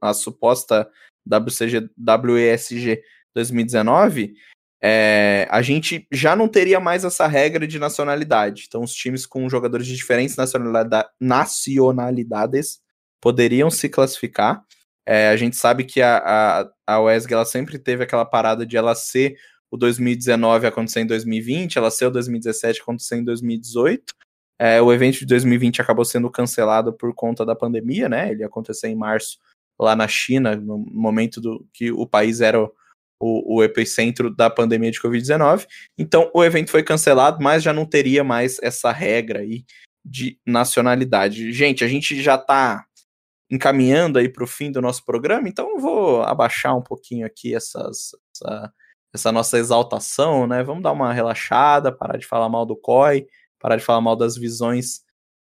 A 0.00 0.14
suposta 0.14 0.88
WCG, 1.26 1.90
WESG 1.98 3.02
2019 3.34 4.34
é, 4.82 5.48
a 5.50 5.60
gente 5.60 6.06
já 6.12 6.36
não 6.36 6.48
teria 6.48 6.78
mais 6.78 7.04
essa 7.04 7.26
regra 7.26 7.66
de 7.66 7.78
nacionalidade. 7.78 8.64
Então, 8.68 8.82
os 8.82 8.94
times 8.94 9.26
com 9.26 9.48
jogadores 9.48 9.86
de 9.86 9.96
diferentes 9.96 10.36
nacionalidades 10.36 12.80
poderiam 13.20 13.70
se 13.70 13.88
classificar. 13.88 14.62
É, 15.04 15.30
a 15.30 15.36
gente 15.36 15.56
sabe 15.56 15.84
que 15.84 16.00
a, 16.00 16.18
a, 16.18 16.70
a 16.86 17.02
UESG 17.02 17.32
ela 17.32 17.44
sempre 17.44 17.78
teve 17.78 18.04
aquela 18.04 18.24
parada 18.24 18.64
de 18.64 18.76
ela 18.76 18.94
ser 18.94 19.36
o 19.70 19.76
2019 19.76 20.66
acontecer 20.66 21.00
em 21.00 21.06
2020, 21.06 21.76
ela 21.76 21.90
ser 21.90 22.06
o 22.06 22.10
2017 22.10 22.80
acontecer 22.80 23.16
em 23.16 23.24
2018. 23.24 24.14
É, 24.60 24.82
o 24.82 24.92
evento 24.92 25.18
de 25.18 25.26
2020 25.26 25.80
acabou 25.80 26.04
sendo 26.04 26.30
cancelado 26.30 26.92
por 26.92 27.14
conta 27.14 27.44
da 27.44 27.54
pandemia, 27.54 28.08
né? 28.08 28.30
Ele 28.30 28.40
ia 28.40 28.46
acontecer 28.46 28.88
em 28.88 28.96
março 28.96 29.38
lá 29.78 29.94
na 29.94 30.08
China, 30.08 30.56
no 30.56 30.78
momento 30.78 31.40
do 31.40 31.66
que 31.72 31.92
o 31.92 32.06
país 32.06 32.40
era 32.40 32.68
o, 33.20 33.56
o 33.56 33.64
epicentro 33.64 34.34
da 34.34 34.48
pandemia 34.48 34.90
de 34.90 35.00
Covid-19. 35.00 35.66
Então 35.96 36.30
o 36.34 36.44
evento 36.44 36.70
foi 36.70 36.82
cancelado, 36.82 37.42
mas 37.42 37.62
já 37.62 37.72
não 37.72 37.84
teria 37.84 38.22
mais 38.22 38.58
essa 38.62 38.92
regra 38.92 39.40
aí 39.40 39.64
de 40.04 40.38
nacionalidade. 40.46 41.52
Gente, 41.52 41.84
a 41.84 41.88
gente 41.88 42.20
já 42.22 42.36
está 42.36 42.84
encaminhando 43.50 44.18
aí 44.18 44.28
para 44.28 44.44
o 44.44 44.46
fim 44.46 44.70
do 44.70 44.80
nosso 44.80 45.04
programa, 45.04 45.48
então 45.48 45.70
eu 45.70 45.78
vou 45.78 46.22
abaixar 46.22 46.76
um 46.76 46.82
pouquinho 46.82 47.26
aqui 47.26 47.54
essas, 47.54 48.10
essa, 48.34 48.72
essa 49.14 49.32
nossa 49.32 49.58
exaltação, 49.58 50.46
né? 50.46 50.62
Vamos 50.62 50.82
dar 50.82 50.92
uma 50.92 51.12
relaxada, 51.12 51.90
parar 51.90 52.18
de 52.18 52.26
falar 52.26 52.48
mal 52.48 52.66
do 52.66 52.76
COI, 52.76 53.26
parar 53.58 53.76
de 53.76 53.84
falar 53.84 54.02
mal 54.02 54.16
das 54.16 54.36
visões 54.36 55.00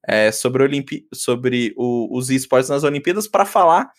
é, 0.06 0.30
sobre, 0.30 1.06
sobre 1.14 1.74
o, 1.76 2.16
os 2.16 2.28
esportes 2.28 2.68
nas 2.68 2.84
Olimpíadas 2.84 3.26
para 3.26 3.46
falar 3.46 3.90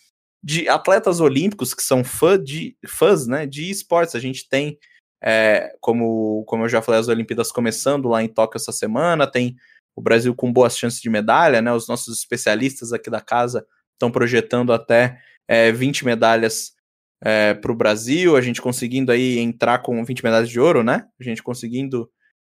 de 0.42 0.68
atletas 0.68 1.20
olímpicos 1.20 1.74
que 1.74 1.82
são 1.82 2.04
fã 2.04 2.42
de, 2.42 2.76
fãs 2.86 3.26
né, 3.26 3.46
de 3.46 3.70
esportes. 3.70 4.14
A 4.14 4.20
gente 4.20 4.48
tem, 4.48 4.78
é, 5.22 5.74
como, 5.80 6.44
como 6.46 6.64
eu 6.64 6.68
já 6.68 6.80
falei, 6.80 7.00
as 7.00 7.08
Olimpíadas 7.08 7.50
começando 7.50 8.08
lá 8.08 8.22
em 8.22 8.28
Tóquio 8.28 8.58
essa 8.58 8.72
semana, 8.72 9.26
tem 9.26 9.56
o 9.96 10.02
Brasil 10.02 10.34
com 10.34 10.52
boas 10.52 10.76
chances 10.76 11.00
de 11.00 11.08
medalha, 11.08 11.62
né? 11.62 11.72
Os 11.72 11.88
nossos 11.88 12.18
especialistas 12.18 12.92
aqui 12.92 13.08
da 13.08 13.20
casa 13.20 13.66
estão 13.94 14.10
projetando 14.10 14.72
até 14.72 15.18
é, 15.48 15.72
20 15.72 16.04
medalhas 16.04 16.76
é, 17.24 17.54
para 17.54 17.72
o 17.72 17.76
Brasil, 17.76 18.36
a 18.36 18.40
gente 18.42 18.60
conseguindo 18.60 19.10
aí 19.10 19.38
entrar 19.38 19.78
com 19.78 20.04
20 20.04 20.22
medalhas 20.22 20.50
de 20.50 20.60
ouro, 20.60 20.82
né? 20.82 21.06
A 21.18 21.24
gente 21.24 21.42
conseguindo 21.42 22.10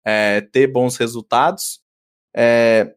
é, 0.05 0.41
ter 0.41 0.67
bons 0.67 0.97
resultados. 0.97 1.81
É, 2.35 2.93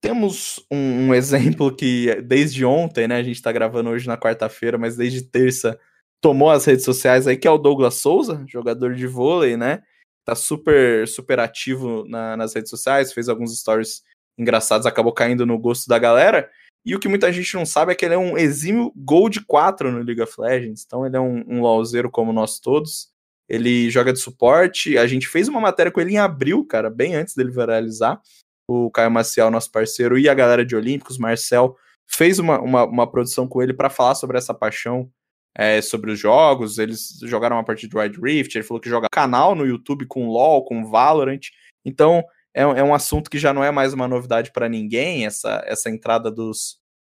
temos 0.00 0.64
um, 0.70 1.08
um, 1.08 1.14
exemplo 1.14 1.74
que 1.74 2.20
desde 2.22 2.64
ontem, 2.64 3.08
né? 3.08 3.16
A 3.16 3.22
gente 3.22 3.42
tá 3.42 3.50
gravando 3.52 3.90
hoje 3.90 4.06
na 4.06 4.16
quarta-feira, 4.16 4.78
mas 4.78 4.96
desde 4.96 5.22
terça 5.22 5.78
tomou 6.20 6.50
as 6.50 6.64
redes 6.64 6.84
sociais 6.84 7.26
aí, 7.26 7.36
que 7.36 7.46
é 7.46 7.50
o 7.50 7.58
Douglas 7.58 7.94
Souza, 7.94 8.44
jogador 8.48 8.94
de 8.94 9.06
vôlei, 9.06 9.56
né? 9.56 9.82
Tá 10.24 10.34
super, 10.34 11.06
super 11.06 11.38
ativo 11.38 12.04
na, 12.08 12.36
nas 12.36 12.54
redes 12.54 12.70
sociais, 12.70 13.12
fez 13.12 13.28
alguns 13.28 13.56
stories 13.58 14.02
engraçados, 14.38 14.86
acabou 14.86 15.12
caindo 15.12 15.46
no 15.46 15.58
gosto 15.58 15.88
da 15.88 15.98
galera. 15.98 16.50
E 16.84 16.94
o 16.94 17.00
que 17.00 17.08
muita 17.08 17.32
gente 17.32 17.54
não 17.54 17.66
sabe 17.66 17.92
é 17.92 17.94
que 17.94 18.04
ele 18.04 18.14
é 18.14 18.18
um 18.18 18.36
exímio 18.36 18.92
Gold 18.96 19.44
4 19.44 19.90
no 19.90 20.02
League 20.02 20.22
of 20.22 20.34
Legends. 20.38 20.84
Então 20.86 21.06
ele 21.06 21.16
é 21.16 21.20
um, 21.20 21.44
um 21.48 21.60
LOLzeiro 21.60 22.10
como 22.10 22.32
nós 22.32 22.60
todos. 22.60 23.08
Ele 23.48 23.90
joga 23.90 24.12
de 24.12 24.20
suporte. 24.20 24.96
A 24.98 25.06
gente 25.06 25.26
fez 25.26 25.48
uma 25.48 25.60
matéria 25.60 25.90
com 25.90 26.00
ele 26.00 26.12
em 26.12 26.18
abril, 26.18 26.64
cara, 26.64 26.90
bem 26.90 27.14
antes 27.14 27.34
dele 27.34 27.50
viralizar 27.50 28.20
o 28.68 28.90
Caio 28.90 29.10
Maciel, 29.10 29.50
nosso 29.50 29.70
parceiro, 29.70 30.18
e 30.18 30.28
a 30.28 30.34
galera 30.34 30.64
de 30.64 30.74
Olímpicos, 30.74 31.18
Marcel, 31.18 31.76
fez 32.06 32.38
uma, 32.38 32.60
uma, 32.60 32.84
uma 32.84 33.10
produção 33.10 33.46
com 33.46 33.62
ele 33.62 33.74
para 33.74 33.90
falar 33.90 34.14
sobre 34.14 34.38
essa 34.38 34.54
paixão 34.54 35.10
é, 35.56 35.80
sobre 35.80 36.12
os 36.12 36.18
jogos. 36.18 36.78
Eles 36.78 37.18
jogaram 37.22 37.56
uma 37.56 37.64
partida 37.64 37.90
do 37.90 37.98
Wild 37.98 38.20
Rift, 38.20 38.54
ele 38.54 38.64
falou 38.64 38.80
que 38.80 38.88
joga 38.88 39.08
canal 39.10 39.54
no 39.54 39.66
YouTube 39.66 40.06
com 40.06 40.28
LoL, 40.28 40.64
com 40.64 40.84
Valorant. 40.84 41.40
Então, 41.84 42.22
é, 42.54 42.62
é 42.62 42.82
um 42.82 42.94
assunto 42.94 43.30
que 43.30 43.38
já 43.38 43.52
não 43.52 43.64
é 43.64 43.70
mais 43.70 43.92
uma 43.92 44.06
novidade 44.06 44.52
para 44.52 44.68
ninguém, 44.68 45.26
essa, 45.26 45.62
essa 45.66 45.90
entrada 45.90 46.30
dos, 46.30 46.78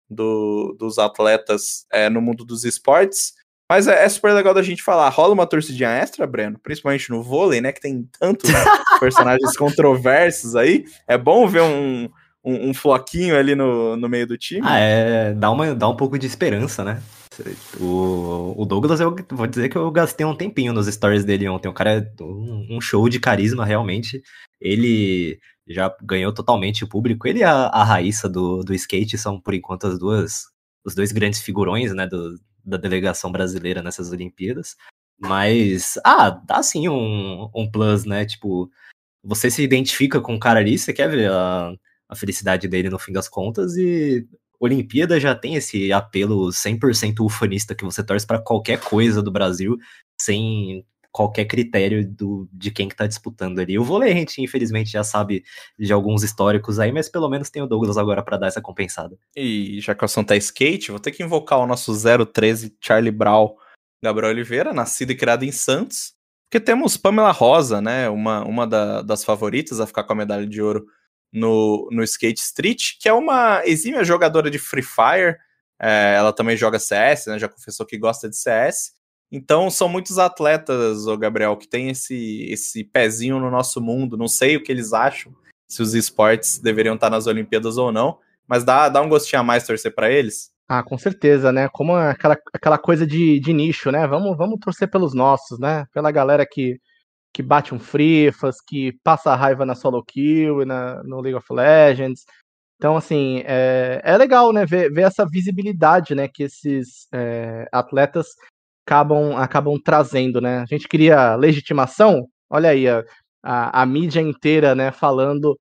do, 0.09 0.77
dos 0.79 0.99
atletas 0.99 1.87
é, 1.93 2.09
no 2.09 2.21
mundo 2.21 2.45
dos 2.45 2.65
esportes. 2.65 3.35
Mas 3.69 3.89
é, 3.89 4.05
é, 4.05 4.09
super 4.09 4.33
legal 4.33 4.55
da 4.55 4.63
gente 4.63 4.83
falar. 4.83 5.09
Rola 5.09 5.35
uma 5.35 5.47
torcidinha 5.47 5.91
extra, 5.91 6.27
Breno? 6.27 6.59
Principalmente 6.63 7.11
no 7.11 7.23
vôlei, 7.23 7.61
né? 7.61 7.73
Que 7.73 7.81
tem 7.81 8.09
tantos 8.19 8.51
personagens 9.01 9.57
controversos 9.57 10.55
aí. 10.55 10.85
É 11.07 11.19
bom 11.19 11.49
ver 11.49 11.63
um, 11.63 12.09
um, 12.45 12.71
um, 12.71 12.75
floquinho 12.75 13.37
ali 13.37 13.57
no, 13.57 13.97
no 13.97 14.09
meio 14.09 14.27
do 14.27 14.39
time. 14.39 14.63
Ah, 14.65 14.79
é. 14.79 15.35
Dá, 15.35 15.51
uma, 15.51 15.75
dá 15.75 15.89
um 15.89 15.97
pouco 15.97 16.17
de 16.19 16.27
esperança, 16.27 16.85
né? 16.85 17.03
O, 17.79 18.55
o 18.57 18.65
Douglas, 18.65 19.01
eu 19.01 19.15
vou 19.31 19.47
dizer 19.47 19.69
que 19.69 19.77
eu 19.77 19.91
gastei 19.91 20.25
um 20.25 20.35
tempinho 20.35 20.73
nos 20.73 20.87
stories 20.87 21.25
dele 21.25 21.49
ontem. 21.49 21.69
O 21.69 21.75
cara 21.75 21.99
é 21.99 22.23
um, 22.23 22.77
um 22.77 22.81
show 22.81 23.09
de 23.09 23.19
carisma, 23.19 23.65
realmente. 23.65 24.23
Ele 24.61 25.39
já 25.69 25.95
ganhou 26.03 26.33
totalmente 26.33 26.85
o 26.85 26.89
público. 26.89 27.27
Ele 27.27 27.41
e 27.41 27.45
a, 27.45 27.67
a 27.67 27.83
Raíssa 27.83 28.29
do, 28.29 28.63
do 28.63 28.73
skate 28.75 29.19
são, 29.19 29.41
por 29.41 29.55
enquanto, 29.55 29.89
as 29.89 29.99
duas, 29.99 30.45
os 30.85 30.95
dois 30.95 31.11
grandes 31.11 31.41
figurões, 31.41 31.93
né? 31.93 32.07
Do, 32.07 32.39
da 32.67 32.77
delegação 32.77 33.31
brasileira 33.31 33.83
nessas 33.83 34.11
Olimpíadas. 34.11 34.77
Mas, 35.19 35.99
ah, 36.05 36.31
dá 36.31 36.63
sim 36.63 36.89
um, 36.89 37.49
um 37.55 37.71
plus, 37.71 38.05
né? 38.05 38.27
Tipo, 38.27 38.71
você 39.23 39.51
se 39.51 39.63
identifica 39.63 40.21
com 40.21 40.35
o 40.35 40.41
cara 40.41 40.61
ali, 40.61 40.79
você 40.79 40.93
quer 40.93 41.09
ver 41.09 41.31
a, 41.31 41.73
a 42.09 42.17
felicidade 42.17 42.69
dele 42.69 42.91
no 42.91 42.99
fim 42.99 43.13
das 43.13 43.29
contas, 43.29 43.77
e 43.77 44.27
Olimpíada 44.61 45.21
já 45.21 45.35
tem 45.35 45.55
esse 45.57 45.93
apelo 45.93 46.49
100% 46.49 47.25
ufanista 47.25 47.75
que 47.75 47.85
você 47.85 48.03
torce 48.05 48.27
para 48.27 48.41
qualquer 48.41 48.81
coisa 48.81 49.23
do 49.23 49.31
Brasil, 49.31 49.77
sem 50.21 50.85
qualquer 51.17 51.47
critério 51.47 52.07
do, 52.07 52.47
de 52.53 52.71
quem 52.71 52.91
que 52.91 52.95
tá 52.95 53.07
disputando 53.07 53.59
ali. 53.59 53.79
O 53.79 53.85
vôlei 53.85 54.13
a 54.13 54.15
gente, 54.15 54.43
infelizmente, 54.43 54.91
já 54.91 55.03
sabe 55.03 55.43
de 55.79 55.91
alguns 55.91 56.23
históricos 56.23 56.79
aí, 56.79 56.93
mas 56.93 57.09
pelo 57.09 57.27
menos 57.31 57.49
tem 57.49 57.63
o 57.63 57.67
Douglas 57.67 57.97
agora 57.97 58.23
para 58.23 58.37
dar 58.37 58.49
essa 58.49 58.61
compensada. 58.61 59.17
E 59.35 59.81
já 59.81 59.95
que 59.95 60.03
o 60.03 60.05
assunto 60.05 60.33
é 60.33 60.37
skate, 60.37 60.91
vou 60.91 61.01
ter 61.01 61.13
que 61.13 61.23
invocar 61.23 61.59
o 61.59 61.67
nosso 61.67 61.91
013 62.31 62.77
Charlie 62.83 63.11
Brown 63.11 63.55
Gabriel 64.03 64.31
Oliveira, 64.31 64.75
nascido 64.75 65.13
e 65.13 65.17
criado 65.17 65.43
em 65.43 65.51
Santos, 65.51 66.13
porque 66.51 66.61
temos 66.61 66.99
Pamela 66.99 67.33
Rosa, 67.33 67.81
né, 67.81 68.11
uma, 68.11 68.45
uma 68.45 68.67
da, 68.67 69.01
das 69.01 69.25
favoritas 69.25 69.81
a 69.81 69.87
ficar 69.87 70.05
com 70.05 70.13
a 70.13 70.17
medalha 70.17 70.47
de 70.47 70.61
ouro 70.61 70.85
no, 71.33 71.89
no 71.91 72.03
Skate 72.03 72.41
Street, 72.41 72.99
que 73.01 73.09
é 73.09 73.13
uma 73.15 73.63
exímia 73.65 74.05
jogadora 74.05 74.51
de 74.51 74.59
Free 74.59 74.83
Fire, 74.83 75.39
é, 75.81 76.15
ela 76.15 76.31
também 76.31 76.59
joga 76.59 76.79
CS, 76.79 77.27
né, 77.27 77.39
já 77.39 77.49
confessou 77.49 77.87
que 77.87 77.97
gosta 77.97 78.29
de 78.29 78.37
CS, 78.37 78.96
então 79.31 79.71
são 79.71 79.89
muitos 79.89 80.19
atletas, 80.19 81.07
o 81.07 81.17
Gabriel, 81.17 81.57
que 81.57 81.69
tem 81.69 81.91
esse, 81.91 82.47
esse 82.51 82.85
pezinho 82.85 83.41
no 83.41 83.51
nosso 83.51 83.81
mundo. 83.81 84.17
Não 84.17 84.29
sei 84.29 84.57
o 84.57 84.63
que 84.63 84.71
eles 84.71 84.93
acham, 84.93 85.35
se 85.69 85.83
os 85.83 85.95
esportes 85.95 86.59
deveriam 86.59 86.95
estar 86.95 87.11
nas 87.11 87.27
Olimpíadas 87.27 87.77
ou 87.77 87.91
não, 87.91 88.19
mas 88.47 88.65
dá, 88.65 88.89
dá 88.89 89.03
um 89.03 89.09
gostinho 89.09 89.41
a 89.41 89.45
mais 89.45 89.67
torcer 89.67 89.95
para 89.95 90.11
eles. 90.11 90.51
Ah, 90.69 90.83
com 90.83 90.99
certeza, 90.99 91.53
né? 91.53 91.69
Como 91.73 91.95
aquela, 91.95 92.37
aquela 92.53 92.79
coisa 92.79 93.07
de, 93.07 93.39
de 93.39 93.53
nicho, 93.53 93.91
né? 93.91 94.07
Vamos, 94.07 94.37
vamos 94.37 94.59
torcer 94.61 94.91
pelos 94.91 95.15
nossos, 95.15 95.59
né? 95.59 95.87
Pela 95.93 96.11
galera 96.11 96.45
que, 96.45 96.81
que 97.33 97.43
bate 97.43 97.75
um 97.75 97.79
frifas, 97.79 98.57
que 98.61 98.93
passa 99.05 99.35
raiva 99.37 99.65
na 99.65 99.75
solo 99.77 100.03
kill 100.05 100.63
e 100.63 100.65
na, 100.65 101.03
no 101.05 101.21
League 101.21 101.37
of 101.37 101.47
Legends. 101.53 102.25
Então, 102.77 102.97
assim, 102.97 103.43
é, 103.47 104.01
é 104.05 104.17
legal, 104.17 104.53
né? 104.53 104.67
Ver, 104.67 104.93
ver 104.93 105.03
essa 105.03 105.25
visibilidade, 105.25 106.15
né? 106.15 106.29
Que 106.29 106.45
esses 106.45 107.07
é, 107.13 107.69
atletas 107.73 108.27
acabam, 108.87 109.37
acabam 109.37 109.75
trazendo, 109.83 110.41
né? 110.41 110.61
A 110.61 110.67
gente 110.67 110.87
queria 110.89 111.35
legitimação, 111.35 112.27
olha 112.49 112.71
aí, 112.71 112.89
a, 112.89 113.05
a, 113.43 113.83
a 113.83 113.87
mídia 113.87 114.21
inteira, 114.21 114.75
né, 114.75 114.93
falando 114.93 115.59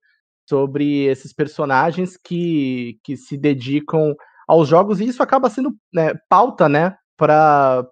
sobre 0.47 1.05
esses 1.05 1.33
personagens 1.33 2.15
que, 2.23 2.99
que 3.03 3.17
se 3.17 3.35
dedicam 3.35 4.13
aos 4.47 4.67
jogos, 4.67 4.99
e 5.01 5.05
isso 5.07 5.23
acaba 5.23 5.49
sendo 5.49 5.71
né, 5.91 6.13
pauta, 6.29 6.69
né, 6.69 6.95
para 7.17 7.87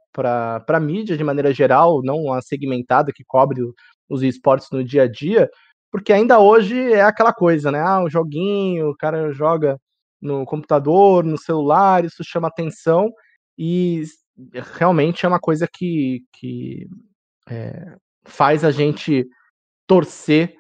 a 0.67 0.79
mídia 0.79 1.17
de 1.17 1.23
maneira 1.23 1.51
geral, 1.51 2.01
não 2.03 2.31
a 2.31 2.41
segmentada 2.41 3.11
que 3.11 3.23
cobre 3.25 3.59
os 4.07 4.21
esportes 4.21 4.67
no 4.71 4.83
dia 4.83 5.03
a 5.03 5.07
dia, 5.11 5.49
porque 5.91 6.13
ainda 6.13 6.39
hoje 6.39 6.93
é 6.93 7.01
aquela 7.01 7.33
coisa, 7.33 7.71
né? 7.71 7.79
Ah, 7.79 8.03
o 8.03 8.09
joguinho, 8.09 8.89
o 8.89 8.97
cara 8.97 9.31
joga 9.31 9.79
no 10.21 10.45
computador, 10.45 11.23
no 11.23 11.37
celular, 11.37 12.05
isso 12.05 12.23
chama 12.23 12.47
atenção, 12.47 13.11
e 13.57 14.03
realmente 14.77 15.25
é 15.25 15.29
uma 15.29 15.39
coisa 15.39 15.67
que, 15.71 16.23
que 16.33 16.87
é, 17.47 17.95
faz 18.25 18.63
a 18.63 18.71
gente 18.71 19.27
torcer 19.87 20.55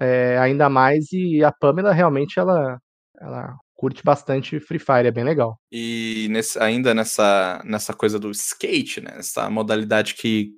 é, 0.00 0.38
ainda 0.38 0.68
mais 0.68 1.12
e 1.12 1.44
a 1.44 1.52
Pamela 1.52 1.92
realmente 1.92 2.38
ela, 2.38 2.78
ela 3.20 3.56
curte 3.82 4.02
bastante 4.04 4.60
Free 4.60 4.78
Fire, 4.78 5.06
é 5.06 5.10
bem 5.10 5.24
legal. 5.24 5.58
E 5.70 6.28
nesse, 6.30 6.58
ainda 6.58 6.94
nessa, 6.94 7.60
nessa 7.64 7.92
coisa 7.92 8.18
do 8.18 8.30
skate, 8.30 9.00
né? 9.00 9.14
Essa 9.16 9.50
modalidade 9.50 10.14
que 10.14 10.52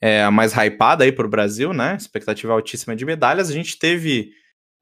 é 0.00 0.22
a 0.22 0.30
mais 0.30 0.52
hypada 0.52 1.04
aí 1.04 1.12
pro 1.12 1.28
Brasil, 1.28 1.72
né? 1.72 1.96
Expectativa 1.96 2.52
altíssima 2.52 2.96
de 2.96 3.04
medalhas. 3.04 3.50
A 3.50 3.52
gente 3.52 3.78
teve 3.78 4.32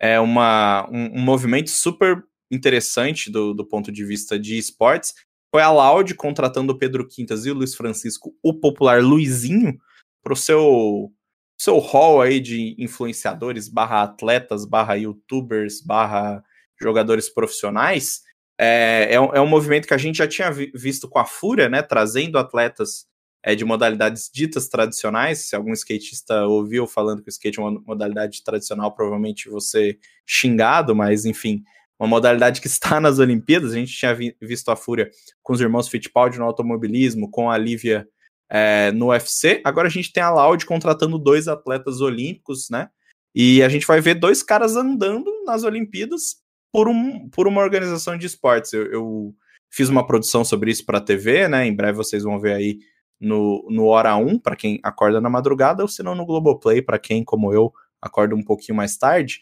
é, 0.00 0.18
uma, 0.20 0.88
um, 0.90 1.18
um 1.18 1.20
movimento 1.20 1.70
super 1.70 2.22
interessante 2.50 3.30
do, 3.30 3.54
do 3.54 3.66
ponto 3.66 3.90
de 3.90 4.04
vista 4.04 4.38
de 4.38 4.58
esportes. 4.58 5.14
Foi 5.52 5.60
a 5.60 5.70
Loud 5.70 6.14
contratando 6.14 6.72
o 6.72 6.78
Pedro 6.78 7.06
Quintas 7.06 7.44
e 7.44 7.50
o 7.50 7.54
Luiz 7.54 7.74
Francisco, 7.74 8.34
o 8.42 8.54
popular 8.54 9.02
Luizinho, 9.02 9.78
para 10.22 10.32
o 10.32 10.36
seu, 10.36 11.12
seu 11.58 11.78
hall 11.78 12.22
aí 12.22 12.40
de 12.40 12.74
influenciadores, 12.78 13.68
barra 13.68 14.02
atletas, 14.02 14.64
barra 14.64 14.94
youtubers, 14.94 15.82
barra 15.82 16.42
jogadores 16.80 17.28
profissionais. 17.28 18.22
É, 18.58 19.08
é, 19.10 19.20
um, 19.20 19.34
é 19.34 19.40
um 19.42 19.46
movimento 19.46 19.86
que 19.86 19.92
a 19.92 19.98
gente 19.98 20.16
já 20.16 20.26
tinha 20.26 20.50
vi, 20.50 20.72
visto 20.74 21.06
com 21.06 21.18
a 21.18 21.26
Fúria, 21.26 21.68
né? 21.68 21.82
Trazendo 21.82 22.38
atletas 22.38 23.06
é, 23.42 23.54
de 23.54 23.64
modalidades 23.64 24.30
ditas 24.32 24.68
tradicionais. 24.68 25.48
Se 25.48 25.56
algum 25.56 25.72
skatista 25.72 26.46
ouviu 26.46 26.86
falando 26.86 27.22
que 27.22 27.28
o 27.28 27.30
skate 27.30 27.58
é 27.58 27.62
uma 27.62 27.78
modalidade 27.86 28.42
tradicional, 28.42 28.94
provavelmente 28.94 29.50
você 29.50 29.98
xingado, 30.24 30.94
mas 30.94 31.26
enfim, 31.26 31.62
uma 31.98 32.08
modalidade 32.08 32.60
que 32.60 32.66
está 32.66 33.00
nas 33.00 33.18
Olimpíadas. 33.18 33.72
A 33.72 33.76
gente 33.76 33.96
tinha 33.96 34.14
vi, 34.14 34.36
visto 34.40 34.70
a 34.70 34.76
Fúria 34.76 35.10
com 35.42 35.52
os 35.52 35.60
irmãos 35.60 35.88
Fittipaldi 35.88 36.38
no 36.38 36.44
automobilismo, 36.44 37.30
com 37.30 37.50
a 37.50 37.56
Lívia 37.56 38.06
é, 38.50 38.92
no 38.92 39.08
UFC. 39.08 39.60
Agora 39.64 39.88
a 39.88 39.90
gente 39.90 40.12
tem 40.12 40.22
a 40.22 40.30
Loud 40.30 40.66
contratando 40.66 41.18
dois 41.18 41.48
atletas 41.48 42.00
olímpicos, 42.00 42.68
né? 42.70 42.88
E 43.34 43.62
a 43.62 43.68
gente 43.68 43.86
vai 43.86 44.00
ver 44.00 44.14
dois 44.14 44.42
caras 44.42 44.76
andando 44.76 45.30
nas 45.46 45.64
Olimpíadas 45.64 46.36
por, 46.70 46.88
um, 46.88 47.28
por 47.30 47.46
uma 47.46 47.62
organização 47.62 48.16
de 48.16 48.26
esportes. 48.26 48.72
Eu, 48.72 48.86
eu 48.92 49.34
fiz 49.70 49.88
uma 49.88 50.06
produção 50.06 50.44
sobre 50.44 50.70
isso 50.70 50.84
para 50.84 50.98
a 50.98 51.00
TV, 51.00 51.48
né? 51.48 51.66
Em 51.66 51.74
breve 51.74 51.96
vocês 51.96 52.22
vão 52.22 52.38
ver 52.38 52.52
aí 52.52 52.78
no, 53.18 53.66
no 53.70 53.86
Hora 53.86 54.16
1, 54.16 54.38
para 54.38 54.56
quem 54.56 54.80
acorda 54.82 55.20
na 55.20 55.30
madrugada, 55.30 55.82
ou 55.82 55.88
se 55.88 56.02
não 56.02 56.14
no 56.14 56.26
Globoplay, 56.26 56.82
para 56.82 56.98
quem, 56.98 57.24
como 57.24 57.54
eu, 57.54 57.72
acorda 58.00 58.34
um 58.34 58.42
pouquinho 58.42 58.76
mais 58.76 58.96
tarde. 58.98 59.40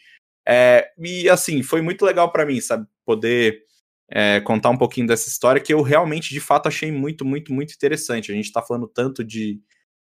É, 0.50 0.90
e 0.98 1.28
assim, 1.28 1.62
foi 1.62 1.80
muito 1.80 2.04
legal 2.04 2.32
para 2.32 2.44
mim, 2.44 2.60
sabe, 2.60 2.84
poder 3.06 3.62
é, 4.10 4.40
contar 4.40 4.70
um 4.70 4.76
pouquinho 4.76 5.06
dessa 5.06 5.28
história 5.28 5.60
que 5.60 5.72
eu 5.72 5.80
realmente, 5.80 6.30
de 6.30 6.40
fato, 6.40 6.66
achei 6.66 6.90
muito, 6.90 7.24
muito, 7.24 7.52
muito 7.52 7.72
interessante. 7.72 8.32
A 8.32 8.34
gente 8.34 8.46
está 8.46 8.60
falando 8.60 8.88
tanto 8.88 9.22
de, 9.22 9.60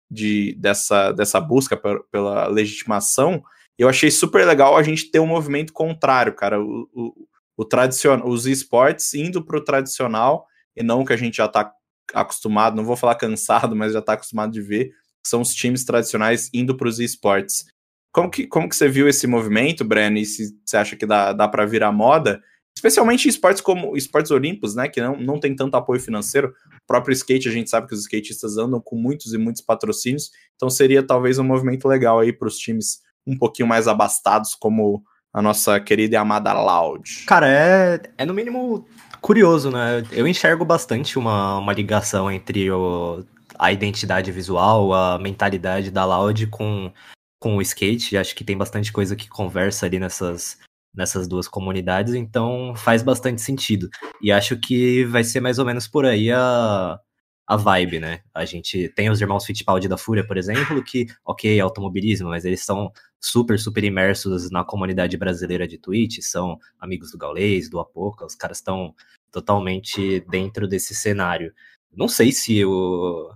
de 0.09 0.55
dessa, 0.55 1.11
dessa 1.11 1.39
busca 1.39 1.77
pela 2.11 2.47
legitimação, 2.47 3.43
eu 3.77 3.87
achei 3.87 4.09
super 4.09 4.45
legal 4.45 4.75
a 4.75 4.83
gente 4.83 5.11
ter 5.11 5.19
um 5.19 5.27
movimento 5.27 5.71
contrário, 5.71 6.33
cara. 6.33 6.59
O, 6.59 6.89
o, 6.93 7.27
o 7.55 7.63
tradicional, 7.63 8.27
os 8.27 8.45
esportes 8.47 9.13
indo 9.13 9.45
para 9.45 9.57
o 9.57 9.63
tradicional 9.63 10.47
e 10.75 10.83
não 10.83 11.05
que 11.05 11.13
a 11.13 11.17
gente 11.17 11.37
já 11.37 11.45
está 11.45 11.71
acostumado, 12.13 12.75
não 12.75 12.83
vou 12.83 12.97
falar 12.97 13.15
cansado, 13.21 13.75
mas 13.75 13.93
já 13.93 13.99
está 13.99 14.13
acostumado 14.13 14.51
de 14.51 14.61
ver, 14.61 14.91
são 15.23 15.41
os 15.41 15.53
times 15.53 15.85
tradicionais 15.85 16.49
indo 16.53 16.75
para 16.75 16.87
os 16.87 16.99
esportes. 16.99 17.65
Como 18.11 18.29
que, 18.29 18.47
como 18.47 18.67
que 18.67 18.75
você 18.75 18.87
viu 18.87 19.07
esse 19.07 19.27
movimento, 19.27 19.85
Breno, 19.85 20.17
e 20.17 20.25
se 20.25 20.55
você 20.65 20.77
acha 20.77 20.95
que 20.95 21.05
dá, 21.05 21.31
dá 21.31 21.47
para 21.47 21.65
virar 21.65 21.91
moda? 21.91 22.41
Especialmente 22.75 23.25
em 23.25 23.29
esportes 23.29 23.61
como 23.61 23.95
esportes 23.97 24.31
olímpicos, 24.31 24.73
né, 24.73 24.87
que 24.87 25.01
não, 25.01 25.19
não 25.19 25.39
tem 25.39 25.55
tanto 25.55 25.75
apoio 25.75 25.99
financeiro. 25.99 26.47
O 26.47 26.87
próprio 26.87 27.13
skate, 27.13 27.49
a 27.49 27.51
gente 27.51 27.69
sabe 27.69 27.87
que 27.87 27.93
os 27.93 28.01
skatistas 28.01 28.57
andam 28.57 28.79
com 28.79 28.95
muitos 28.95 29.33
e 29.33 29.37
muitos 29.37 29.61
patrocínios, 29.61 30.31
então 30.55 30.69
seria 30.69 31.03
talvez 31.03 31.37
um 31.37 31.43
movimento 31.43 31.87
legal 31.87 32.19
aí 32.19 32.31
para 32.31 32.47
os 32.47 32.57
times 32.57 33.01
um 33.27 33.37
pouquinho 33.37 33.67
mais 33.67 33.87
abastados, 33.87 34.55
como 34.55 35.03
a 35.33 35.41
nossa 35.41 35.79
querida 35.79 36.15
e 36.15 36.17
amada 36.17 36.53
Loud. 36.53 37.25
Cara, 37.25 37.47
é, 37.47 38.01
é 38.17 38.25
no 38.25 38.33
mínimo 38.33 38.87
curioso, 39.21 39.69
né? 39.69 40.03
Eu 40.11 40.27
enxergo 40.27 40.65
bastante 40.65 41.19
uma, 41.19 41.59
uma 41.59 41.73
ligação 41.73 42.31
entre 42.31 42.71
o, 42.71 43.23
a 43.57 43.71
identidade 43.71 44.31
visual, 44.31 44.93
a 44.93 45.19
mentalidade 45.19 45.91
da 45.91 46.05
Loud 46.05 46.47
com, 46.47 46.91
com 47.39 47.57
o 47.57 47.61
skate. 47.61 48.17
Acho 48.17 48.35
que 48.35 48.43
tem 48.43 48.57
bastante 48.57 48.91
coisa 48.91 49.15
que 49.15 49.29
conversa 49.29 49.85
ali 49.85 49.99
nessas, 49.99 50.57
nessas 50.93 51.27
duas 51.27 51.47
comunidades, 51.47 52.13
então 52.13 52.73
faz 52.75 53.01
bastante 53.03 53.41
sentido. 53.41 53.89
E 54.21 54.31
acho 54.31 54.57
que 54.59 55.05
vai 55.05 55.23
ser 55.23 55.39
mais 55.39 55.59
ou 55.59 55.65
menos 55.65 55.87
por 55.87 56.05
aí 56.05 56.31
a, 56.31 56.99
a 57.47 57.55
vibe, 57.55 57.99
né? 57.99 58.21
A 58.33 58.45
gente 58.45 58.89
tem 58.89 59.09
os 59.09 59.21
irmãos 59.21 59.45
Fittipaldi 59.45 59.87
da 59.87 59.97
Fúria, 59.97 60.25
por 60.25 60.37
exemplo, 60.37 60.83
que, 60.83 61.07
ok, 61.25 61.59
automobilismo, 61.59 62.29
mas 62.29 62.45
eles 62.45 62.63
são 62.63 62.91
super, 63.19 63.59
super 63.59 63.83
imersos 63.83 64.51
na 64.51 64.63
comunidade 64.63 65.17
brasileira 65.17 65.67
de 65.67 65.77
Twitch, 65.77 66.19
são 66.21 66.57
amigos 66.79 67.11
do 67.11 67.17
Gaulês, 67.17 67.69
do 67.69 67.79
Apoca, 67.79 68.25
os 68.25 68.35
caras 68.35 68.57
estão 68.57 68.93
totalmente 69.31 70.21
dentro 70.29 70.67
desse 70.67 70.93
cenário. 70.95 71.53
Não 71.91 72.07
sei 72.07 72.31
se 72.31 72.63
o. 72.65 73.33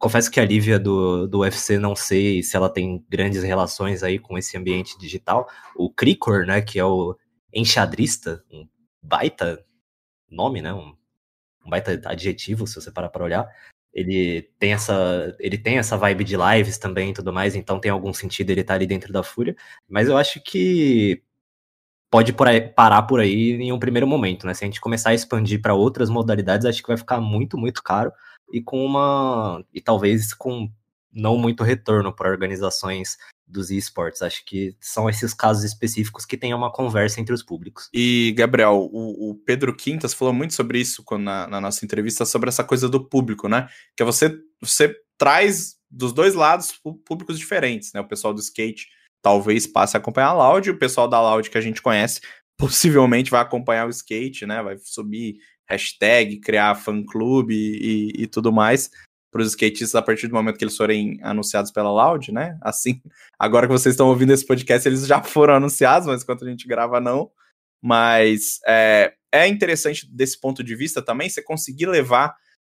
Confesso 0.00 0.30
que 0.30 0.40
a 0.40 0.44
Lívia 0.44 0.78
do, 0.78 1.28
do 1.28 1.40
UFC, 1.40 1.78
não 1.78 1.94
sei 1.94 2.42
se 2.42 2.56
ela 2.56 2.68
tem 2.68 3.04
grandes 3.08 3.44
relações 3.44 4.02
aí 4.02 4.18
com 4.18 4.36
esse 4.36 4.56
ambiente 4.56 4.98
digital. 4.98 5.48
O 5.76 5.92
Cricor, 5.92 6.44
né, 6.46 6.60
que 6.60 6.78
é 6.78 6.84
o 6.84 7.16
enxadrista, 7.52 8.42
um 8.50 8.66
baita 9.02 9.64
nome, 10.28 10.62
né, 10.62 10.72
um, 10.72 10.96
um 11.64 11.70
baita 11.70 12.00
adjetivo, 12.06 12.66
se 12.66 12.74
você 12.76 12.90
parar 12.90 13.10
para 13.10 13.24
olhar 13.24 13.48
ele 13.92 14.42
tem 14.58 14.72
essa 14.72 15.36
ele 15.38 15.58
tem 15.58 15.78
essa 15.78 15.96
vibe 15.96 16.24
de 16.24 16.36
lives 16.36 16.78
também 16.78 17.10
e 17.10 17.12
tudo 17.14 17.32
mais, 17.32 17.54
então 17.56 17.80
tem 17.80 17.90
algum 17.90 18.12
sentido 18.12 18.50
ele 18.50 18.60
estar 18.60 18.74
tá 18.74 18.76
ali 18.76 18.86
dentro 18.86 19.12
da 19.12 19.22
Fúria, 19.22 19.56
mas 19.88 20.08
eu 20.08 20.16
acho 20.16 20.40
que 20.42 21.22
pode 22.10 22.32
por 22.32 22.48
aí, 22.48 22.60
parar 22.60 23.02
por 23.02 23.20
aí 23.20 23.52
em 23.52 23.72
um 23.72 23.78
primeiro 23.78 24.06
momento, 24.06 24.46
né? 24.46 24.54
Se 24.54 24.64
a 24.64 24.66
gente 24.66 24.80
começar 24.80 25.10
a 25.10 25.14
expandir 25.14 25.60
para 25.60 25.74
outras 25.74 26.10
modalidades, 26.10 26.66
acho 26.66 26.82
que 26.82 26.88
vai 26.88 26.96
ficar 26.96 27.20
muito, 27.20 27.58
muito 27.58 27.82
caro 27.82 28.12
e 28.52 28.62
com 28.62 28.84
uma 28.84 29.64
e 29.72 29.80
talvez 29.80 30.34
com 30.34 30.70
não 31.12 31.36
muito 31.36 31.64
retorno 31.64 32.12
para 32.14 32.30
organizações 32.30 33.16
dos 33.46 33.70
esportes. 33.70 34.22
Acho 34.22 34.44
que 34.44 34.76
são 34.80 35.08
esses 35.08 35.34
casos 35.34 35.64
específicos 35.64 36.24
que 36.24 36.36
tem 36.36 36.54
uma 36.54 36.72
conversa 36.72 37.20
entre 37.20 37.34
os 37.34 37.42
públicos. 37.42 37.88
E, 37.92 38.32
Gabriel, 38.36 38.88
o, 38.92 39.30
o 39.30 39.34
Pedro 39.34 39.74
Quintas 39.74 40.14
falou 40.14 40.32
muito 40.32 40.54
sobre 40.54 40.78
isso 40.78 41.04
na, 41.18 41.46
na, 41.46 41.60
nossa 41.60 41.84
entrevista, 41.84 42.24
sobre 42.24 42.48
essa 42.48 42.62
coisa 42.62 42.88
do 42.88 43.04
público, 43.04 43.48
né? 43.48 43.68
Que 43.96 44.02
é 44.02 44.06
você, 44.06 44.38
você 44.60 44.94
traz 45.18 45.76
dos 45.90 46.12
dois 46.12 46.34
lados 46.34 46.72
públicos 47.04 47.38
diferentes, 47.38 47.92
né? 47.92 48.00
O 48.00 48.08
pessoal 48.08 48.32
do 48.32 48.40
skate 48.40 48.88
talvez 49.20 49.66
passe 49.66 49.96
a 49.96 50.00
acompanhar 50.00 50.28
a 50.28 50.32
Loud, 50.32 50.70
o 50.70 50.78
pessoal 50.78 51.08
da 51.08 51.20
Loud 51.20 51.50
que 51.50 51.58
a 51.58 51.60
gente 51.60 51.82
conhece 51.82 52.20
possivelmente 52.56 53.30
vai 53.30 53.40
acompanhar 53.40 53.86
o 53.86 53.90
skate, 53.90 54.46
né? 54.46 54.62
Vai 54.62 54.76
subir 54.78 55.38
hashtag, 55.70 56.40
criar 56.40 56.74
fã-clube 56.74 57.54
e, 57.54 58.22
e, 58.22 58.26
tudo 58.26 58.52
mais 58.52 58.90
para 59.30 59.42
os 59.42 59.48
skatistas 59.48 59.94
a 59.94 60.02
partir 60.02 60.26
do 60.26 60.34
momento 60.34 60.58
que 60.58 60.64
eles 60.64 60.76
forem 60.76 61.20
anunciados 61.22 61.70
pela 61.70 61.90
Loud, 61.90 62.32
né? 62.32 62.58
Assim, 62.60 63.00
agora 63.38 63.66
que 63.66 63.72
vocês 63.72 63.92
estão 63.94 64.08
ouvindo 64.08 64.32
esse 64.32 64.44
podcast, 64.44 64.88
eles 64.88 65.06
já 65.06 65.22
foram 65.22 65.54
anunciados, 65.54 66.08
mas 66.08 66.22
enquanto 66.22 66.44
a 66.44 66.50
gente 66.50 66.66
grava, 66.66 67.00
não. 67.00 67.30
Mas 67.80 68.58
é, 68.66 69.14
é 69.32 69.46
interessante 69.46 70.06
desse 70.12 70.38
ponto 70.38 70.64
de 70.64 70.74
vista 70.74 71.00
também 71.00 71.28
você 71.28 71.40
conseguir 71.40 71.86
levar 71.86 72.34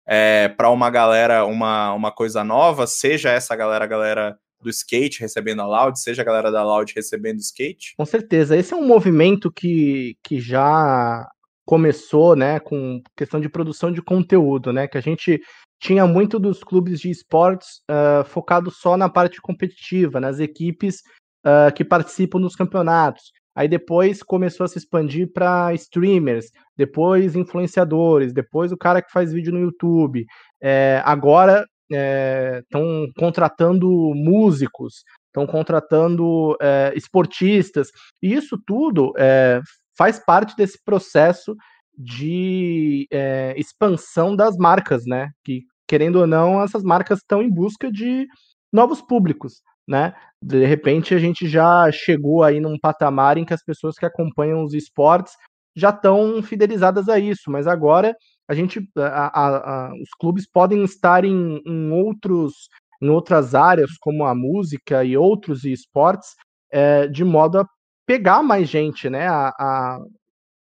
é, 0.07 0.47
para 0.49 0.69
uma 0.69 0.89
galera 0.89 1.45
uma, 1.45 1.93
uma 1.93 2.11
coisa 2.11 2.43
nova, 2.43 2.85
seja 2.85 3.31
essa 3.31 3.55
galera, 3.55 3.85
a 3.85 3.87
galera 3.87 4.37
do 4.61 4.69
skate 4.69 5.19
recebendo 5.19 5.61
a 5.61 5.67
Loud, 5.67 5.99
seja 5.99 6.21
a 6.21 6.25
galera 6.25 6.51
da 6.51 6.63
Loud 6.63 6.93
recebendo 6.95 7.39
skate? 7.39 7.95
Com 7.97 8.05
certeza. 8.05 8.55
Esse 8.55 8.73
é 8.73 8.77
um 8.77 8.87
movimento 8.87 9.51
que, 9.51 10.17
que 10.23 10.39
já 10.39 11.29
começou, 11.65 12.35
né, 12.35 12.59
com 12.59 13.01
questão 13.15 13.39
de 13.39 13.49
produção 13.49 13.91
de 13.91 14.01
conteúdo, 14.01 14.73
né, 14.73 14.87
que 14.87 14.97
a 14.97 15.01
gente 15.01 15.41
tinha 15.81 16.07
muito 16.07 16.39
dos 16.39 16.63
clubes 16.63 16.99
de 16.99 17.09
esportes 17.09 17.81
uh, 17.89 18.23
focado 18.25 18.71
só 18.71 18.95
na 18.95 19.09
parte 19.09 19.41
competitiva, 19.41 20.19
nas 20.19 20.39
equipes 20.39 21.01
uh, 21.45 21.73
que 21.75 21.83
participam 21.83 22.39
dos 22.39 22.55
campeonatos. 22.55 23.31
Aí 23.55 23.67
depois 23.67 24.23
começou 24.23 24.63
a 24.63 24.67
se 24.67 24.77
expandir 24.77 25.31
para 25.31 25.73
streamers, 25.75 26.47
depois 26.75 27.35
influenciadores, 27.35 28.33
depois 28.33 28.71
o 28.71 28.77
cara 28.77 29.01
que 29.01 29.11
faz 29.11 29.31
vídeo 29.31 29.53
no 29.53 29.59
YouTube. 29.59 30.25
É, 30.61 31.01
agora 31.05 31.65
estão 31.89 33.03
é, 33.03 33.07
contratando 33.15 33.87
músicos, 34.15 35.03
estão 35.27 35.45
contratando 35.45 36.57
é, 36.59 36.93
esportistas, 36.95 37.89
e 38.21 38.33
isso 38.33 38.57
tudo 38.65 39.13
é, 39.17 39.61
faz 39.97 40.19
parte 40.19 40.55
desse 40.55 40.77
processo 40.83 41.55
de 41.97 43.07
é, 43.11 43.53
expansão 43.57 44.35
das 44.35 44.57
marcas, 44.57 45.03
né? 45.05 45.29
Que, 45.43 45.61
querendo 45.87 46.17
ou 46.19 46.27
não, 46.27 46.61
essas 46.61 46.83
marcas 46.83 47.19
estão 47.19 47.41
em 47.41 47.49
busca 47.49 47.91
de 47.91 48.25
novos 48.71 49.01
públicos, 49.01 49.61
né? 49.87 50.13
De 50.41 50.65
repente 50.65 51.13
a 51.13 51.19
gente 51.19 51.47
já 51.47 51.91
chegou 51.91 52.43
aí 52.43 52.59
num 52.59 52.77
patamar 52.79 53.37
em 53.37 53.45
que 53.45 53.53
as 53.53 53.63
pessoas 53.63 53.95
que 53.95 54.05
acompanham 54.05 54.63
os 54.63 54.73
esportes 54.73 55.33
já 55.75 55.89
estão 55.89 56.41
fidelizadas 56.41 57.09
a 57.09 57.19
isso, 57.19 57.49
mas 57.49 57.67
agora 57.67 58.15
a 58.47 58.53
gente, 58.53 58.79
a, 58.97 59.27
a, 59.27 59.87
a, 59.87 59.93
os 59.93 60.09
clubes 60.19 60.47
podem 60.47 60.83
estar 60.83 61.23
em, 61.25 61.61
em, 61.65 61.91
outros, 61.91 62.53
em 63.01 63.09
outras 63.09 63.55
áreas, 63.55 63.91
como 63.99 64.25
a 64.25 64.35
música 64.35 65.03
e 65.03 65.17
outros 65.17 65.63
esportes, 65.63 66.29
é, 66.71 67.07
de 67.07 67.23
modo 67.23 67.59
a 67.59 67.65
pegar 68.05 68.43
mais 68.43 68.69
gente, 68.69 69.09
né? 69.09 69.27
A, 69.27 69.49
a, 69.49 69.99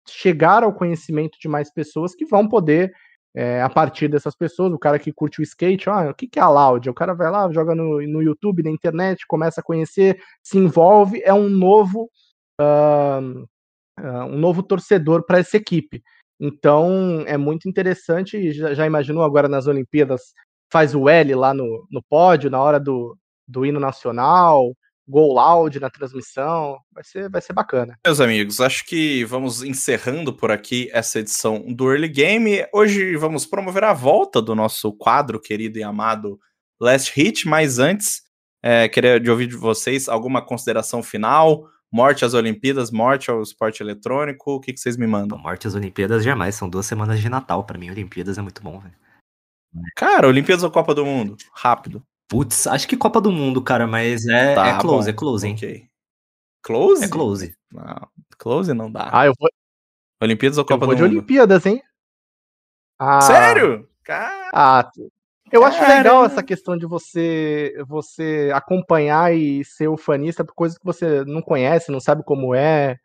chegar 0.08 0.62
ao 0.62 0.74
conhecimento 0.74 1.38
de 1.40 1.48
mais 1.48 1.72
pessoas 1.72 2.14
que 2.14 2.26
vão 2.26 2.48
poder, 2.48 2.92
é, 3.34 3.62
a 3.62 3.70
partir 3.70 4.08
dessas 4.08 4.36
pessoas, 4.36 4.72
o 4.72 4.78
cara 4.78 4.98
que 4.98 5.12
curte 5.12 5.40
o 5.40 5.42
skate, 5.42 5.88
ah, 5.88 6.10
o 6.10 6.14
que, 6.14 6.28
que 6.28 6.38
é 6.38 6.42
a 6.42 6.48
Loud? 6.48 6.88
O 6.88 6.94
cara 6.94 7.14
vai 7.14 7.30
lá, 7.30 7.50
joga 7.50 7.74
no, 7.74 8.00
no 8.06 8.22
YouTube, 8.22 8.62
na 8.62 8.70
internet, 8.70 9.26
começa 9.26 9.60
a 9.60 9.64
conhecer, 9.64 10.20
se 10.42 10.58
envolve, 10.58 11.20
é 11.24 11.34
um 11.34 11.48
novo. 11.48 12.10
Uh, 12.60 13.44
uh, 14.00 14.24
um 14.26 14.38
novo 14.38 14.62
torcedor 14.62 15.24
para 15.24 15.38
essa 15.38 15.56
equipe. 15.56 16.02
Então 16.40 17.24
é 17.26 17.36
muito 17.36 17.68
interessante. 17.68 18.52
Já, 18.52 18.74
já, 18.74 18.86
imaginou 18.86 19.22
agora 19.22 19.48
nas 19.48 19.66
Olimpíadas 19.66 20.32
faz 20.72 20.94
o 20.94 21.08
L 21.08 21.34
lá 21.34 21.54
no, 21.54 21.86
no 21.90 22.02
pódio 22.02 22.50
na 22.50 22.60
hora 22.60 22.80
do, 22.80 23.16
do 23.46 23.64
hino 23.64 23.78
nacional, 23.78 24.74
gol 25.06 25.34
loud 25.34 25.78
na 25.78 25.90
transmissão, 25.90 26.78
vai 26.92 27.04
ser, 27.04 27.30
vai 27.30 27.40
ser 27.40 27.52
bacana. 27.52 27.98
Meus 28.06 28.20
amigos, 28.20 28.60
acho 28.60 28.84
que 28.86 29.24
vamos 29.24 29.62
encerrando 29.62 30.32
por 30.32 30.50
aqui 30.50 30.88
essa 30.92 31.18
edição 31.18 31.64
do 31.72 31.90
Early 31.90 32.08
Game. 32.08 32.66
Hoje 32.72 33.16
vamos 33.16 33.46
promover 33.46 33.84
a 33.84 33.92
volta 33.92 34.40
do 34.40 34.54
nosso 34.54 34.92
quadro 34.92 35.40
querido 35.40 35.78
e 35.78 35.82
amado 35.82 36.38
Last 36.80 37.12
Hit, 37.14 37.46
mas 37.46 37.78
antes, 37.78 38.22
é, 38.62 38.88
queria 38.88 39.20
de 39.20 39.30
ouvir 39.30 39.46
de 39.46 39.56
vocês 39.56 40.08
alguma 40.08 40.44
consideração 40.44 41.02
final, 41.02 41.68
Morte 41.94 42.24
às 42.24 42.34
Olimpíadas, 42.34 42.90
morte 42.90 43.30
ao 43.30 43.40
esporte 43.40 43.80
eletrônico, 43.80 44.56
o 44.56 44.60
que, 44.60 44.72
que 44.72 44.80
vocês 44.80 44.96
me 44.96 45.06
mandam? 45.06 45.38
Morte 45.38 45.68
às 45.68 45.76
Olimpíadas 45.76 46.24
jamais, 46.24 46.56
são 46.56 46.68
duas 46.68 46.86
semanas 46.86 47.20
de 47.20 47.28
Natal. 47.28 47.62
para 47.62 47.78
mim, 47.78 47.88
Olimpíadas 47.88 48.36
é 48.36 48.42
muito 48.42 48.60
bom, 48.60 48.80
velho. 48.80 48.96
Cara, 49.94 50.26
Olimpíadas 50.26 50.64
ou 50.64 50.72
Copa 50.72 50.92
do 50.92 51.06
Mundo? 51.06 51.36
Rápido. 51.52 52.04
Putz, 52.34 52.66
acho 52.66 52.88
que 52.88 52.96
Copa 52.96 53.20
do 53.20 53.30
Mundo, 53.30 53.62
cara, 53.62 53.86
mas 53.86 54.26
é, 54.26 54.56
tá, 54.56 54.66
é 54.66 54.80
close, 54.80 55.06
bom. 55.06 55.10
é 55.10 55.16
close, 55.16 55.46
hein? 55.46 55.54
Okay. 55.54 55.88
Close? 56.64 57.04
É 57.04 57.08
close. 57.08 57.56
Não, 57.70 58.08
close 58.36 58.74
não 58.74 58.90
dá. 58.90 59.08
Ah, 59.12 59.26
eu 59.26 59.32
vou. 59.38 59.48
Olimpíadas 60.20 60.58
ou 60.58 60.64
Copa 60.64 60.82
eu 60.82 60.86
vou 60.88 60.96
do 60.96 60.96
de 60.96 61.02
Mundo? 61.04 61.12
Olimpíadas, 61.12 61.64
hein? 61.64 61.80
Ah, 62.98 63.20
Sério? 63.20 63.88
Cara... 64.02 64.50
Ah, 64.52 64.90
eu 65.52 65.64
acho 65.64 65.80
legal 65.86 66.24
essa 66.24 66.42
questão 66.42 66.76
de 66.76 66.86
você 66.86 67.72
você 67.86 68.50
acompanhar 68.52 69.32
e 69.32 69.64
ser 69.64 69.86
ufanista 69.86 70.44
por 70.44 70.56
coisas 70.56 70.76
que 70.76 70.84
você 70.84 71.24
não 71.26 71.40
conhece, 71.40 71.92
não 71.92 72.00
sabe 72.00 72.24
como 72.24 72.52
é. 72.52 72.96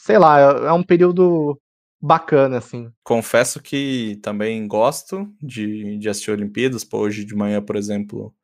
Sei 0.00 0.18
lá, 0.18 0.38
é 0.38 0.72
um 0.72 0.82
período 0.82 1.58
bacana, 2.00 2.58
assim. 2.58 2.90
Confesso 3.02 3.62
que 3.62 4.18
também 4.22 4.66
gosto 4.66 5.32
de, 5.40 5.98
de 5.98 6.08
assistir 6.08 6.30
Olimpíadas. 6.30 6.84
Pô, 6.84 6.98
hoje 6.98 7.24
de 7.24 7.34
manhã, 7.34 7.62
por 7.62 7.76
exemplo, 7.76 8.34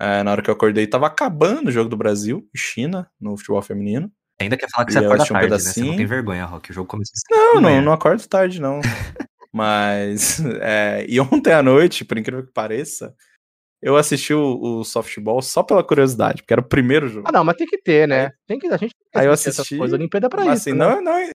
é, 0.00 0.22
na 0.22 0.32
hora 0.32 0.42
que 0.42 0.50
eu 0.50 0.54
acordei, 0.54 0.86
tava 0.86 1.06
acabando 1.06 1.68
o 1.68 1.72
jogo 1.72 1.88
do 1.88 1.96
Brasil 1.96 2.48
e 2.54 2.58
China 2.58 3.10
no 3.20 3.36
futebol 3.36 3.62
feminino. 3.62 4.10
Ainda 4.40 4.56
quer 4.56 4.68
falar 4.68 4.84
que 4.84 4.92
você 4.92 4.98
acorda 4.98 5.24
tarde, 5.24 5.32
um 5.32 5.50
né? 5.50 5.58
Você 5.58 5.84
não 5.84 5.96
tem 5.96 6.06
vergonha, 6.06 6.44
Rock. 6.44 6.70
O 6.70 6.74
jogo 6.74 6.88
começou 6.88 7.14
Não, 7.30 7.60
não, 7.60 7.80
não 7.80 7.92
acordo 7.92 8.26
tarde, 8.26 8.60
não. 8.60 8.80
Mas. 9.52 10.40
É, 10.60 11.04
e 11.08 11.20
ontem 11.20 11.52
à 11.52 11.62
noite, 11.62 12.04
por 12.04 12.18
incrível 12.18 12.44
que 12.44 12.52
pareça, 12.52 13.14
eu 13.82 13.96
assisti 13.96 14.32
o, 14.32 14.60
o, 14.60 14.84
softball 14.84 15.42
só 15.42 15.62
pela 15.62 15.82
curiosidade, 15.82 16.42
porque 16.42 16.54
era 16.54 16.60
o 16.60 16.68
primeiro 16.68 17.08
jogo. 17.08 17.26
Ah, 17.28 17.32
não, 17.32 17.44
mas 17.44 17.56
tem 17.56 17.66
que 17.66 17.78
ter, 17.78 18.06
né? 18.06 18.30
Tem 18.46 18.58
que, 18.58 18.68
a 18.68 18.76
gente 18.76 18.94
tem 18.94 19.08
que 19.12 19.18
Aí 19.18 19.26
eu 19.26 19.32
assisti. 19.32 19.76
Coisas. 19.76 19.98
Olimpíada 19.98 20.30
pra 20.30 20.44
mas, 20.44 20.60
isso. 20.60 20.70
Assim, 20.70 20.78
né? 20.78 20.86
não, 20.86 21.02
não, 21.02 21.30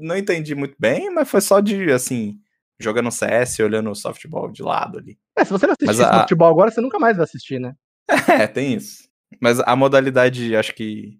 não 0.00 0.16
entendi 0.16 0.54
muito 0.54 0.74
bem, 0.78 1.10
mas 1.10 1.30
foi 1.30 1.40
só 1.40 1.60
de, 1.60 1.92
assim, 1.92 2.40
jogando 2.80 3.10
CS, 3.12 3.60
olhando 3.60 3.90
o 3.90 3.94
softball 3.94 4.50
de 4.50 4.64
lado 4.64 4.98
ali. 4.98 5.16
É, 5.38 5.44
se 5.44 5.52
você 5.52 5.66
não 5.66 5.74
assistir 5.80 6.04
a... 6.04 6.20
softball 6.20 6.50
agora, 6.50 6.72
você 6.72 6.80
nunca 6.80 6.98
mais 6.98 7.16
vai 7.16 7.24
assistir, 7.24 7.60
né? 7.60 7.72
É, 8.28 8.48
tem 8.48 8.74
isso. 8.74 9.08
Mas 9.40 9.60
a 9.60 9.76
modalidade, 9.76 10.56
acho 10.56 10.74
que 10.74 11.18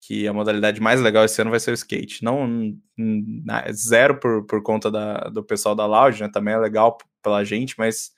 que 0.00 0.28
a 0.28 0.32
modalidade 0.32 0.80
mais 0.80 1.00
legal 1.00 1.24
esse 1.24 1.40
ano 1.40 1.50
vai 1.50 1.60
ser 1.60 1.72
o 1.72 1.74
skate. 1.74 2.22
Não 2.22 2.72
zero 3.72 4.18
por, 4.18 4.46
por 4.46 4.62
conta 4.62 4.90
da, 4.90 5.28
do 5.28 5.42
pessoal 5.42 5.74
da 5.74 5.86
Loud, 5.86 6.20
né? 6.22 6.30
Também 6.32 6.54
é 6.54 6.58
legal 6.58 6.96
pela 7.22 7.44
gente, 7.44 7.74
mas 7.76 8.12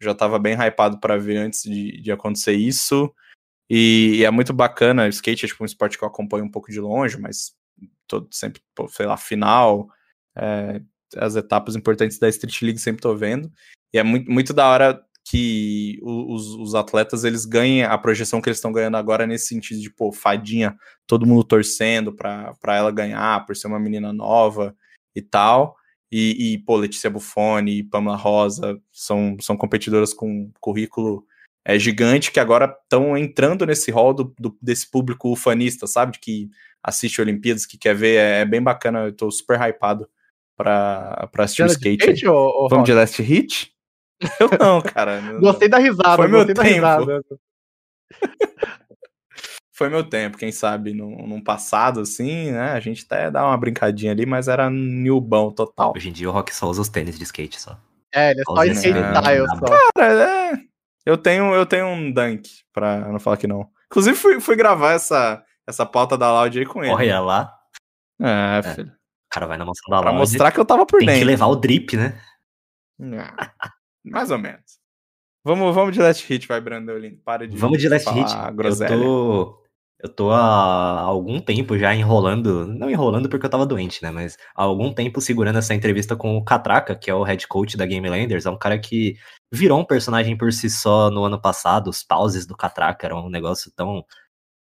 já 0.00 0.12
estava 0.12 0.38
bem 0.38 0.54
hypado 0.54 0.98
para 1.00 1.16
ver 1.16 1.36
antes 1.36 1.62
de, 1.62 2.00
de 2.00 2.12
acontecer 2.12 2.52
isso. 2.52 3.12
E, 3.68 4.16
e, 4.16 4.24
é 4.24 4.30
muito 4.30 4.52
bacana. 4.52 5.04
O 5.04 5.08
skate 5.08 5.44
é 5.44 5.48
tipo 5.48 5.62
um 5.62 5.66
esporte 5.66 5.96
que 5.96 6.04
eu 6.04 6.08
acompanho 6.08 6.44
um 6.44 6.50
pouco 6.50 6.70
de 6.70 6.80
longe, 6.80 7.18
mas 7.18 7.54
todo 8.06 8.28
sempre, 8.30 8.62
sei 8.90 9.06
lá, 9.06 9.16
final, 9.16 9.88
é, 10.36 10.80
as 11.16 11.36
etapas 11.36 11.76
importantes 11.76 12.18
da 12.18 12.28
Street 12.28 12.62
League 12.62 12.78
sempre 12.78 13.02
tô 13.02 13.14
vendo. 13.16 13.50
E 13.92 13.98
é 13.98 14.02
muito, 14.02 14.30
muito 14.30 14.52
da 14.52 14.68
hora 14.68 15.02
que 15.26 15.98
os, 16.02 16.54
os 16.56 16.74
atletas 16.74 17.24
eles 17.24 17.46
ganhem 17.46 17.82
a 17.82 17.96
projeção 17.96 18.42
que 18.42 18.48
eles 18.48 18.58
estão 18.58 18.72
ganhando 18.72 18.98
agora 18.98 19.26
nesse 19.26 19.46
sentido 19.46 19.80
de, 19.80 19.90
pô, 19.90 20.12
fadinha, 20.12 20.76
todo 21.06 21.26
mundo 21.26 21.42
torcendo 21.42 22.12
para 22.12 22.54
ela 22.66 22.90
ganhar, 22.90 23.46
por 23.46 23.56
ser 23.56 23.68
uma 23.68 23.80
menina 23.80 24.12
nova 24.12 24.76
e 25.16 25.22
tal. 25.22 25.76
E, 26.10 26.54
e 26.54 26.58
pô, 26.58 26.76
Letícia 26.76 27.10
Buffoni 27.10 27.78
e 27.78 27.82
Pamela 27.82 28.16
Rosa 28.16 28.80
são, 28.92 29.36
são 29.40 29.56
competidoras 29.56 30.12
com 30.14 30.50
currículo 30.60 31.26
é, 31.64 31.78
gigante 31.78 32.30
que 32.30 32.38
agora 32.38 32.66
estão 32.82 33.16
entrando 33.16 33.64
nesse 33.64 33.90
rol 33.90 34.12
do, 34.12 34.34
do, 34.38 34.56
desse 34.60 34.90
público 34.90 35.32
ufanista, 35.32 35.86
sabe? 35.86 36.12
De 36.12 36.18
que 36.20 36.50
assiste 36.82 37.20
Olimpíadas, 37.20 37.64
que 37.64 37.78
quer 37.78 37.94
ver, 37.94 38.16
é, 38.16 38.40
é 38.40 38.44
bem 38.44 38.62
bacana, 38.62 39.06
eu 39.06 39.12
tô 39.12 39.30
super 39.30 39.58
hypado 39.58 40.08
pra, 40.56 41.28
pra 41.32 41.44
assistir 41.44 41.62
o 41.62 41.66
skate. 41.66 42.26
ou, 42.28 42.62
ou 42.62 42.68
Vamos 42.68 42.84
de 42.84 42.92
Last 42.92 43.20
Hit? 43.22 43.72
Eu 44.38 44.50
não, 44.58 44.80
cara. 44.80 45.20
gostei 45.40 45.68
da 45.68 45.78
risada. 45.78 46.16
Foi 46.16 46.28
meu 46.28 46.46
tempo. 46.46 46.60
Foi 49.76 49.88
meu 49.88 50.08
tempo, 50.08 50.38
quem 50.38 50.52
sabe, 50.52 50.94
num, 50.94 51.26
num, 51.26 51.42
passado, 51.42 52.00
assim, 52.00 52.52
né? 52.52 52.70
A 52.70 52.78
gente 52.78 53.04
até 53.04 53.28
dá 53.28 53.44
uma 53.44 53.56
brincadinha 53.56 54.12
ali, 54.12 54.24
mas 54.24 54.46
era 54.46 54.70
newbão 54.70 55.50
total. 55.50 55.92
Hoje 55.96 56.10
em 56.10 56.12
dia 56.12 56.30
o 56.30 56.32
Rock 56.32 56.54
só 56.54 56.68
usa 56.68 56.80
os 56.80 56.88
tênis 56.88 57.18
de 57.18 57.24
skate 57.24 57.60
só. 57.60 57.76
É, 58.14 58.30
ele 58.30 58.40
é 58.40 58.44
só 58.44 58.64
skate 58.64 58.98
style 58.98 59.46
só. 59.48 59.90
Cara, 59.96 60.22
é... 60.22 60.52
Eu 61.04 61.18
tenho, 61.18 61.52
eu 61.52 61.66
tenho 61.66 61.86
um 61.86 62.12
dunk, 62.12 62.48
pra 62.72 63.00
não 63.00 63.18
falar 63.18 63.36
que 63.36 63.48
não. 63.48 63.68
Inclusive, 63.86 64.16
fui, 64.16 64.40
fui 64.40 64.54
gravar 64.54 64.92
essa, 64.92 65.42
essa 65.66 65.84
pauta 65.84 66.16
da 66.16 66.32
Loud 66.32 66.56
aí 66.56 66.64
com 66.64 66.84
ele. 66.84 66.94
Olha 66.94 67.18
lá. 67.18 67.52
É, 68.20 68.62
filho. 68.76 68.90
O 68.90 69.34
cara 69.34 69.46
vai 69.48 69.58
na 69.58 69.64
mansão 69.64 69.90
da 69.90 69.96
Loud. 69.96 70.08
Pra 70.08 70.18
mostrar 70.18 70.52
que 70.52 70.60
eu 70.60 70.64
tava 70.64 70.86
por 70.86 71.00
tem 71.00 71.06
dentro. 71.08 71.18
Tem 71.18 71.26
que 71.26 71.32
levar 71.32 71.46
o 71.46 71.56
drip, 71.56 71.96
né? 71.96 72.16
Mais 74.04 74.30
ou 74.30 74.38
menos. 74.38 74.78
Vamos, 75.44 75.74
vamos 75.74 75.92
de 75.92 76.00
Last 76.00 76.24
Hit, 76.26 76.46
vai, 76.46 76.60
Brandolin. 76.60 77.16
Para 77.16 77.48
de 77.48 77.56
Vamos 77.56 77.78
de 77.78 77.88
Last 77.88 78.08
Hit. 78.08 78.30
Groselha. 78.54 78.94
Eu 78.94 79.00
tô, 79.00 79.63
eu 80.04 80.08
tô 80.10 80.30
há 80.30 81.00
algum 81.00 81.40
tempo 81.40 81.78
já 81.78 81.94
enrolando, 81.94 82.66
não 82.66 82.90
enrolando 82.90 83.26
porque 83.26 83.46
eu 83.46 83.50
tava 83.50 83.64
doente, 83.64 84.02
né? 84.02 84.10
Mas 84.10 84.36
há 84.54 84.62
algum 84.62 84.92
tempo 84.92 85.18
segurando 85.18 85.56
essa 85.58 85.74
entrevista 85.74 86.14
com 86.14 86.36
o 86.36 86.44
Catraca, 86.44 86.94
que 86.94 87.10
é 87.10 87.14
o 87.14 87.22
head 87.22 87.48
coach 87.48 87.74
da 87.74 87.86
Game 87.86 88.06
Landers. 88.06 88.44
É 88.44 88.50
um 88.50 88.58
cara 88.58 88.78
que 88.78 89.16
virou 89.50 89.80
um 89.80 89.84
personagem 89.84 90.36
por 90.36 90.52
si 90.52 90.68
só 90.68 91.10
no 91.10 91.24
ano 91.24 91.40
passado. 91.40 91.88
Os 91.88 92.02
pauses 92.02 92.44
do 92.44 92.54
Catraca 92.54 93.06
eram 93.06 93.24
um 93.26 93.30
negócio 93.30 93.72
tão 93.74 94.04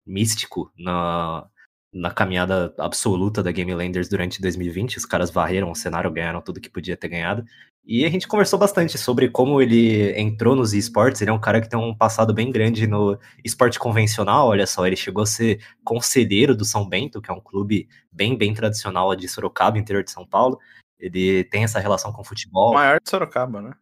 místico 0.07 0.71
na, 0.79 1.45
na 1.93 2.13
caminhada 2.13 2.73
absoluta 2.79 3.43
da 3.43 3.51
Game 3.51 3.75
Landers 3.75 4.09
durante 4.09 4.41
2020. 4.41 4.99
Os 4.99 5.05
caras 5.05 5.31
varreram 5.33 5.69
o 5.69 5.75
cenário, 5.75 6.13
ganharam 6.13 6.43
tudo 6.43 6.61
que 6.61 6.71
podia 6.71 6.97
ter 6.97 7.09
ganhado. 7.09 7.45
E 7.87 8.05
a 8.05 8.09
gente 8.09 8.27
conversou 8.27 8.59
bastante 8.59 8.97
sobre 8.97 9.29
como 9.29 9.61
ele 9.61 10.19
entrou 10.19 10.57
nos 10.57 10.73
esportes. 10.73 11.21
Ele 11.21 11.31
é 11.31 11.35
um 11.35 11.41
cara 11.41 11.61
que 11.61 11.69
tem 11.69 11.79
um 11.79 11.95
passado 11.95 12.33
bem 12.33 12.51
grande 12.51 12.87
no 12.87 13.19
esporte 13.45 13.79
convencional. 13.79 14.49
Olha 14.49 14.67
só, 14.67 14.87
ele 14.87 14.97
chegou 14.97 15.23
a 15.23 15.27
ser 15.27 15.63
conselheiro 15.85 16.57
do 16.57 16.65
São 16.65 16.89
Bento, 16.89 17.21
que 17.21 17.31
é 17.31 17.35
um 17.35 17.41
clube 17.41 17.87
bem, 18.11 18.39
bem 18.39 18.55
tradicional 18.55 19.15
de 19.15 19.29
Sorocaba, 19.29 19.79
interior 19.79 20.03
de 20.03 20.11
São 20.11 20.27
Paulo. 20.27 20.59
Ele 20.99 21.45
tem 21.45 21.65
essa 21.65 21.79
relação 21.79 22.11
com 22.11 22.23
o 22.23 22.25
futebol. 22.25 22.71
O 22.71 22.75
maior 22.75 22.99
de 23.03 23.11
Sorocaba, 23.11 23.61
né? 23.61 23.75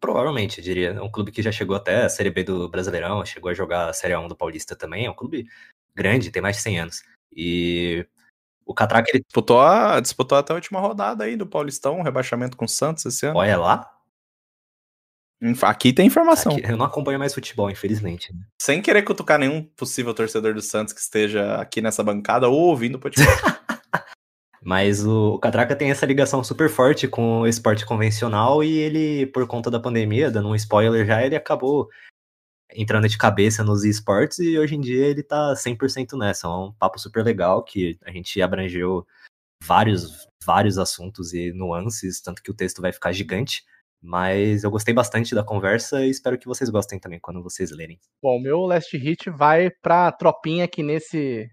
Provavelmente, 0.00 0.58
eu 0.58 0.64
diria. 0.64 0.90
É 0.90 1.00
um 1.00 1.10
clube 1.10 1.30
que 1.30 1.40
já 1.40 1.52
chegou 1.52 1.76
até 1.76 2.04
a 2.04 2.08
Série 2.08 2.30
B 2.30 2.42
do 2.42 2.68
Brasileirão, 2.68 3.24
chegou 3.24 3.50
a 3.50 3.54
jogar 3.54 3.88
a 3.88 3.92
Série 3.92 4.16
1 4.16 4.26
do 4.26 4.36
Paulista 4.36 4.74
também. 4.74 5.06
É 5.06 5.10
um 5.10 5.14
clube 5.14 5.46
grande, 5.94 6.32
tem 6.32 6.42
mais 6.42 6.56
de 6.56 6.62
100 6.62 6.80
anos. 6.80 7.04
E 7.32 8.04
o 8.66 8.74
Catraca, 8.74 9.10
ele 9.10 9.22
disputou, 9.22 9.60
a, 9.60 10.00
disputou 10.00 10.38
até 10.38 10.52
a 10.52 10.56
última 10.56 10.80
rodada 10.80 11.24
aí 11.24 11.36
do 11.36 11.46
Paulistão, 11.46 11.98
um 11.98 12.02
rebaixamento 12.02 12.56
com 12.56 12.64
o 12.64 12.68
Santos 12.68 13.04
esse 13.04 13.26
ano. 13.26 13.38
Olha 13.38 13.58
lá. 13.58 13.90
Aqui 15.62 15.92
tem 15.92 16.06
informação. 16.06 16.52
Aqui, 16.52 16.62
eu 16.64 16.76
não 16.76 16.86
acompanho 16.86 17.18
mais 17.18 17.34
futebol, 17.34 17.70
infelizmente. 17.70 18.32
Né? 18.32 18.40
Sem 18.60 18.80
querer 18.80 19.02
cutucar 19.02 19.38
nenhum 19.38 19.62
possível 19.62 20.14
torcedor 20.14 20.54
do 20.54 20.62
Santos 20.62 20.94
que 20.94 21.00
esteja 21.00 21.56
aqui 21.56 21.82
nessa 21.82 22.02
bancada 22.02 22.48
ou 22.48 22.58
ouvindo 22.58 22.94
o 22.94 22.98
podcast. 22.98 23.28
Mas 24.64 25.04
o, 25.04 25.34
o 25.34 25.38
Catraca 25.38 25.76
tem 25.76 25.90
essa 25.90 26.06
ligação 26.06 26.42
super 26.42 26.70
forte 26.70 27.06
com 27.06 27.40
o 27.40 27.46
esporte 27.46 27.84
convencional 27.84 28.64
e 28.64 28.72
ele, 28.72 29.26
por 29.26 29.46
conta 29.46 29.70
da 29.70 29.78
pandemia, 29.78 30.30
dando 30.30 30.48
um 30.48 30.54
spoiler 30.54 31.04
já, 31.04 31.22
ele 31.22 31.36
acabou 31.36 31.90
entrando 32.72 33.08
de 33.08 33.18
cabeça 33.18 33.62
nos 33.62 33.84
esportes 33.84 34.38
e 34.38 34.58
hoje 34.58 34.74
em 34.74 34.80
dia 34.80 35.06
ele 35.06 35.22
tá 35.22 35.54
100% 35.54 36.18
nessa. 36.18 36.46
É 36.46 36.50
um 36.50 36.72
papo 36.72 36.98
super 36.98 37.24
legal 37.24 37.62
que 37.62 37.98
a 38.04 38.10
gente 38.10 38.40
abrangeu 38.40 39.06
vários, 39.62 40.28
vários 40.44 40.78
assuntos 40.78 41.32
e 41.32 41.52
nuances, 41.52 42.20
tanto 42.20 42.42
que 42.42 42.50
o 42.50 42.54
texto 42.54 42.82
vai 42.82 42.92
ficar 42.92 43.12
gigante. 43.12 43.64
Mas 44.02 44.64
eu 44.64 44.70
gostei 44.70 44.92
bastante 44.92 45.34
da 45.34 45.42
conversa 45.42 46.04
e 46.04 46.10
espero 46.10 46.38
que 46.38 46.46
vocês 46.46 46.68
gostem 46.68 46.98
também 46.98 47.18
quando 47.18 47.42
vocês 47.42 47.70
lerem. 47.70 47.98
Bom, 48.22 48.38
meu 48.38 48.60
last 48.60 48.94
hit 48.96 49.30
vai 49.30 49.70
pra 49.70 50.12
tropinha 50.12 50.68
que 50.68 50.82
nesse 50.82 51.48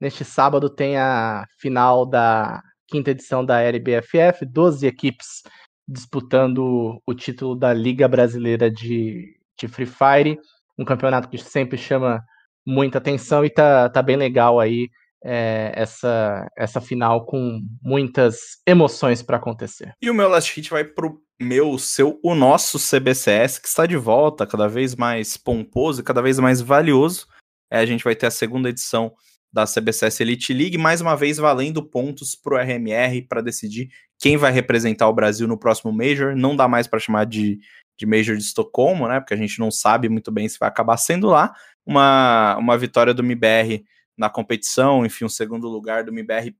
neste 0.00 0.24
sábado 0.24 0.68
tem 0.68 0.96
a 0.98 1.44
final 1.58 2.06
da 2.06 2.62
quinta 2.86 3.10
edição 3.10 3.44
da 3.44 3.60
LBFF, 3.60 4.44
12 4.46 4.86
equipes 4.86 5.42
disputando 5.88 7.00
o 7.06 7.14
título 7.14 7.54
da 7.54 7.72
Liga 7.72 8.08
Brasileira 8.08 8.70
de, 8.70 9.36
de 9.58 9.68
Free 9.68 9.86
Fire, 9.86 10.38
um 10.78 10.84
campeonato 10.84 11.28
que 11.28 11.38
sempre 11.38 11.78
chama 11.78 12.22
muita 12.66 12.98
atenção 12.98 13.44
e 13.44 13.50
tá, 13.50 13.88
tá 13.88 14.02
bem 14.02 14.16
legal 14.16 14.58
aí 14.58 14.88
é, 15.24 15.72
essa, 15.74 16.48
essa 16.56 16.80
final 16.80 17.24
com 17.24 17.60
muitas 17.82 18.58
emoções 18.66 19.22
para 19.22 19.36
acontecer. 19.36 19.92
E 20.00 20.10
o 20.10 20.14
meu 20.14 20.28
last 20.28 20.54
hit 20.54 20.70
vai 20.70 20.84
pro 20.84 21.20
meu, 21.40 21.78
seu, 21.78 22.18
o 22.22 22.34
nosso 22.34 22.78
CBCS, 22.78 23.58
que 23.58 23.68
está 23.68 23.86
de 23.86 23.96
volta, 23.96 24.46
cada 24.46 24.68
vez 24.68 24.94
mais 24.94 25.36
pomposo 25.36 26.00
e 26.00 26.04
cada 26.04 26.22
vez 26.22 26.38
mais 26.38 26.60
valioso. 26.60 27.26
É, 27.70 27.78
a 27.78 27.86
gente 27.86 28.04
vai 28.04 28.14
ter 28.14 28.26
a 28.26 28.30
segunda 28.30 28.68
edição 28.68 29.12
da 29.52 29.64
CBCS 29.64 30.20
Elite 30.20 30.52
League, 30.52 30.78
mais 30.78 31.00
uma 31.00 31.16
vez 31.16 31.38
valendo 31.38 31.82
pontos 31.82 32.34
pro 32.34 32.56
RMR 32.56 33.22
para 33.22 33.40
decidir 33.40 33.88
quem 34.18 34.36
vai 34.36 34.52
representar 34.52 35.08
o 35.08 35.14
Brasil 35.14 35.48
no 35.48 35.58
próximo 35.58 35.92
Major. 35.92 36.36
Não 36.36 36.54
dá 36.54 36.68
mais 36.68 36.86
para 36.86 36.98
chamar 36.98 37.26
de, 37.26 37.58
de 37.96 38.06
Major 38.06 38.36
de 38.36 38.42
Estocolmo, 38.42 39.08
né? 39.08 39.20
Porque 39.20 39.34
a 39.34 39.36
gente 39.36 39.58
não 39.58 39.70
sabe 39.70 40.08
muito 40.08 40.30
bem 40.30 40.48
se 40.48 40.58
vai 40.58 40.68
acabar 40.68 40.96
sendo 40.96 41.28
lá. 41.28 41.54
Uma, 41.84 42.56
uma 42.56 42.76
vitória 42.76 43.14
do 43.14 43.22
MBR 43.22 43.84
na 44.16 44.28
competição, 44.28 45.04
enfim, 45.04 45.24
um 45.24 45.28
segundo 45.28 45.68
lugar 45.68 46.04
do 46.04 46.12
MBR 46.12 46.54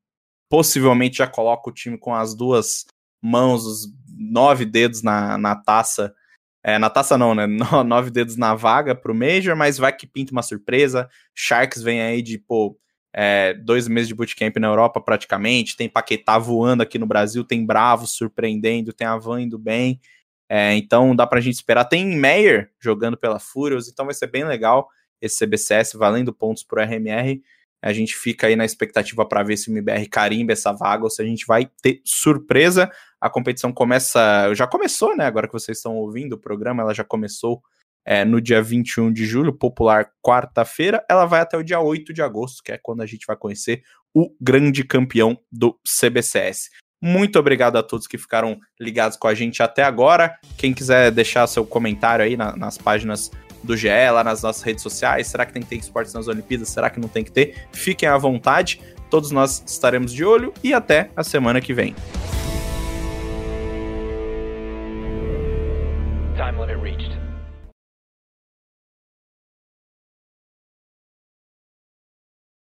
possivelmente 0.48 1.18
já 1.18 1.26
coloca 1.26 1.68
o 1.68 1.72
time 1.72 1.98
com 1.98 2.14
as 2.14 2.34
duas 2.34 2.86
mãos, 3.20 3.64
os 3.64 3.92
nove 4.08 4.64
dedos 4.64 5.02
na, 5.02 5.36
na 5.36 5.56
taça. 5.56 6.14
É, 6.62 6.78
na 6.78 6.90
taça 6.90 7.16
não, 7.16 7.32
né? 7.34 7.46
Nove 7.86 8.10
dedos 8.10 8.36
na 8.36 8.52
vaga 8.52 8.92
pro 8.92 9.14
Major, 9.14 9.54
mas 9.54 9.78
vai 9.78 9.92
que 9.92 10.04
pinta 10.04 10.32
uma 10.32 10.42
surpresa. 10.42 11.08
Sharks 11.32 11.80
vem 11.80 12.00
aí 12.00 12.20
de, 12.20 12.38
pô, 12.38 12.76
é, 13.14 13.54
dois 13.54 13.86
meses 13.86 14.08
de 14.08 14.14
bootcamp 14.14 14.56
na 14.56 14.66
Europa 14.66 15.00
praticamente. 15.00 15.76
Tem 15.76 15.88
Paquetá 15.88 16.38
voando 16.38 16.82
aqui 16.82 16.98
no 16.98 17.06
Brasil, 17.06 17.44
tem 17.44 17.64
Bravo 17.64 18.06
surpreendendo, 18.06 18.92
tem 18.92 19.06
a 19.06 19.16
Van 19.16 19.40
indo 19.40 19.58
bem. 19.58 20.00
É, 20.48 20.74
então 20.74 21.14
dá 21.14 21.26
pra 21.26 21.40
gente 21.40 21.54
esperar. 21.54 21.84
Tem 21.84 22.06
Meyer 22.06 22.70
jogando 22.80 23.16
pela 23.16 23.38
Furious, 23.38 23.88
então 23.88 24.04
vai 24.04 24.14
ser 24.14 24.28
bem 24.28 24.44
legal 24.44 24.88
esse 25.20 25.44
CBCS 25.44 25.94
valendo 25.94 26.32
pontos 26.32 26.62
pro 26.62 26.80
RMR. 26.80 27.42
A 27.82 27.92
gente 27.92 28.16
fica 28.16 28.46
aí 28.46 28.56
na 28.56 28.64
expectativa 28.64 29.26
para 29.26 29.42
ver 29.42 29.56
se 29.56 29.70
o 29.70 29.72
MBR 29.72 30.08
carimba 30.08 30.52
essa 30.52 30.72
vaga 30.72 31.04
ou 31.04 31.10
se 31.10 31.22
a 31.22 31.24
gente 31.24 31.46
vai 31.46 31.70
ter 31.82 32.00
surpresa. 32.04 32.90
A 33.20 33.28
competição 33.30 33.72
começa, 33.72 34.52
já 34.54 34.66
começou, 34.66 35.16
né? 35.16 35.26
Agora 35.26 35.46
que 35.46 35.52
vocês 35.52 35.78
estão 35.78 35.96
ouvindo 35.96 36.34
o 36.34 36.38
programa, 36.38 36.82
ela 36.82 36.94
já 36.94 37.04
começou 37.04 37.62
é, 38.04 38.24
no 38.24 38.40
dia 38.40 38.62
21 38.62 39.12
de 39.12 39.24
julho, 39.26 39.52
popular 39.52 40.10
quarta-feira. 40.22 41.04
Ela 41.08 41.26
vai 41.26 41.40
até 41.40 41.56
o 41.56 41.62
dia 41.62 41.80
8 41.80 42.12
de 42.12 42.22
agosto, 42.22 42.62
que 42.62 42.72
é 42.72 42.78
quando 42.78 43.02
a 43.02 43.06
gente 43.06 43.26
vai 43.26 43.36
conhecer 43.36 43.82
o 44.14 44.34
grande 44.40 44.82
campeão 44.82 45.38
do 45.50 45.78
CBCS. 45.84 46.70
Muito 47.00 47.38
obrigado 47.38 47.76
a 47.76 47.82
todos 47.82 48.06
que 48.06 48.16
ficaram 48.16 48.58
ligados 48.80 49.16
com 49.16 49.28
a 49.28 49.34
gente 49.34 49.62
até 49.62 49.82
agora. 49.82 50.38
Quem 50.56 50.72
quiser 50.72 51.10
deixar 51.10 51.46
seu 51.46 51.64
comentário 51.64 52.24
aí 52.24 52.36
na, 52.36 52.56
nas 52.56 52.78
páginas 52.78 53.30
do 53.62 53.76
GE, 53.76 53.88
lá 53.88 54.24
nas 54.24 54.42
nossas 54.42 54.62
redes 54.62 54.82
sociais. 54.82 55.26
Será 55.26 55.44
que 55.44 55.52
tem 55.52 55.62
que 55.62 55.68
ter 55.68 55.76
esportes 55.76 56.14
nas 56.14 56.28
Olimpíadas? 56.28 56.68
Será 56.68 56.88
que 56.88 57.00
não 57.00 57.08
tem 57.08 57.24
que 57.24 57.32
ter? 57.32 57.66
Fiquem 57.72 58.08
à 58.08 58.16
vontade. 58.16 58.80
Todos 59.10 59.30
nós 59.30 59.62
estaremos 59.66 60.12
de 60.12 60.24
olho 60.24 60.52
e 60.62 60.72
até 60.72 61.10
a 61.16 61.22
semana 61.22 61.60
que 61.60 61.74
vem. 61.74 61.94
Time 66.36 66.58
limit 66.58 66.76
reached. 66.82 67.15